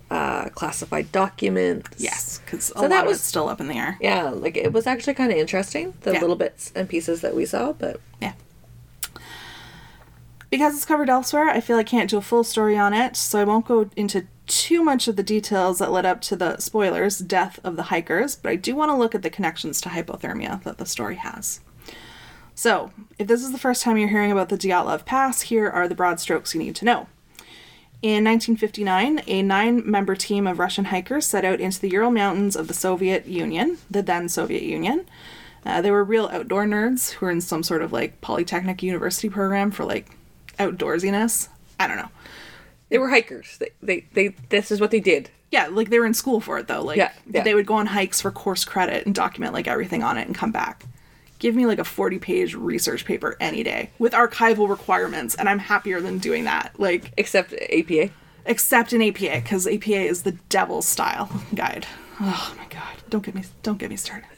uh, 0.09 0.49
classified 0.49 1.11
documents. 1.11 2.01
Yes, 2.01 2.39
because 2.43 2.65
So 2.65 2.87
that 2.87 3.05
was- 3.05 3.21
still 3.21 3.47
up 3.49 3.59
in 3.61 3.67
the 3.67 3.75
air. 3.75 3.97
Yeah, 4.01 4.29
like 4.29 4.57
it 4.57 4.73
was 4.73 4.87
actually 4.87 5.13
kind 5.13 5.31
of 5.31 5.37
interesting, 5.37 5.93
the 6.01 6.13
Yeah. 6.13 6.21
little 6.21 6.35
bits 6.37 6.71
and 6.75 6.89
pieces 6.89 7.21
that 7.21 7.35
we 7.35 7.45
saw, 7.45 7.73
but 7.73 7.99
Yeah. 8.21 8.33
Because 10.49 10.75
it's 10.75 10.85
covered 10.85 11.09
elsewhere, 11.09 11.49
I 11.49 11.59
feel 11.59 11.77
I 11.77 11.83
can't 11.83 12.09
do 12.09 12.17
a 12.17 12.21
full 12.21 12.43
story 12.45 12.77
on 12.77 12.93
it, 12.93 13.17
so 13.17 13.39
I 13.39 13.43
won't 13.43 13.65
go 13.67 13.89
into 13.97 14.25
too 14.47 14.83
much 14.83 15.07
of 15.07 15.15
the 15.15 15.23
details 15.23 15.79
that 15.79 15.91
led 15.91 16.05
up 16.05 16.21
to 16.21 16.35
the 16.35 16.57
spoilers, 16.57 17.19
death 17.19 17.59
of 17.63 17.75
the 17.75 17.83
hikers, 17.83 18.35
but 18.35 18.49
I 18.49 18.55
do 18.55 18.75
want 18.75 18.89
to 18.89 18.95
look 18.95 19.13
at 19.13 19.21
the 19.21 19.29
connections 19.29 19.79
to 19.81 19.89
hypothermia 19.89 20.63
that 20.63 20.77
the 20.77 20.85
story 20.85 21.15
has. 21.15 21.59
So, 22.55 22.91
if 23.19 23.27
this 23.27 23.43
is 23.43 23.51
the 23.51 23.59
first 23.59 23.83
time 23.83 23.97
you're 23.97 24.09
hearing 24.09 24.31
about 24.31 24.49
the 24.49 24.57
Dyatlov 24.57 25.05
Pass, 25.05 25.41
here 25.41 25.69
are 25.69 25.87
the 25.87 25.93
broad 25.93 26.19
strokes 26.19 26.55
you 26.55 26.59
need 26.59 26.75
to 26.77 26.85
know. 26.85 27.07
In 28.01 28.23
1959, 28.23 29.21
a 29.27 29.41
nine 29.41 29.83
member 29.89 30.15
team 30.15 30.47
of 30.47 30.59
Russian 30.59 30.85
hikers 30.85 31.25
set 31.25 31.43
out 31.43 31.59
into 31.59 31.79
the 31.79 31.89
Ural 31.89 32.11
Mountains 32.11 32.55
of 32.55 32.67
the 32.67 32.73
Soviet 32.73 33.25
Union, 33.27 33.77
the 33.89 34.01
then 34.01 34.29
Soviet 34.29 34.63
Union. 34.63 35.07
Uh, 35.65 35.81
they 35.81 35.91
were 35.91 36.03
real 36.03 36.29
outdoor 36.31 36.65
nerds 36.65 37.11
who 37.11 37.25
were 37.25 37.31
in 37.31 37.41
some 37.41 37.63
sort 37.63 37.81
of 37.81 37.91
like 37.91 38.21
polytechnic 38.21 38.81
university 38.81 39.29
program 39.29 39.71
for 39.71 39.83
like 39.83 40.15
outdoorsiness. 40.59 41.49
I 41.79 41.87
don't 41.87 41.97
know. 41.97 42.09
They 42.89 42.97
were 42.97 43.09
hikers. 43.09 43.57
They, 43.59 43.71
they, 43.81 44.05
they 44.13 44.27
this 44.49 44.71
is 44.71 44.79
what 44.81 44.91
they 44.91 44.99
did. 44.99 45.29
Yeah, 45.51 45.67
like 45.67 45.89
they 45.89 45.99
were 45.99 46.05
in 46.05 46.13
school 46.13 46.39
for 46.41 46.57
it 46.59 46.67
though. 46.67 46.81
Like 46.81 46.97
Yeah, 46.97 47.11
yeah. 47.29 47.43
they 47.43 47.53
would 47.53 47.65
go 47.65 47.75
on 47.75 47.85
hikes 47.87 48.19
for 48.21 48.31
course 48.31 48.65
credit 48.65 49.05
and 49.05 49.15
document 49.15 49.53
like 49.53 49.67
everything 49.67 50.03
on 50.03 50.17
it 50.17 50.27
and 50.27 50.35
come 50.35 50.51
back. 50.51 50.83
Give 51.39 51.55
me 51.55 51.65
like 51.65 51.79
a 51.79 51.83
40 51.83 52.19
page 52.19 52.55
research 52.55 53.05
paper 53.05 53.37
any 53.39 53.63
day 53.63 53.91
with 53.99 54.13
archival 54.13 54.67
requirements 54.67 55.35
and 55.35 55.47
I'm 55.47 55.59
happier 55.59 56.01
than 56.01 56.17
doing 56.17 56.45
that. 56.45 56.73
Like 56.77 57.11
Except 57.17 57.53
APA. 57.53 58.09
except 58.45 58.91
in 58.93 59.01
APA 59.01 59.41
because 59.41 59.67
APA 59.67 59.91
is 60.01 60.23
the 60.23 60.31
devil's 60.49 60.87
style 60.87 61.29
guide. 61.55 61.85
Oh 62.19 62.55
my 62.57 62.65
god, 62.69 62.95
don't 63.09 63.23
get 63.23 63.35
me 63.35 63.43
don't 63.63 63.77
get 63.77 63.89
me 63.89 63.95
started. 63.97 64.27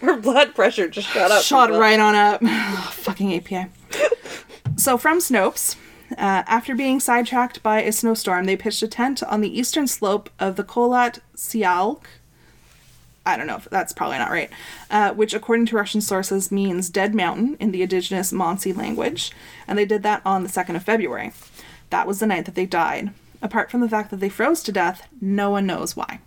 Her 0.00 0.16
blood 0.18 0.54
pressure 0.54 0.88
just 0.88 1.08
shot 1.08 1.30
up. 1.30 1.42
Shot 1.42 1.70
right 1.70 1.98
on 1.98 2.14
up. 2.14 2.42
Fucking 2.92 3.34
APA. 3.34 3.70
So 4.84 4.98
from 4.98 5.18
Snopes, 5.18 5.76
uh, 6.10 6.44
after 6.46 6.74
being 6.74 7.00
sidetracked 7.00 7.62
by 7.62 7.80
a 7.80 7.90
snowstorm, 7.90 8.44
they 8.44 8.54
pitched 8.54 8.82
a 8.82 8.86
tent 8.86 9.22
on 9.22 9.40
the 9.40 9.58
eastern 9.58 9.86
slope 9.86 10.28
of 10.38 10.56
the 10.56 10.62
Kholat 10.62 11.20
Syakhl. 11.34 12.02
I 13.24 13.38
don't 13.38 13.46
know 13.46 13.56
if 13.56 13.66
that's 13.70 13.94
probably 13.94 14.18
not 14.18 14.30
right, 14.30 14.50
uh, 14.90 15.14
which 15.14 15.32
according 15.32 15.64
to 15.68 15.76
Russian 15.76 16.02
sources 16.02 16.52
means 16.52 16.90
dead 16.90 17.14
mountain 17.14 17.56
in 17.58 17.70
the 17.70 17.80
indigenous 17.80 18.30
Mansi 18.30 18.76
language, 18.76 19.32
and 19.66 19.78
they 19.78 19.86
did 19.86 20.02
that 20.02 20.20
on 20.22 20.42
the 20.42 20.50
2nd 20.50 20.76
of 20.76 20.82
February. 20.82 21.32
That 21.88 22.06
was 22.06 22.20
the 22.20 22.26
night 22.26 22.44
that 22.44 22.54
they 22.54 22.66
died. 22.66 23.14
Apart 23.40 23.70
from 23.70 23.80
the 23.80 23.88
fact 23.88 24.10
that 24.10 24.20
they 24.20 24.28
froze 24.28 24.62
to 24.64 24.70
death, 24.70 25.08
no 25.18 25.48
one 25.48 25.64
knows 25.64 25.96
why. 25.96 26.20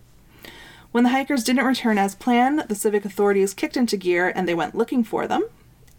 When 0.90 1.04
the 1.04 1.10
hikers 1.10 1.44
didn't 1.44 1.64
return 1.64 1.96
as 1.96 2.16
planned, 2.16 2.64
the 2.68 2.74
civic 2.74 3.04
authorities 3.04 3.54
kicked 3.54 3.76
into 3.76 3.96
gear 3.96 4.32
and 4.34 4.48
they 4.48 4.54
went 4.54 4.74
looking 4.74 5.04
for 5.04 5.28
them. 5.28 5.44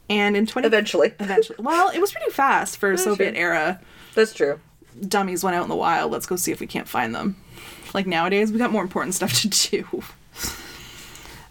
And 0.10 0.36
in 0.36 0.46
20 0.46 0.66
Eventually. 0.66 1.14
eventually 1.20 1.58
well, 1.60 1.90
it 1.90 2.00
was 2.00 2.12
pretty 2.12 2.32
fast 2.32 2.78
for 2.78 2.96
Soviet 2.98 3.32
true. 3.32 3.40
era. 3.40 3.80
That's 4.16 4.34
true. 4.34 4.60
Dummies 5.08 5.44
went 5.44 5.56
out 5.56 5.64
in 5.64 5.70
the 5.70 5.76
wild. 5.76 6.12
Let's 6.12 6.26
go 6.26 6.36
see 6.36 6.52
if 6.52 6.60
we 6.60 6.68
can't 6.68 6.88
find 6.88 7.14
them. 7.14 7.36
Like 7.94 8.08
nowadays, 8.08 8.52
we 8.52 8.58
got 8.58 8.72
more 8.72 8.84
important 8.84 9.16
stuff 9.16 9.34
to 9.42 9.48
do. 9.48 10.04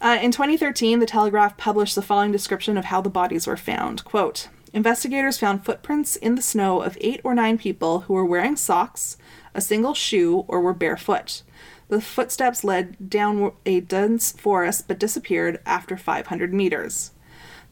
Uh, 0.00 0.18
in 0.22 0.30
2013, 0.30 1.00
the 1.00 1.06
Telegraph 1.06 1.56
published 1.56 1.94
the 1.96 2.02
following 2.02 2.30
description 2.30 2.78
of 2.78 2.86
how 2.86 3.00
the 3.00 3.10
bodies 3.10 3.46
were 3.46 3.56
found. 3.56 4.04
Quote, 4.04 4.48
Investigators 4.72 5.38
found 5.38 5.64
footprints 5.64 6.14
in 6.14 6.34
the 6.34 6.42
snow 6.42 6.82
of 6.82 6.98
eight 7.00 7.20
or 7.24 7.34
nine 7.34 7.58
people 7.58 8.00
who 8.00 8.14
were 8.14 8.24
wearing 8.24 8.54
socks, 8.54 9.16
a 9.54 9.60
single 9.60 9.94
shoe, 9.94 10.44
or 10.46 10.60
were 10.60 10.74
barefoot. 10.74 11.42
The 11.88 12.00
footsteps 12.00 12.62
led 12.64 13.08
down 13.10 13.52
a 13.64 13.80
dense 13.80 14.32
forest 14.32 14.86
but 14.86 14.98
disappeared 15.00 15.58
after 15.64 15.96
500 15.96 16.52
meters. 16.52 17.12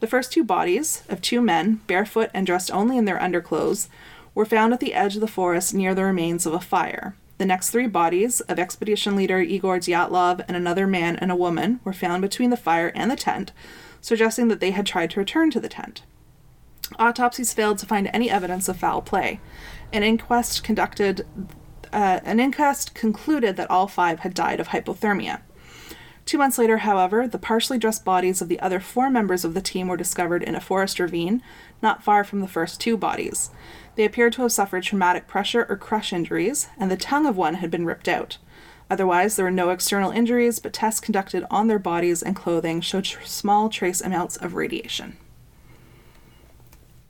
The 0.01 0.07
first 0.07 0.33
two 0.33 0.45
bodies, 0.45 1.03
of 1.09 1.23
two 1.23 1.41
men, 1.41 1.81
barefoot 1.87 2.31
and 2.35 2.47
dressed 2.47 2.71
only 2.71 2.99
in 2.99 3.07
their 3.07 3.21
underclothes, 3.21 3.89
were 4.35 4.45
found 4.45 4.73
at 4.73 4.81
the 4.81 4.95
edge 4.95 5.15
of 5.15 5.21
the 5.23 5.27
forest 5.27 5.73
near 5.73 5.95
the 5.95 6.05
remains 6.05 6.45
of 6.45 6.53
a 6.53 6.61
fire. 6.61 7.17
The 7.39 7.47
next 7.47 7.71
three 7.71 7.87
bodies, 7.87 8.41
of 8.43 8.59
expedition 8.59 9.17
leader 9.17 9.41
Igor 9.41 9.79
Dyatlov 9.79 10.45
and 10.47 10.57
another 10.57 10.87
man 10.87 11.17
and 11.17 11.31
a 11.31 11.37
woman, 11.37 11.81
were 11.85 11.93
found 11.93 12.23
between 12.23 12.51
the 12.51 12.57
fire 12.57 12.93
and 12.95 13.11
the 13.11 13.17
tent, 13.17 13.53
suggesting 14.01 14.49
that 14.49 14.61
they 14.61 14.71
had 14.71 14.87
tried 14.87 15.11
to 15.11 15.21
return 15.21 15.51
to 15.51 15.61
the 15.61 15.69
tent. 15.69 16.03
Autopsies 16.99 17.53
failed 17.53 17.79
to 17.79 17.87
find 17.87 18.09
any 18.13 18.31
evidence 18.31 18.69
of 18.69 18.77
foul 18.77 19.03
play. 19.03 19.41
An 19.93 20.03
inquest 20.03 20.63
conducted 20.63 21.27
uh, 21.93 22.21
an 22.25 22.41
inquest 22.41 22.95
concluded 22.95 23.57
that 23.57 23.71
all 23.71 23.89
five 23.89 24.21
had 24.21 24.35
died 24.35 24.61
of 24.61 24.69
hypothermia. 24.69 25.41
Two 26.27 26.39
months 26.39 26.59
later, 26.59 26.79
however, 26.79 27.29
the 27.29 27.39
partially 27.39 27.79
dressed 27.79 28.05
bodies 28.05 28.43
of 28.43 28.49
the 28.49 28.59
other 28.61 28.81
four 28.81 29.09
members 29.09 29.45
of 29.45 29.55
the 29.55 29.61
team 29.63 29.87
were 29.87 29.97
discovered 29.97 30.43
in 30.43 30.57
a 30.57 30.61
forest 30.61 30.99
ravine 30.99 31.41
not 31.81 32.03
far 32.03 32.25
from 32.25 32.41
the 32.41 32.49
first 32.49 32.81
two 32.81 32.97
bodies. 32.97 33.51
They 33.95 34.05
appeared 34.05 34.33
to 34.35 34.43
have 34.43 34.51
suffered 34.53 34.83
traumatic 34.83 35.29
pressure 35.29 35.65
or 35.69 35.77
crush 35.77 36.13
injuries, 36.13 36.69
and 36.79 36.91
the 36.91 36.97
tongue 36.97 37.27
of 37.27 37.37
one 37.37 37.55
had 37.55 37.71
been 37.71 37.87
ripped 37.87 38.09
out. 38.09 38.39
Otherwise, 38.91 39.37
there 39.37 39.45
were 39.45 39.51
no 39.53 39.71
external 39.71 40.11
injuries, 40.11 40.59
but 40.59 40.73
tests 40.73 41.01
conducted 41.01 41.45
on 41.51 41.69
their 41.69 41.79
bodies 41.79 42.23
and 42.23 42.35
clothing 42.37 42.81
showed 42.81 43.05
tr- 43.05 43.23
small 43.25 43.69
trace 43.69 44.01
amounts 44.01 44.37
of 44.37 44.55
radiation. 44.55 45.17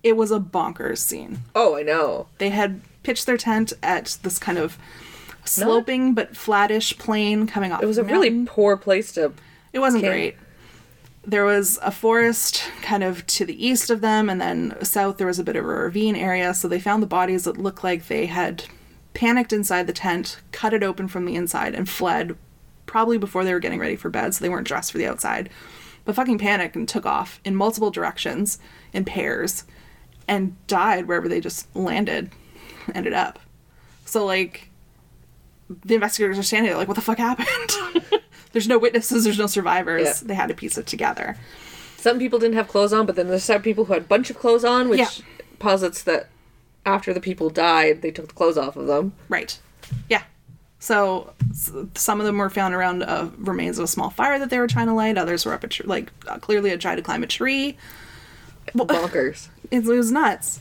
It 0.03 0.17
was 0.17 0.31
a 0.31 0.39
bonkers 0.39 0.99
scene 0.99 1.41
Oh, 1.55 1.75
I 1.77 1.83
know. 1.83 2.29
they 2.39 2.51
had 2.51 2.81
pitched 3.03 3.27
their 3.27 3.37
tent 3.37 3.73
at 3.83 4.19
this 4.23 4.39
kind 4.39 4.59
of 4.59 4.79
sloping 5.49 6.15
but 6.15 6.37
flattish 6.37 6.97
plain 6.99 7.47
coming 7.47 7.73
off. 7.73 7.83
It 7.83 7.87
was 7.87 7.99
a 7.99 8.05
really 8.05 8.45
poor 8.45 8.77
place 8.77 9.13
to. 9.13 9.33
It 9.73 9.79
wasn't 9.79 10.03
camp. 10.03 10.13
great. 10.13 10.37
There 11.25 11.45
was 11.45 11.79
a 11.83 11.91
forest 11.91 12.65
kind 12.83 13.03
of 13.03 13.27
to 13.27 13.45
the 13.45 13.67
east 13.67 13.91
of 13.91 14.01
them, 14.01 14.31
and 14.31 14.41
then 14.41 14.77
south 14.83 15.19
there 15.19 15.27
was 15.27 15.39
a 15.39 15.45
bit 15.45 15.57
of 15.57 15.65
a 15.65 15.69
ravine 15.69 16.17
area. 16.17 16.55
So 16.55 16.69
they 16.69 16.81
found 16.81 17.03
the 17.03 17.09
bodies 17.09 17.45
that 17.45 17.59
looked 17.59 17.83
like 17.83 18.07
they 18.07 18.27
had 18.27 18.65
panicked 19.13 19.53
inside 19.53 19.87
the 19.87 19.93
tent, 19.93 20.41
cut 20.53 20.73
it 20.73 20.83
open 20.83 21.09
from 21.09 21.25
the 21.25 21.35
inside, 21.35 21.75
and 21.75 21.89
fled. 21.89 22.37
Probably 22.87 23.19
before 23.19 23.43
they 23.45 23.53
were 23.53 23.59
getting 23.59 23.81
ready 23.81 23.97
for 23.97 24.09
bed, 24.11 24.35
so 24.35 24.43
they 24.43 24.49
weren't 24.49 24.69
dressed 24.69 24.93
for 24.93 24.99
the 24.99 25.09
outside. 25.09 25.51
But 26.05 26.15
fucking 26.15 26.39
panicked 26.39 26.77
and 26.77 26.89
took 26.89 27.05
off 27.05 27.41
in 27.45 27.57
multiple 27.57 27.91
directions 27.91 28.61
in 28.93 29.05
pairs, 29.05 29.65
and 30.29 30.55
died 30.69 31.09
wherever 31.09 31.29
they 31.29 31.41
just 31.41 31.75
landed, 31.75 32.31
ended 32.95 33.13
up. 33.13 33.41
So 34.05 34.25
like, 34.25 34.71
the 35.69 35.95
investigators 35.95 36.39
are 36.39 36.43
standing 36.43 36.71
there 36.71 36.79
like, 36.79 36.89
what 36.89 36.95
the 36.95 37.01
fuck 37.01 37.19
happened? 37.19 38.03
there's 38.53 38.69
no 38.69 38.79
witnesses, 38.79 39.25
there's 39.25 39.39
no 39.39 39.47
survivors. 39.47 40.05
Yeah. 40.23 40.29
They 40.29 40.35
had 40.35 40.49
to 40.49 40.55
piece 40.55 40.79
it 40.79 40.87
together. 40.87 41.37
Some 41.97 42.19
people 42.19 42.39
didn't 42.39 42.55
have 42.57 42.69
clothes 42.69 42.93
on, 42.93 43.07
but 43.07 43.17
then 43.17 43.29
there's 43.29 43.45
some 43.45 43.63
people 43.63 43.87
who 43.87 43.93
had 43.95 44.03
a 44.03 44.07
bunch 44.07 44.31
of 44.31 44.39
clothes 44.39 44.65
on, 44.65 44.89
which 44.89 44.99
Yeah. 45.01 45.09
posits 45.59 46.03
that 46.05 46.29
after 46.85 47.13
the 47.13 47.21
people 47.21 47.51
died, 47.51 48.03
they 48.03 48.11
took 48.13 48.29
the 48.29 48.35
clothes 48.35 48.57
off 48.57 48.77
of 48.77 48.87
them. 48.87 49.13
Right. 49.29 49.59
Yeah. 50.09 50.23
So 50.79 51.33
some 51.95 52.21
of 52.21 52.27
them 52.27 52.39
were 52.39 52.51
found 52.51 52.75
around 52.75 53.03
uh, 53.03 53.31
remains 53.39 53.79
of 53.79 53.85
a 53.85 53.89
small 53.89 54.11
fire 54.11 54.39
that 54.39 54.51
they 54.51 54.59
were 54.59 54.69
trying 54.69 54.87
to 54.87 54.93
light. 54.93 55.19
Others 55.19 55.45
were 55.47 55.53
up 55.55 55.65
a 55.65 55.69
tree, 55.69 55.87
like 55.87 56.13
uh, 56.29 56.39
clearly 56.39 56.71
had 56.71 56.81
tried 56.81 56.97
to 56.97 57.03
climb 57.03 57.23
a 57.23 57.27
tree. 57.27 57.77
Bonkers. 58.75 59.49
It 59.73 59.83
was 59.85 60.13
nuts. 60.13 60.61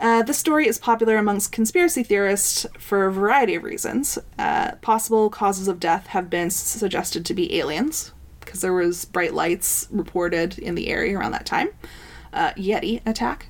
Uh, 0.00 0.22
this 0.22 0.38
story 0.38 0.66
is 0.66 0.78
popular 0.78 1.16
amongst 1.16 1.52
conspiracy 1.52 2.02
theorists 2.02 2.66
for 2.78 3.06
a 3.06 3.12
variety 3.12 3.54
of 3.54 3.62
reasons. 3.62 4.18
Uh, 4.38 4.72
possible 4.76 5.28
causes 5.28 5.68
of 5.68 5.78
death 5.78 6.06
have 6.08 6.30
been 6.30 6.48
suggested 6.48 7.26
to 7.26 7.34
be 7.34 7.58
aliens, 7.58 8.12
because 8.40 8.62
there 8.62 8.72
was 8.72 9.04
bright 9.04 9.34
lights 9.34 9.86
reported 9.90 10.58
in 10.58 10.74
the 10.74 10.88
area 10.88 11.18
around 11.18 11.32
that 11.32 11.44
time. 11.44 11.68
Uh, 12.32 12.52
Yeti 12.52 13.02
attack. 13.04 13.48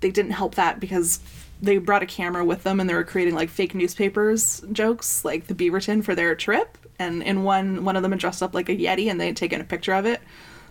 They 0.00 0.10
didn't 0.10 0.32
help 0.32 0.54
that 0.54 0.80
because 0.80 1.20
they 1.60 1.76
brought 1.76 2.02
a 2.02 2.06
camera 2.06 2.44
with 2.44 2.62
them 2.62 2.80
and 2.80 2.88
they 2.88 2.94
were 2.94 3.04
creating 3.04 3.34
like 3.34 3.50
fake 3.50 3.74
newspapers 3.74 4.62
jokes, 4.72 5.24
like 5.24 5.46
the 5.46 5.54
Beaverton 5.54 6.02
for 6.02 6.14
their 6.14 6.34
trip. 6.34 6.78
And 6.98 7.22
in 7.22 7.42
one, 7.42 7.84
one 7.84 7.96
of 7.96 8.02
them 8.02 8.12
had 8.12 8.20
dressed 8.20 8.42
up 8.42 8.54
like 8.54 8.68
a 8.70 8.76
Yeti 8.76 9.10
and 9.10 9.20
they 9.20 9.26
had 9.26 9.36
taken 9.36 9.60
a 9.60 9.64
picture 9.64 9.92
of 9.92 10.06
it. 10.06 10.22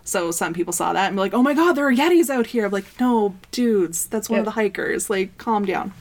So 0.03 0.31
some 0.31 0.53
people 0.53 0.73
saw 0.73 0.93
that 0.93 1.07
and 1.07 1.15
be 1.15 1.21
like, 1.21 1.33
"Oh 1.33 1.43
my 1.43 1.53
God, 1.53 1.73
there 1.73 1.87
are 1.87 1.93
Yetis 1.93 2.29
out 2.29 2.47
here!" 2.47 2.65
I'm 2.65 2.71
like, 2.71 2.99
"No, 2.99 3.35
dudes, 3.51 4.05
that's 4.05 4.29
one 4.29 4.39
of 4.39 4.45
the 4.45 4.51
hikers. 4.51 5.09
Like, 5.09 5.37
calm 5.37 5.65
down." 5.65 5.93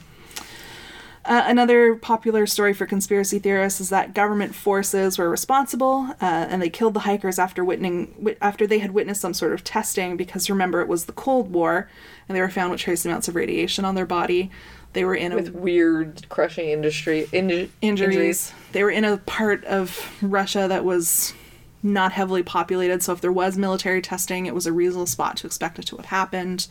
Uh, 1.24 1.44
another 1.46 1.94
popular 1.94 2.46
story 2.46 2.74
for 2.74 2.84
conspiracy 2.84 3.38
theorists 3.38 3.80
is 3.80 3.90
that 3.90 4.12
government 4.12 4.56
forces 4.56 5.18
were 5.18 5.30
responsible, 5.30 6.08
uh, 6.20 6.46
and 6.50 6.60
they 6.60 6.68
killed 6.68 6.94
the 6.94 7.00
hikers 7.00 7.38
after 7.38 7.64
witnessing 7.64 8.36
after 8.40 8.66
they 8.66 8.80
had 8.80 8.90
witnessed 8.90 9.20
some 9.20 9.32
sort 9.32 9.52
of 9.52 9.62
testing. 9.62 10.16
Because 10.16 10.50
remember, 10.50 10.80
it 10.80 10.88
was 10.88 11.04
the 11.04 11.12
Cold 11.12 11.52
War, 11.52 11.88
and 12.28 12.36
they 12.36 12.40
were 12.40 12.50
found 12.50 12.72
with 12.72 12.80
trace 12.80 13.04
amounts 13.04 13.28
of 13.28 13.36
radiation 13.36 13.84
on 13.84 13.94
their 13.94 14.06
body. 14.06 14.50
They 14.94 15.04
were 15.04 15.14
in 15.14 15.30
a 15.30 15.36
With 15.36 15.54
weird 15.54 16.28
crushing 16.28 16.68
industry 16.70 17.28
inju- 17.32 17.70
injuries. 17.80 18.52
They 18.72 18.82
were 18.82 18.90
in 18.90 19.04
a 19.04 19.18
part 19.18 19.64
of 19.64 20.04
Russia 20.20 20.66
that 20.68 20.84
was 20.84 21.34
not 21.82 22.12
heavily 22.12 22.42
populated, 22.42 23.02
so 23.02 23.12
if 23.12 23.20
there 23.20 23.32
was 23.32 23.56
military 23.58 24.00
testing, 24.00 24.46
it 24.46 24.54
was 24.54 24.66
a 24.66 24.72
reasonable 24.72 25.06
spot 25.06 25.36
to 25.38 25.46
expect 25.46 25.78
it 25.78 25.86
to 25.86 25.96
have 25.96 26.06
happened. 26.06 26.68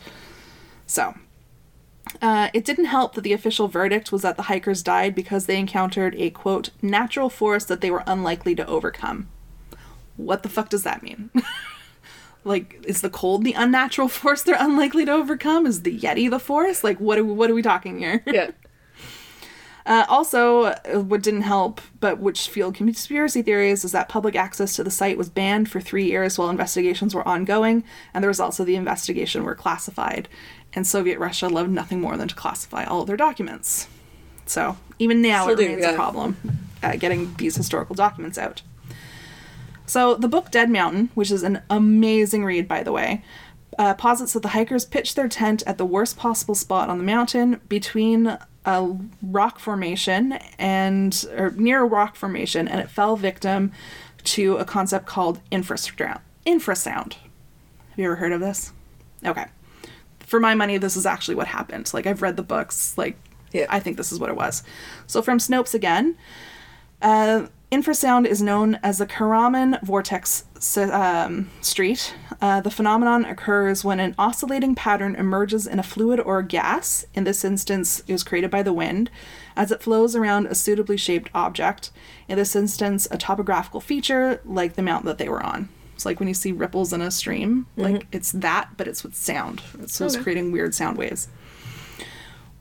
So, 0.86 1.14
uh, 2.20 2.48
it 2.52 2.64
didn't 2.64 2.86
help 2.86 3.14
that 3.14 3.22
the 3.22 3.32
official 3.32 3.68
verdict 3.68 4.12
was 4.12 4.22
that 4.22 4.36
the 4.36 4.44
hikers 4.44 4.82
died 4.82 5.14
because 5.14 5.46
they 5.46 5.58
encountered 5.58 6.14
a 6.16 6.30
quote 6.30 6.70
natural 6.80 7.30
force 7.30 7.64
that 7.64 7.80
they 7.80 7.90
were 7.90 8.02
unlikely 8.06 8.54
to 8.54 8.66
overcome. 8.66 9.28
What 10.16 10.42
the 10.42 10.48
fuck 10.48 10.68
does 10.68 10.82
that 10.82 11.02
mean? 11.02 11.30
like, 12.44 12.82
is 12.84 13.00
the 13.00 13.10
cold 13.10 13.44
the 13.44 13.54
unnatural 13.54 14.08
force 14.20 14.42
they're 14.42 14.56
unlikely 14.58 15.04
to 15.06 15.12
overcome? 15.12 15.66
Is 15.66 15.82
the 15.82 15.98
Yeti 15.98 16.28
the 16.28 16.40
force? 16.40 16.84
Like, 16.84 16.98
what 16.98 17.18
are 17.18 17.24
we, 17.24 17.32
what 17.32 17.50
are 17.50 17.54
we 17.54 17.62
talking 17.62 17.98
here? 17.98 18.22
Yeah. 18.26 18.50
Uh, 19.84 20.04
also, 20.08 20.64
uh, 20.64 21.00
what 21.00 21.22
didn't 21.22 21.42
help, 21.42 21.80
but 21.98 22.18
which 22.18 22.48
fueled 22.48 22.74
conspiracy 22.74 23.42
theories, 23.42 23.84
is 23.84 23.92
that 23.92 24.08
public 24.08 24.36
access 24.36 24.76
to 24.76 24.84
the 24.84 24.90
site 24.90 25.18
was 25.18 25.28
banned 25.28 25.70
for 25.70 25.80
three 25.80 26.04
years 26.04 26.38
while 26.38 26.50
investigations 26.50 27.14
were 27.14 27.26
ongoing, 27.26 27.82
and 28.14 28.22
the 28.22 28.28
results 28.28 28.60
of 28.60 28.66
the 28.66 28.76
investigation 28.76 29.44
were 29.44 29.54
classified. 29.54 30.28
And 30.72 30.86
Soviet 30.86 31.18
Russia 31.18 31.48
loved 31.48 31.70
nothing 31.70 32.00
more 32.00 32.16
than 32.16 32.28
to 32.28 32.34
classify 32.34 32.84
all 32.84 33.02
of 33.02 33.06
their 33.06 33.16
documents. 33.16 33.88
So, 34.46 34.76
even 34.98 35.20
now, 35.20 35.42
Still 35.42 35.54
it 35.54 35.56
do, 35.56 35.62
remains 35.64 35.82
yeah. 35.82 35.92
a 35.92 35.94
problem 35.94 36.36
uh, 36.82 36.96
getting 36.96 37.34
these 37.34 37.56
historical 37.56 37.94
documents 37.94 38.38
out. 38.38 38.62
So, 39.86 40.14
the 40.14 40.28
book 40.28 40.50
Dead 40.50 40.70
Mountain, 40.70 41.10
which 41.14 41.30
is 41.30 41.42
an 41.42 41.62
amazing 41.68 42.44
read, 42.44 42.68
by 42.68 42.82
the 42.82 42.92
way, 42.92 43.24
uh, 43.78 43.94
posits 43.94 44.32
that 44.34 44.42
the 44.42 44.48
hikers 44.48 44.84
pitched 44.84 45.16
their 45.16 45.28
tent 45.28 45.62
at 45.66 45.78
the 45.78 45.84
worst 45.84 46.16
possible 46.16 46.54
spot 46.54 46.88
on 46.88 46.98
the 46.98 47.04
mountain 47.04 47.60
between 47.68 48.38
a 48.64 48.96
rock 49.22 49.58
formation 49.58 50.32
and 50.58 51.24
or 51.36 51.50
near 51.52 51.82
a 51.82 51.86
rock 51.86 52.16
formation, 52.16 52.68
and 52.68 52.80
it 52.80 52.90
fell 52.90 53.16
victim 53.16 53.72
to 54.24 54.56
a 54.56 54.64
concept 54.64 55.06
called 55.06 55.40
infrasound. 55.50 56.20
Infrasound. 56.46 57.14
Have 57.14 57.98
you 57.98 58.04
ever 58.04 58.16
heard 58.16 58.32
of 58.32 58.40
this? 58.40 58.72
Okay. 59.24 59.46
For 60.20 60.40
my 60.40 60.54
money, 60.54 60.78
this 60.78 60.96
is 60.96 61.06
actually 61.06 61.34
what 61.34 61.48
happened. 61.48 61.92
Like 61.92 62.06
I've 62.06 62.22
read 62.22 62.36
the 62.36 62.42
books. 62.42 62.96
Like 62.96 63.18
Yeah. 63.52 63.66
I 63.68 63.80
think 63.80 63.96
this 63.96 64.12
is 64.12 64.18
what 64.18 64.30
it 64.30 64.36
was. 64.36 64.62
So 65.06 65.22
from 65.22 65.38
Snopes 65.38 65.74
again. 65.74 66.16
Uh, 67.02 67.48
infrasound 67.72 68.26
is 68.26 68.40
known 68.40 68.76
as 68.82 68.98
the 68.98 69.06
Karaman 69.06 69.82
vortex 69.82 70.44
um, 70.76 71.50
street. 71.60 72.14
Uh, 72.40 72.60
the 72.60 72.70
phenomenon 72.70 73.24
occurs 73.24 73.84
when 73.84 73.98
an 73.98 74.14
oscillating 74.18 74.74
pattern 74.74 75.16
emerges 75.16 75.66
in 75.66 75.78
a 75.78 75.82
fluid 75.82 76.20
or 76.20 76.42
gas. 76.42 77.04
In 77.14 77.24
this 77.24 77.44
instance, 77.44 78.04
it 78.06 78.12
was 78.12 78.22
created 78.22 78.50
by 78.50 78.62
the 78.62 78.72
wind 78.72 79.10
as 79.56 79.72
it 79.72 79.82
flows 79.82 80.14
around 80.14 80.46
a 80.46 80.54
suitably 80.54 80.96
shaped 80.96 81.30
object. 81.34 81.90
In 82.28 82.36
this 82.36 82.54
instance, 82.54 83.08
a 83.10 83.18
topographical 83.18 83.80
feature 83.80 84.40
like 84.44 84.74
the 84.74 84.82
mountain 84.82 85.08
that 85.08 85.18
they 85.18 85.28
were 85.28 85.42
on. 85.42 85.68
It's 85.94 86.06
like 86.06 86.20
when 86.20 86.28
you 86.28 86.34
see 86.34 86.52
ripples 86.52 86.92
in 86.92 87.00
a 87.00 87.10
stream, 87.10 87.66
like 87.76 88.06
it's 88.12 88.32
that, 88.32 88.70
but 88.76 88.88
it's 88.88 89.02
with 89.04 89.14
sound. 89.14 89.62
So 89.86 90.04
it's 90.06 90.16
creating 90.16 90.50
weird 90.50 90.74
sound 90.74 90.98
waves. 90.98 91.28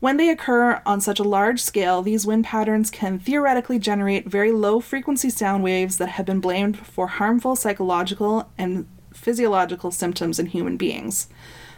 When 0.02 0.18
they 0.18 0.30
occur 0.30 0.82
on 0.84 1.00
such 1.00 1.20
a 1.20 1.24
large 1.24 1.62
scale, 1.62 2.02
these 2.02 2.26
wind 2.26 2.44
patterns 2.44 2.90
can 2.90 3.20
theoretically 3.20 3.78
generate 3.78 4.28
very 4.28 4.52
low 4.52 4.80
frequency 4.80 5.30
sound 5.30 5.64
waves 5.64 6.00
that 6.00 6.10
have 6.10 6.26
been 6.26 6.40
blamed 6.40 6.80
for 6.80 7.06
harmful 7.06 7.56
psychological 7.56 8.50
and 8.58 8.88
physiological 9.14 9.92
symptoms 9.92 10.40
in 10.40 10.48
human 10.48 10.76
beings. 10.76 11.28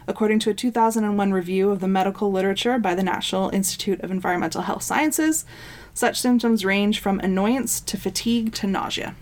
According 0.08 0.38
to 0.38 0.50
a 0.50 0.54
2001 0.54 1.32
review 1.32 1.68
of 1.68 1.80
the 1.80 1.86
medical 1.86 2.32
literature 2.32 2.78
by 2.78 2.94
the 2.94 3.02
National 3.02 3.50
Institute 3.50 4.00
of 4.00 4.10
Environmental 4.10 4.62
Health 4.62 4.84
Sciences, 4.84 5.44
such 5.92 6.18
symptoms 6.18 6.64
range 6.64 7.00
from 7.00 7.20
annoyance 7.20 7.78
to 7.82 7.98
fatigue 7.98 8.54
to 8.54 8.66
nausea. 8.66 9.14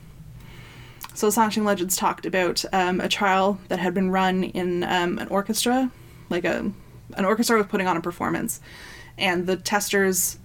So, 1.13 1.27
Astonishing 1.27 1.65
Legends 1.65 1.97
talked 1.97 2.25
about 2.25 2.65
um, 2.73 3.01
a 3.01 3.09
trial 3.09 3.59
that 3.67 3.81
had 3.81 3.95
been 3.95 4.13
run 4.13 4.45
in 4.45 4.85
um, 4.85 5.19
an 5.19 5.27
orchestra, 5.27 5.91
like 6.31 6.45
a 6.45 6.71
an 7.17 7.25
orchestra 7.25 7.59
was 7.59 7.67
putting 7.67 7.87
on 7.87 7.97
a 7.97 8.01
performance, 8.01 8.61
and 9.19 9.47
the 9.47 9.57
testers 9.57 10.39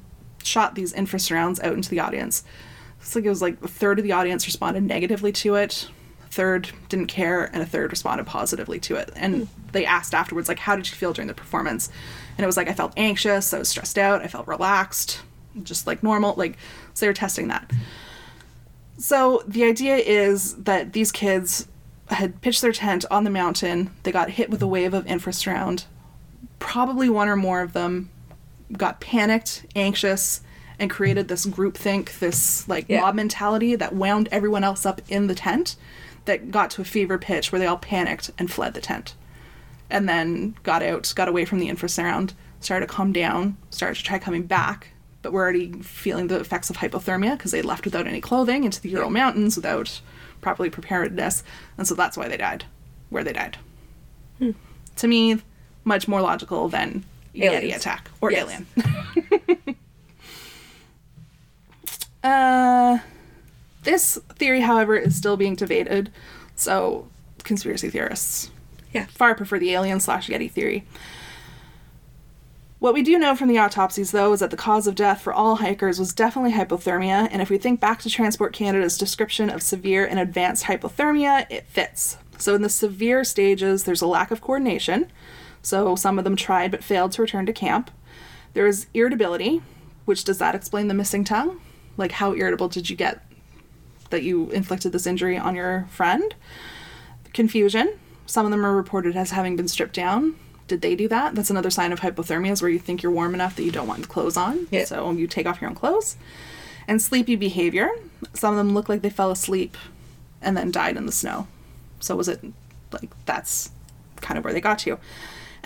shot 0.44 0.76
these 0.76 0.94
infrasurrounds 0.94 1.64
out 1.64 1.74
into 1.74 1.90
the 1.90 2.00
audience. 2.00 2.44
It's 3.00 3.16
like 3.16 3.26
it 3.26 3.30
was 3.30 3.42
like 3.42 3.62
a 3.62 3.68
third 3.68 4.00
of 4.00 4.04
the 4.04 4.12
audience 4.12 4.46
responded 4.46 4.84
negatively 4.84 5.32
to 5.34 5.56
it, 5.56 5.90
a 6.26 6.30
third 6.30 6.70
didn't 6.90 7.08
care, 7.08 7.46
and 7.46 7.62
a 7.62 7.66
third 7.66 7.92
responded 7.92 8.26
positively 8.26 8.80
to 8.82 8.96
it. 8.96 9.12
And 9.16 9.36
hmm. 9.36 9.44
they 9.72 9.86
asked 9.86 10.14
afterwards, 10.14 10.50
like, 10.50 10.60
how 10.60 10.76
did 10.76 10.90
you 10.90 10.96
feel 10.96 11.14
during 11.14 11.28
the 11.28 11.34
performance? 11.34 11.90
And 12.38 12.44
it 12.44 12.48
was 12.48 12.58
like 12.58 12.70
I 12.70 12.74
felt 12.74 12.94
anxious, 12.98 13.54
I 13.54 13.60
was 13.60 13.70
stressed 13.70 13.98
out, 13.98 14.22
I 14.22 14.28
felt 14.28 14.48
relaxed, 14.48 15.22
just 15.64 15.88
like 15.88 16.04
normal. 16.04 16.34
Like 16.36 16.58
so 16.94 17.06
they 17.06 17.10
were 17.10 17.14
testing 17.14 17.48
that. 17.50 17.72
So 18.98 19.44
the 19.48 19.64
idea 19.64 19.98
is 19.98 20.56
that 20.56 20.94
these 20.94 21.12
kids 21.12 21.68
had 22.08 22.42
pitched 22.42 22.62
their 22.62 22.72
tent 22.72 23.06
on 23.12 23.24
the 23.24 23.30
mountain. 23.30 23.92
They 24.04 24.12
got 24.12 24.32
hit 24.32 24.50
with 24.50 24.62
a 24.62 24.68
wave 24.68 24.94
of 24.94 25.06
infrasurround. 25.06 25.86
Probably 26.60 27.10
one 27.10 27.28
or 27.28 27.36
more 27.36 27.62
of 27.62 27.74
them 27.74 28.10
got 28.72 29.00
panicked, 29.00 29.66
anxious, 29.76 30.42
and 30.80 30.90
created 30.90 31.28
this 31.28 31.46
groupthink, 31.46 32.20
this 32.20 32.68
like 32.68 32.86
Yeah. 32.88 33.02
mob 33.02 33.16
mentality 33.16 33.76
that 33.76 33.96
wound 33.96 34.28
everyone 34.32 34.64
else 34.64 34.86
up 34.86 35.02
in 35.10 35.28
the 35.28 35.36
tent 35.36 35.76
that 36.26 36.52
got 36.52 36.70
to 36.72 36.82
a 36.82 36.86
fever 36.86 37.18
pitch 37.18 37.52
where 37.52 37.60
they 37.60 37.66
all 37.66 37.78
panicked 37.78 38.32
and 38.38 38.52
fled 38.52 38.74
the 38.74 38.82
tent. 38.82 39.16
And 39.90 40.08
then 40.10 40.56
got 40.64 40.84
out, 40.84 41.14
got 41.16 41.28
away 41.30 41.46
from 41.46 41.60
the 41.60 41.70
infrasurround, 41.70 42.34
started 42.60 42.88
to 42.88 42.94
calm 42.94 43.14
down, 43.14 43.58
started 43.70 43.96
to 43.96 44.04
try 44.04 44.20
coming 44.20 44.44
back, 44.44 44.90
but 45.22 45.32
were 45.32 45.42
already 45.42 45.72
feeling 45.82 46.28
the 46.28 46.40
effects 46.40 46.70
of 46.70 46.78
hypothermia 46.78 47.38
because 47.38 47.52
they 47.52 47.62
left 47.62 47.86
without 47.86 48.06
any 48.08 48.20
clothing 48.22 48.66
into 48.66 48.82
the 48.82 48.90
Ural 48.90 49.10
Mountains 49.10 49.56
without 49.56 50.02
properly 50.42 50.70
preparedness. 50.70 51.44
And 51.78 51.88
so 51.88 51.96
that's 51.96 52.18
why 52.18 52.28
they 52.28 52.38
died, 52.38 52.66
where 53.10 53.24
they 53.24 53.34
died. 53.34 53.58
Hmm. 54.40 54.52
To 54.98 55.08
me, 55.08 55.42
much 55.86 56.08
more 56.08 56.22
logical 56.22 56.68
than 56.68 57.06
Yeti 57.38 57.76
attack 57.76 58.10
or 58.22 58.32
Yes. 58.32 58.44
alien. 58.44 58.66
uh, 62.24 63.00
this 63.84 64.20
theory, 64.36 64.62
however, 64.62 64.96
is 64.96 65.16
still 65.16 65.38
being 65.38 65.56
debated. 65.56 66.12
So, 66.56 67.08
conspiracy 67.44 67.90
theorists 67.90 68.50
Yeah. 68.94 69.06
far 69.06 69.36
prefer 69.36 69.60
the 69.60 69.72
alien 69.74 70.00
slash 70.00 70.28
Yeti 70.28 70.50
theory. 70.52 70.86
What 72.80 72.94
we 72.94 73.02
do 73.02 73.18
know 73.18 73.36
from 73.36 73.48
the 73.48 73.58
autopsies, 73.58 74.12
though, 74.12 74.34
is 74.34 74.40
that 74.40 74.52
the 74.52 74.58
cause 74.58 74.86
of 74.86 74.94
death 74.94 75.22
for 75.22 75.34
all 75.34 75.56
hikers 75.58 75.98
was 75.98 76.14
definitely 76.14 76.52
hypothermia, 76.52 77.28
and 77.32 77.42
if 77.42 77.50
we 77.50 77.58
think 77.58 77.80
back 77.80 78.00
to 78.02 78.10
Transport 78.10 78.54
Canada's 78.54 78.98
description 79.00 79.50
of 79.50 79.64
severe 79.64 80.06
and 80.06 80.20
advanced 80.20 80.66
hypothermia, 80.66 81.48
it 81.50 81.66
fits. 81.68 82.18
So, 82.38 82.54
in 82.54 82.62
the 82.62 82.70
severe 82.70 83.24
stages, 83.24 83.86
there's 83.86 84.04
a 84.04 84.08
lack 84.08 84.30
of 84.30 84.42
coordination, 84.42 85.12
so 85.68 85.98
some 85.98 86.18
of 86.18 86.24
them 86.24 86.38
tried 86.38 86.72
but 86.72 86.82
failed 86.82 87.12
to 87.12 87.22
return 87.22 87.46
to 87.46 87.52
camp. 87.52 87.92
There 88.54 88.66
is 88.66 88.88
irritability, 88.94 89.62
which 90.06 90.24
does 90.24 90.38
that 90.38 90.56
explain 90.56 90.88
the 90.88 90.94
missing 90.94 91.26
tongue? 91.26 91.60
Like, 91.98 92.14
how 92.14 92.34
irritable 92.34 92.70
did 92.70 92.90
you 92.90 92.96
get 92.96 93.22
that 94.10 94.24
you 94.24 94.50
inflicted 94.52 94.94
this 94.94 95.06
injury 95.06 95.38
on 95.38 95.56
your 95.56 95.86
friend? 95.90 96.34
Confusion. 97.34 98.00
Some 98.26 98.46
of 98.46 98.52
them 98.52 98.66
are 98.66 98.74
reported 98.74 99.18
as 99.18 99.32
having 99.32 99.58
been 99.58 99.68
stripped 99.68 99.96
down. 99.96 100.38
Did 100.70 100.82
they 100.82 100.96
do 100.96 101.10
that? 101.10 101.36
That's 101.36 101.50
another 101.50 101.70
sign 101.70 101.92
of 101.92 102.00
hypothermia, 102.00 102.52
is 102.52 102.62
where 102.62 102.72
you 102.72 102.80
think 102.80 103.04
you're 103.04 103.12
warm 103.12 103.34
enough 103.34 103.58
that 103.58 103.64
you 103.64 103.72
don't 103.72 103.88
want 103.88 104.08
clothes 104.08 104.38
on. 104.38 104.68
Yeah. 104.72 104.86
So 104.86 105.12
you 105.12 105.28
take 105.28 105.46
off 105.46 105.60
your 105.60 105.70
own 105.70 105.76
clothes. 105.76 106.16
And 106.88 107.02
sleepy 107.02 107.36
behavior. 107.36 107.90
Some 108.34 108.54
of 108.54 108.58
them 108.58 108.74
look 108.74 108.88
like 108.88 109.02
they 109.02 109.10
fell 109.10 109.32
asleep 109.32 109.76
and 110.42 110.56
then 110.56 110.72
died 110.72 110.96
in 110.96 111.06
the 111.06 111.12
snow. 111.12 111.48
So 112.00 112.16
was 112.16 112.30
it 112.30 112.40
like 112.94 113.10
that's 113.26 113.72
kind 114.22 114.38
of 114.38 114.46
where 114.46 114.54
they 114.54 114.62
got 114.62 114.80
to? 114.80 114.98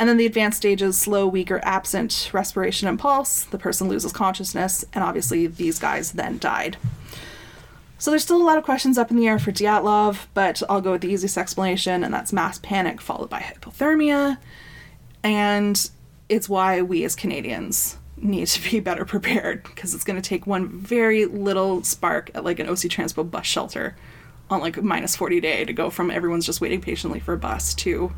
And 0.01 0.09
then 0.09 0.17
the 0.17 0.25
advanced 0.25 0.57
stages 0.57 0.97
slow, 0.97 1.27
weak, 1.27 1.51
or 1.51 1.61
absent 1.63 2.31
respiration 2.33 2.87
and 2.87 2.97
pulse. 2.97 3.43
The 3.43 3.59
person 3.59 3.87
loses 3.87 4.11
consciousness, 4.11 4.83
and 4.93 5.03
obviously 5.03 5.45
these 5.45 5.77
guys 5.77 6.13
then 6.13 6.39
died. 6.39 6.77
So 7.99 8.09
there's 8.09 8.23
still 8.23 8.41
a 8.41 8.43
lot 8.43 8.57
of 8.57 8.63
questions 8.63 8.97
up 8.97 9.11
in 9.11 9.17
the 9.17 9.27
air 9.27 9.37
for 9.37 9.51
Dyatlov, 9.51 10.25
but 10.33 10.63
I'll 10.67 10.81
go 10.81 10.93
with 10.93 11.01
the 11.01 11.09
easiest 11.09 11.37
explanation, 11.37 12.03
and 12.03 12.11
that's 12.11 12.33
mass 12.33 12.57
panic 12.57 12.99
followed 12.99 13.29
by 13.29 13.41
hypothermia. 13.41 14.39
And 15.21 15.91
it's 16.29 16.49
why 16.49 16.81
we 16.81 17.05
as 17.05 17.15
Canadians 17.15 17.99
need 18.17 18.47
to 18.47 18.71
be 18.71 18.79
better 18.79 19.05
prepared 19.05 19.61
because 19.65 19.93
it's 19.93 20.03
going 20.03 20.19
to 20.19 20.27
take 20.27 20.47
one 20.47 20.67
very 20.67 21.25
little 21.25 21.83
spark 21.83 22.31
at 22.33 22.43
like 22.43 22.57
an 22.57 22.67
OC 22.67 22.89
Transpo 22.89 23.29
bus 23.29 23.45
shelter 23.45 23.95
on 24.49 24.61
like 24.61 24.77
a 24.77 24.81
minus 24.81 25.15
40 25.15 25.39
day 25.41 25.63
to 25.63 25.73
go 25.73 25.91
from 25.91 26.09
everyone's 26.09 26.47
just 26.47 26.59
waiting 26.59 26.81
patiently 26.81 27.19
for 27.19 27.33
a 27.33 27.37
bus 27.37 27.75
to, 27.75 28.11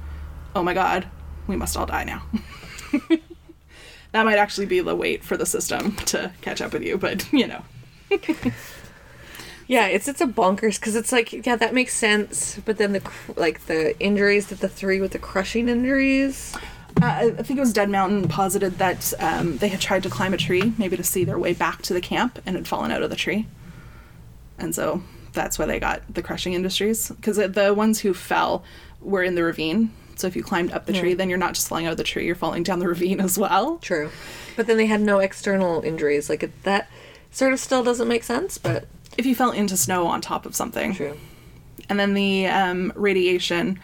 oh 0.56 0.64
my 0.64 0.74
god, 0.74 1.10
we 1.48 1.56
must 1.56 1.78
all 1.78 1.86
die 1.86 2.04
now. 2.04 2.24
that 4.12 4.26
might 4.26 4.38
actually 4.38 4.66
be 4.66 4.80
the 4.80 4.96
wait 4.96 5.24
for 5.24 5.38
the 5.38 5.46
system 5.46 5.96
to 5.98 6.32
catch 6.42 6.62
up 6.62 6.74
with 6.74 6.84
you, 6.84 6.98
but 6.98 7.32
you 7.34 7.48
know. 7.48 7.64
Yeah, 9.68 9.88
it's 9.88 10.08
it's 10.08 10.22
a 10.22 10.28
bonkers 10.28 10.80
because 10.80 10.96
it's 10.96 11.12
like 11.12 11.46
yeah 11.46 11.56
that 11.56 11.74
makes 11.74 11.94
sense, 11.94 12.60
but 12.66 12.78
then 12.78 12.94
the 12.94 13.12
like 13.36 13.66
the 13.66 13.98
injuries 14.00 14.48
that 14.48 14.60
the 14.60 14.68
three 14.68 15.00
with 15.00 15.12
the 15.12 15.20
crushing 15.20 15.70
injuries. 15.70 16.56
Uh, 17.02 17.32
I 17.38 17.42
think 17.42 17.58
it 17.58 17.62
was 17.62 17.74
Dead 17.74 17.90
Mountain 17.90 18.28
posited 18.28 18.78
that 18.78 19.14
um, 19.20 19.58
they 19.58 19.70
had 19.70 19.82
tried 19.82 20.04
to 20.04 20.10
climb 20.10 20.34
a 20.34 20.38
tree, 20.38 20.74
maybe 20.78 20.96
to 20.96 21.04
see 21.04 21.24
their 21.24 21.40
way 21.40 21.54
back 21.54 21.82
to 21.84 21.94
the 21.94 22.02
camp, 22.02 22.40
and 22.46 22.56
had 22.56 22.68
fallen 22.68 22.92
out 22.92 23.02
of 23.02 23.10
the 23.10 23.16
tree. 23.16 23.48
And 24.60 24.76
so 24.76 25.02
that's 25.34 25.58
why 25.58 25.66
they 25.66 25.80
got 25.80 26.02
the 26.14 26.22
crushing 26.22 26.54
industries. 26.54 27.10
Because 27.10 27.38
the 27.38 27.74
ones 27.76 28.02
who 28.02 28.14
fell 28.14 28.64
were 29.02 29.24
in 29.24 29.34
the 29.34 29.44
ravine. 29.44 29.92
So 30.24 30.28
if 30.28 30.38
you 30.38 30.42
climbed 30.44 30.72
up 30.72 30.86
the 30.86 30.94
tree, 30.94 31.16
then 31.16 31.28
you're 31.28 31.38
not 31.38 31.54
just 31.54 31.68
falling 31.68 31.86
out 31.86 31.92
of 31.92 31.98
the 31.98 32.04
tree, 32.06 32.26
you're 32.26 32.34
falling 32.34 32.64
down 32.64 32.80
the 32.80 32.88
ravine 32.94 33.20
as 33.20 33.38
well. 33.38 33.78
True, 33.80 34.10
but 34.56 34.68
then 34.68 34.78
they 34.78 34.86
had 34.86 35.02
no 35.02 35.20
external 35.20 35.82
injuries. 35.82 36.30
Like 36.30 36.44
it, 36.44 36.64
that 36.64 36.90
sort 37.30 37.52
of 37.52 37.60
still 37.60 37.84
doesn't 37.84 38.08
make 38.08 38.24
sense, 38.24 38.58
but 38.58 38.88
If 39.18 39.26
you 39.26 39.36
fell 39.36 39.52
into 39.52 39.76
snow 39.76 40.08
on 40.08 40.22
top 40.22 40.46
of 40.46 40.56
something. 40.56 40.94
true. 40.96 41.18
And 41.90 42.00
then 42.00 42.14
the 42.14 42.48
um, 42.48 42.94
radiation, 42.96 43.82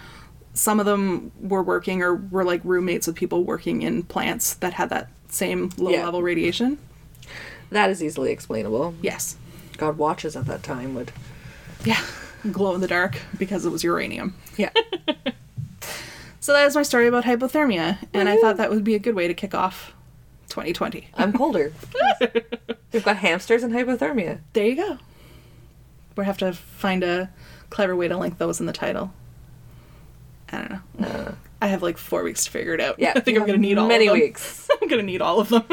some 0.54 0.80
of 0.80 0.86
them 0.86 1.34
were 1.42 1.62
working 1.62 2.02
or 2.02 2.16
were 2.16 2.46
like 2.46 2.62
roommates 2.64 3.06
with 3.06 3.18
people 3.18 3.44
working 3.44 3.82
in 3.82 4.04
plants 4.04 4.54
that 4.54 4.76
had 4.76 4.90
that 4.92 5.10
same 5.28 5.72
low 5.78 5.92
Yeah. 5.92 6.06
level 6.06 6.24
radiation. 6.24 6.78
That 7.70 7.90
is 7.90 8.02
easily 8.02 8.32
explainable. 8.32 8.96
Yes. 9.02 9.36
God 9.76 9.98
watches 9.98 10.38
at 10.38 10.46
that 10.46 10.64
time 10.64 10.96
would. 10.96 11.12
Yeah. 11.84 12.00
Glow 12.50 12.74
in 12.76 12.80
the 12.80 12.88
dark 12.88 13.20
because 13.38 13.66
it 13.66 13.72
was 13.74 13.84
uranium. 13.84 14.36
Yeah. 14.56 14.70
So 16.40 16.54
that 16.54 16.66
is 16.68 16.76
my 16.76 16.84
story 16.84 17.08
about 17.08 17.26
hypothermia, 17.26 17.98
and 18.14 18.30
I 18.30 18.38
thought 18.38 18.58
that 18.58 18.70
would 18.70 18.84
be 18.84 18.96
a 18.96 19.00
good 19.00 19.16
way 19.16 19.28
to 19.28 19.34
kick 19.34 19.54
off 19.54 19.94
2020. 20.50 21.10
I'm 21.16 21.34
colder. 21.34 21.74
We've 22.94 23.04
got 23.04 23.18
hamsters 23.18 23.62
and 23.64 23.74
hypothermia. 23.74 24.40
There 24.54 24.66
you 24.66 24.76
go. 24.76 24.98
We 26.16 26.26
have 26.26 26.38
to 26.40 26.54
find 26.54 27.04
a 27.04 27.30
clever 27.70 27.96
way 27.96 28.08
to 28.08 28.18
link 28.18 28.38
those 28.38 28.60
in 28.60 28.66
the 28.66 28.74
title. 28.74 29.14
I 30.52 30.58
don't 30.58 30.72
know. 31.00 31.08
Uh, 31.08 31.32
I 31.62 31.68
have 31.68 31.84
like 31.84 31.98
four 31.98 32.24
weeks 32.24 32.46
to 32.46 32.52
figure 32.52 32.74
it 32.74 32.82
out. 32.82 33.00
yeah, 33.00 33.14
I 33.16 33.20
think 33.20 33.38
I'm 33.38 33.46
gonna 33.46 33.58
need 33.58 33.78
all 33.78 33.88
many 33.88 34.08
of 34.08 34.14
them. 34.14 34.22
weeks. 34.22 34.68
I'm 34.82 34.88
gonna 34.88 35.04
need 35.04 35.22
all 35.22 35.40
of 35.42 35.50
them. 35.50 35.64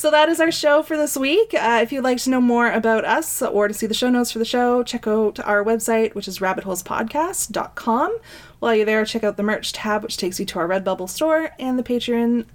So 0.00 0.10
that 0.10 0.30
is 0.30 0.40
our 0.40 0.50
show 0.50 0.82
for 0.82 0.96
this 0.96 1.14
week. 1.14 1.52
Uh, 1.52 1.80
if 1.82 1.92
you'd 1.92 2.02
like 2.02 2.16
to 2.16 2.30
know 2.30 2.40
more 2.40 2.72
about 2.72 3.04
us 3.04 3.42
or 3.42 3.68
to 3.68 3.74
see 3.74 3.86
the 3.86 3.92
show 3.92 4.08
notes 4.08 4.32
for 4.32 4.38
the 4.38 4.46
show, 4.46 4.82
check 4.82 5.06
out 5.06 5.38
our 5.40 5.62
website, 5.62 6.14
which 6.14 6.26
is 6.26 6.38
rabbitholespodcast.com. 6.38 8.18
While 8.60 8.74
you're 8.74 8.86
there, 8.86 9.04
check 9.04 9.24
out 9.24 9.36
the 9.36 9.42
merch 9.42 9.74
tab, 9.74 10.02
which 10.02 10.16
takes 10.16 10.40
you 10.40 10.46
to 10.46 10.58
our 10.58 10.66
Redbubble 10.66 11.10
store, 11.10 11.50
and 11.58 11.78
the 11.78 11.82
Patreon 11.82 12.46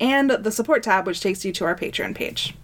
and 0.00 0.30
the 0.30 0.50
support 0.50 0.82
tab, 0.82 1.06
which 1.06 1.20
takes 1.20 1.44
you 1.44 1.52
to 1.52 1.66
our 1.66 1.76
Patreon 1.76 2.14
page. 2.14 2.54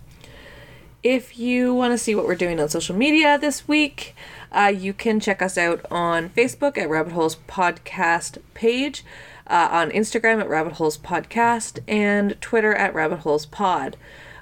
If 1.02 1.38
you 1.38 1.74
want 1.74 1.92
to 1.92 1.98
see 1.98 2.14
what 2.14 2.24
we're 2.24 2.34
doing 2.34 2.58
on 2.58 2.70
social 2.70 2.96
media 2.96 3.38
this 3.38 3.68
week, 3.68 4.16
uh, 4.50 4.72
you 4.74 4.94
can 4.94 5.20
check 5.20 5.42
us 5.42 5.58
out 5.58 5.84
on 5.90 6.30
Facebook 6.30 6.78
at 6.78 6.88
Rabbit 6.88 7.12
Holes 7.12 7.36
Podcast 7.46 8.38
page, 8.54 9.04
uh, 9.46 9.68
on 9.70 9.90
Instagram 9.90 10.40
at 10.40 10.48
Rabbit 10.48 10.74
Holes 10.74 10.98
Podcast, 10.98 11.80
and 11.86 12.40
Twitter 12.40 12.74
at 12.74 12.94
Rabbit 12.94 13.20
Holes 13.20 13.46
Pod. 13.46 13.96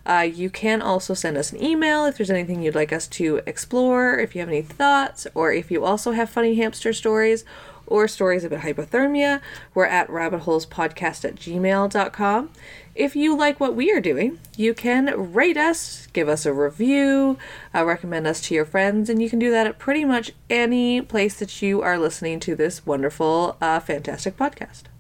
Uh, 0.05 0.29
you 0.33 0.51
can 0.51 0.83
also 0.83 1.15
send 1.15 1.37
us 1.37 1.53
an 1.53 1.63
email 1.63 2.07
if 2.07 2.17
there's 2.17 2.31
anything 2.31 2.63
you'd 2.63 2.75
like 2.75 2.93
us 2.93 3.07
to 3.07 3.41
explore, 3.47 4.19
if 4.19 4.35
you 4.35 4.41
have 4.41 4.49
any 4.49 4.63
thoughts, 4.63 5.27
or 5.35 5.53
if 5.53 5.71
you 5.71 5.85
also 5.85 6.13
have 6.13 6.29
funny 6.29 6.57
hamster 6.57 6.93
stories 6.93 7.45
or 7.87 8.09
stories 8.09 8.43
about 8.43 8.61
hypothermia. 8.61 9.41
We're 9.75 9.87
at 9.87 10.09
rabbitholespodcast 10.09 11.25
at 11.25 11.37
gmail.com. 11.37 12.51
If 12.95 13.17
you 13.17 13.37
like 13.37 13.61
what 13.61 13.75
we 13.75 13.91
are 13.93 14.01
doing, 14.01 14.39
you 14.57 14.75
can 14.75 15.33
rate 15.33 15.57
us, 15.57 16.09
give 16.13 16.29
us 16.29 16.45
a 16.45 16.53
review, 16.53 17.39
uh, 17.75 17.85
recommend 17.85 18.27
us 18.27 18.41
to 18.43 18.55
your 18.55 18.65
friends, 18.65 19.09
and 19.09 19.23
you 19.23 19.31
can 19.31 19.39
do 19.39 19.51
that 19.51 19.67
at 19.67 19.79
pretty 19.79 20.05
much 20.05 20.33
any 20.51 21.01
place 21.01 21.39
that 21.39 21.63
you 21.63 21.81
are 21.81 21.99
listening 21.99 22.41
to 22.41 22.55
this 22.55 22.85
wonderful, 22.85 23.57
uh, 23.61 23.81
fantastic 23.81 24.37
podcast. 24.37 24.92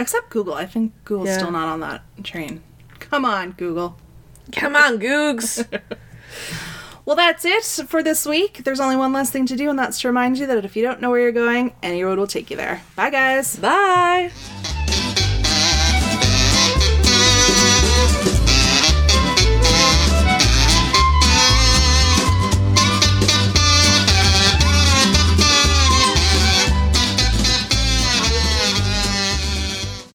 Except 0.00 0.30
Google. 0.30 0.54
I 0.54 0.66
think 0.66 0.92
Google's 1.04 1.28
Yeah. 1.28 1.38
still 1.38 1.50
not 1.52 1.68
on 1.68 1.80
that 1.80 2.02
train. 2.24 2.62
Come 2.98 3.24
on, 3.24 3.52
Google. 3.52 3.96
Come 4.52 4.74
on, 4.76 4.98
Googs! 4.98 5.64
Well, 7.06 7.16
that's 7.16 7.44
it 7.44 7.64
for 7.88 8.02
this 8.04 8.24
week. 8.24 8.60
There's 8.62 8.78
only 8.78 8.94
one 8.94 9.12
last 9.12 9.32
thing 9.32 9.44
to 9.46 9.56
do, 9.56 9.68
and 9.68 9.76
that's 9.76 10.00
to 10.02 10.08
remind 10.08 10.38
you 10.38 10.46
that 10.46 10.64
if 10.64 10.76
you 10.76 10.82
don't 10.84 11.00
know 11.00 11.10
where 11.10 11.18
you're 11.18 11.32
going, 11.32 11.72
any 11.82 12.04
road 12.04 12.18
will 12.18 12.26
take 12.28 12.50
you 12.50 12.56
there. 12.56 12.82
Bye, 12.94 13.10
guys. 13.10 13.56
Bye! 13.56 14.30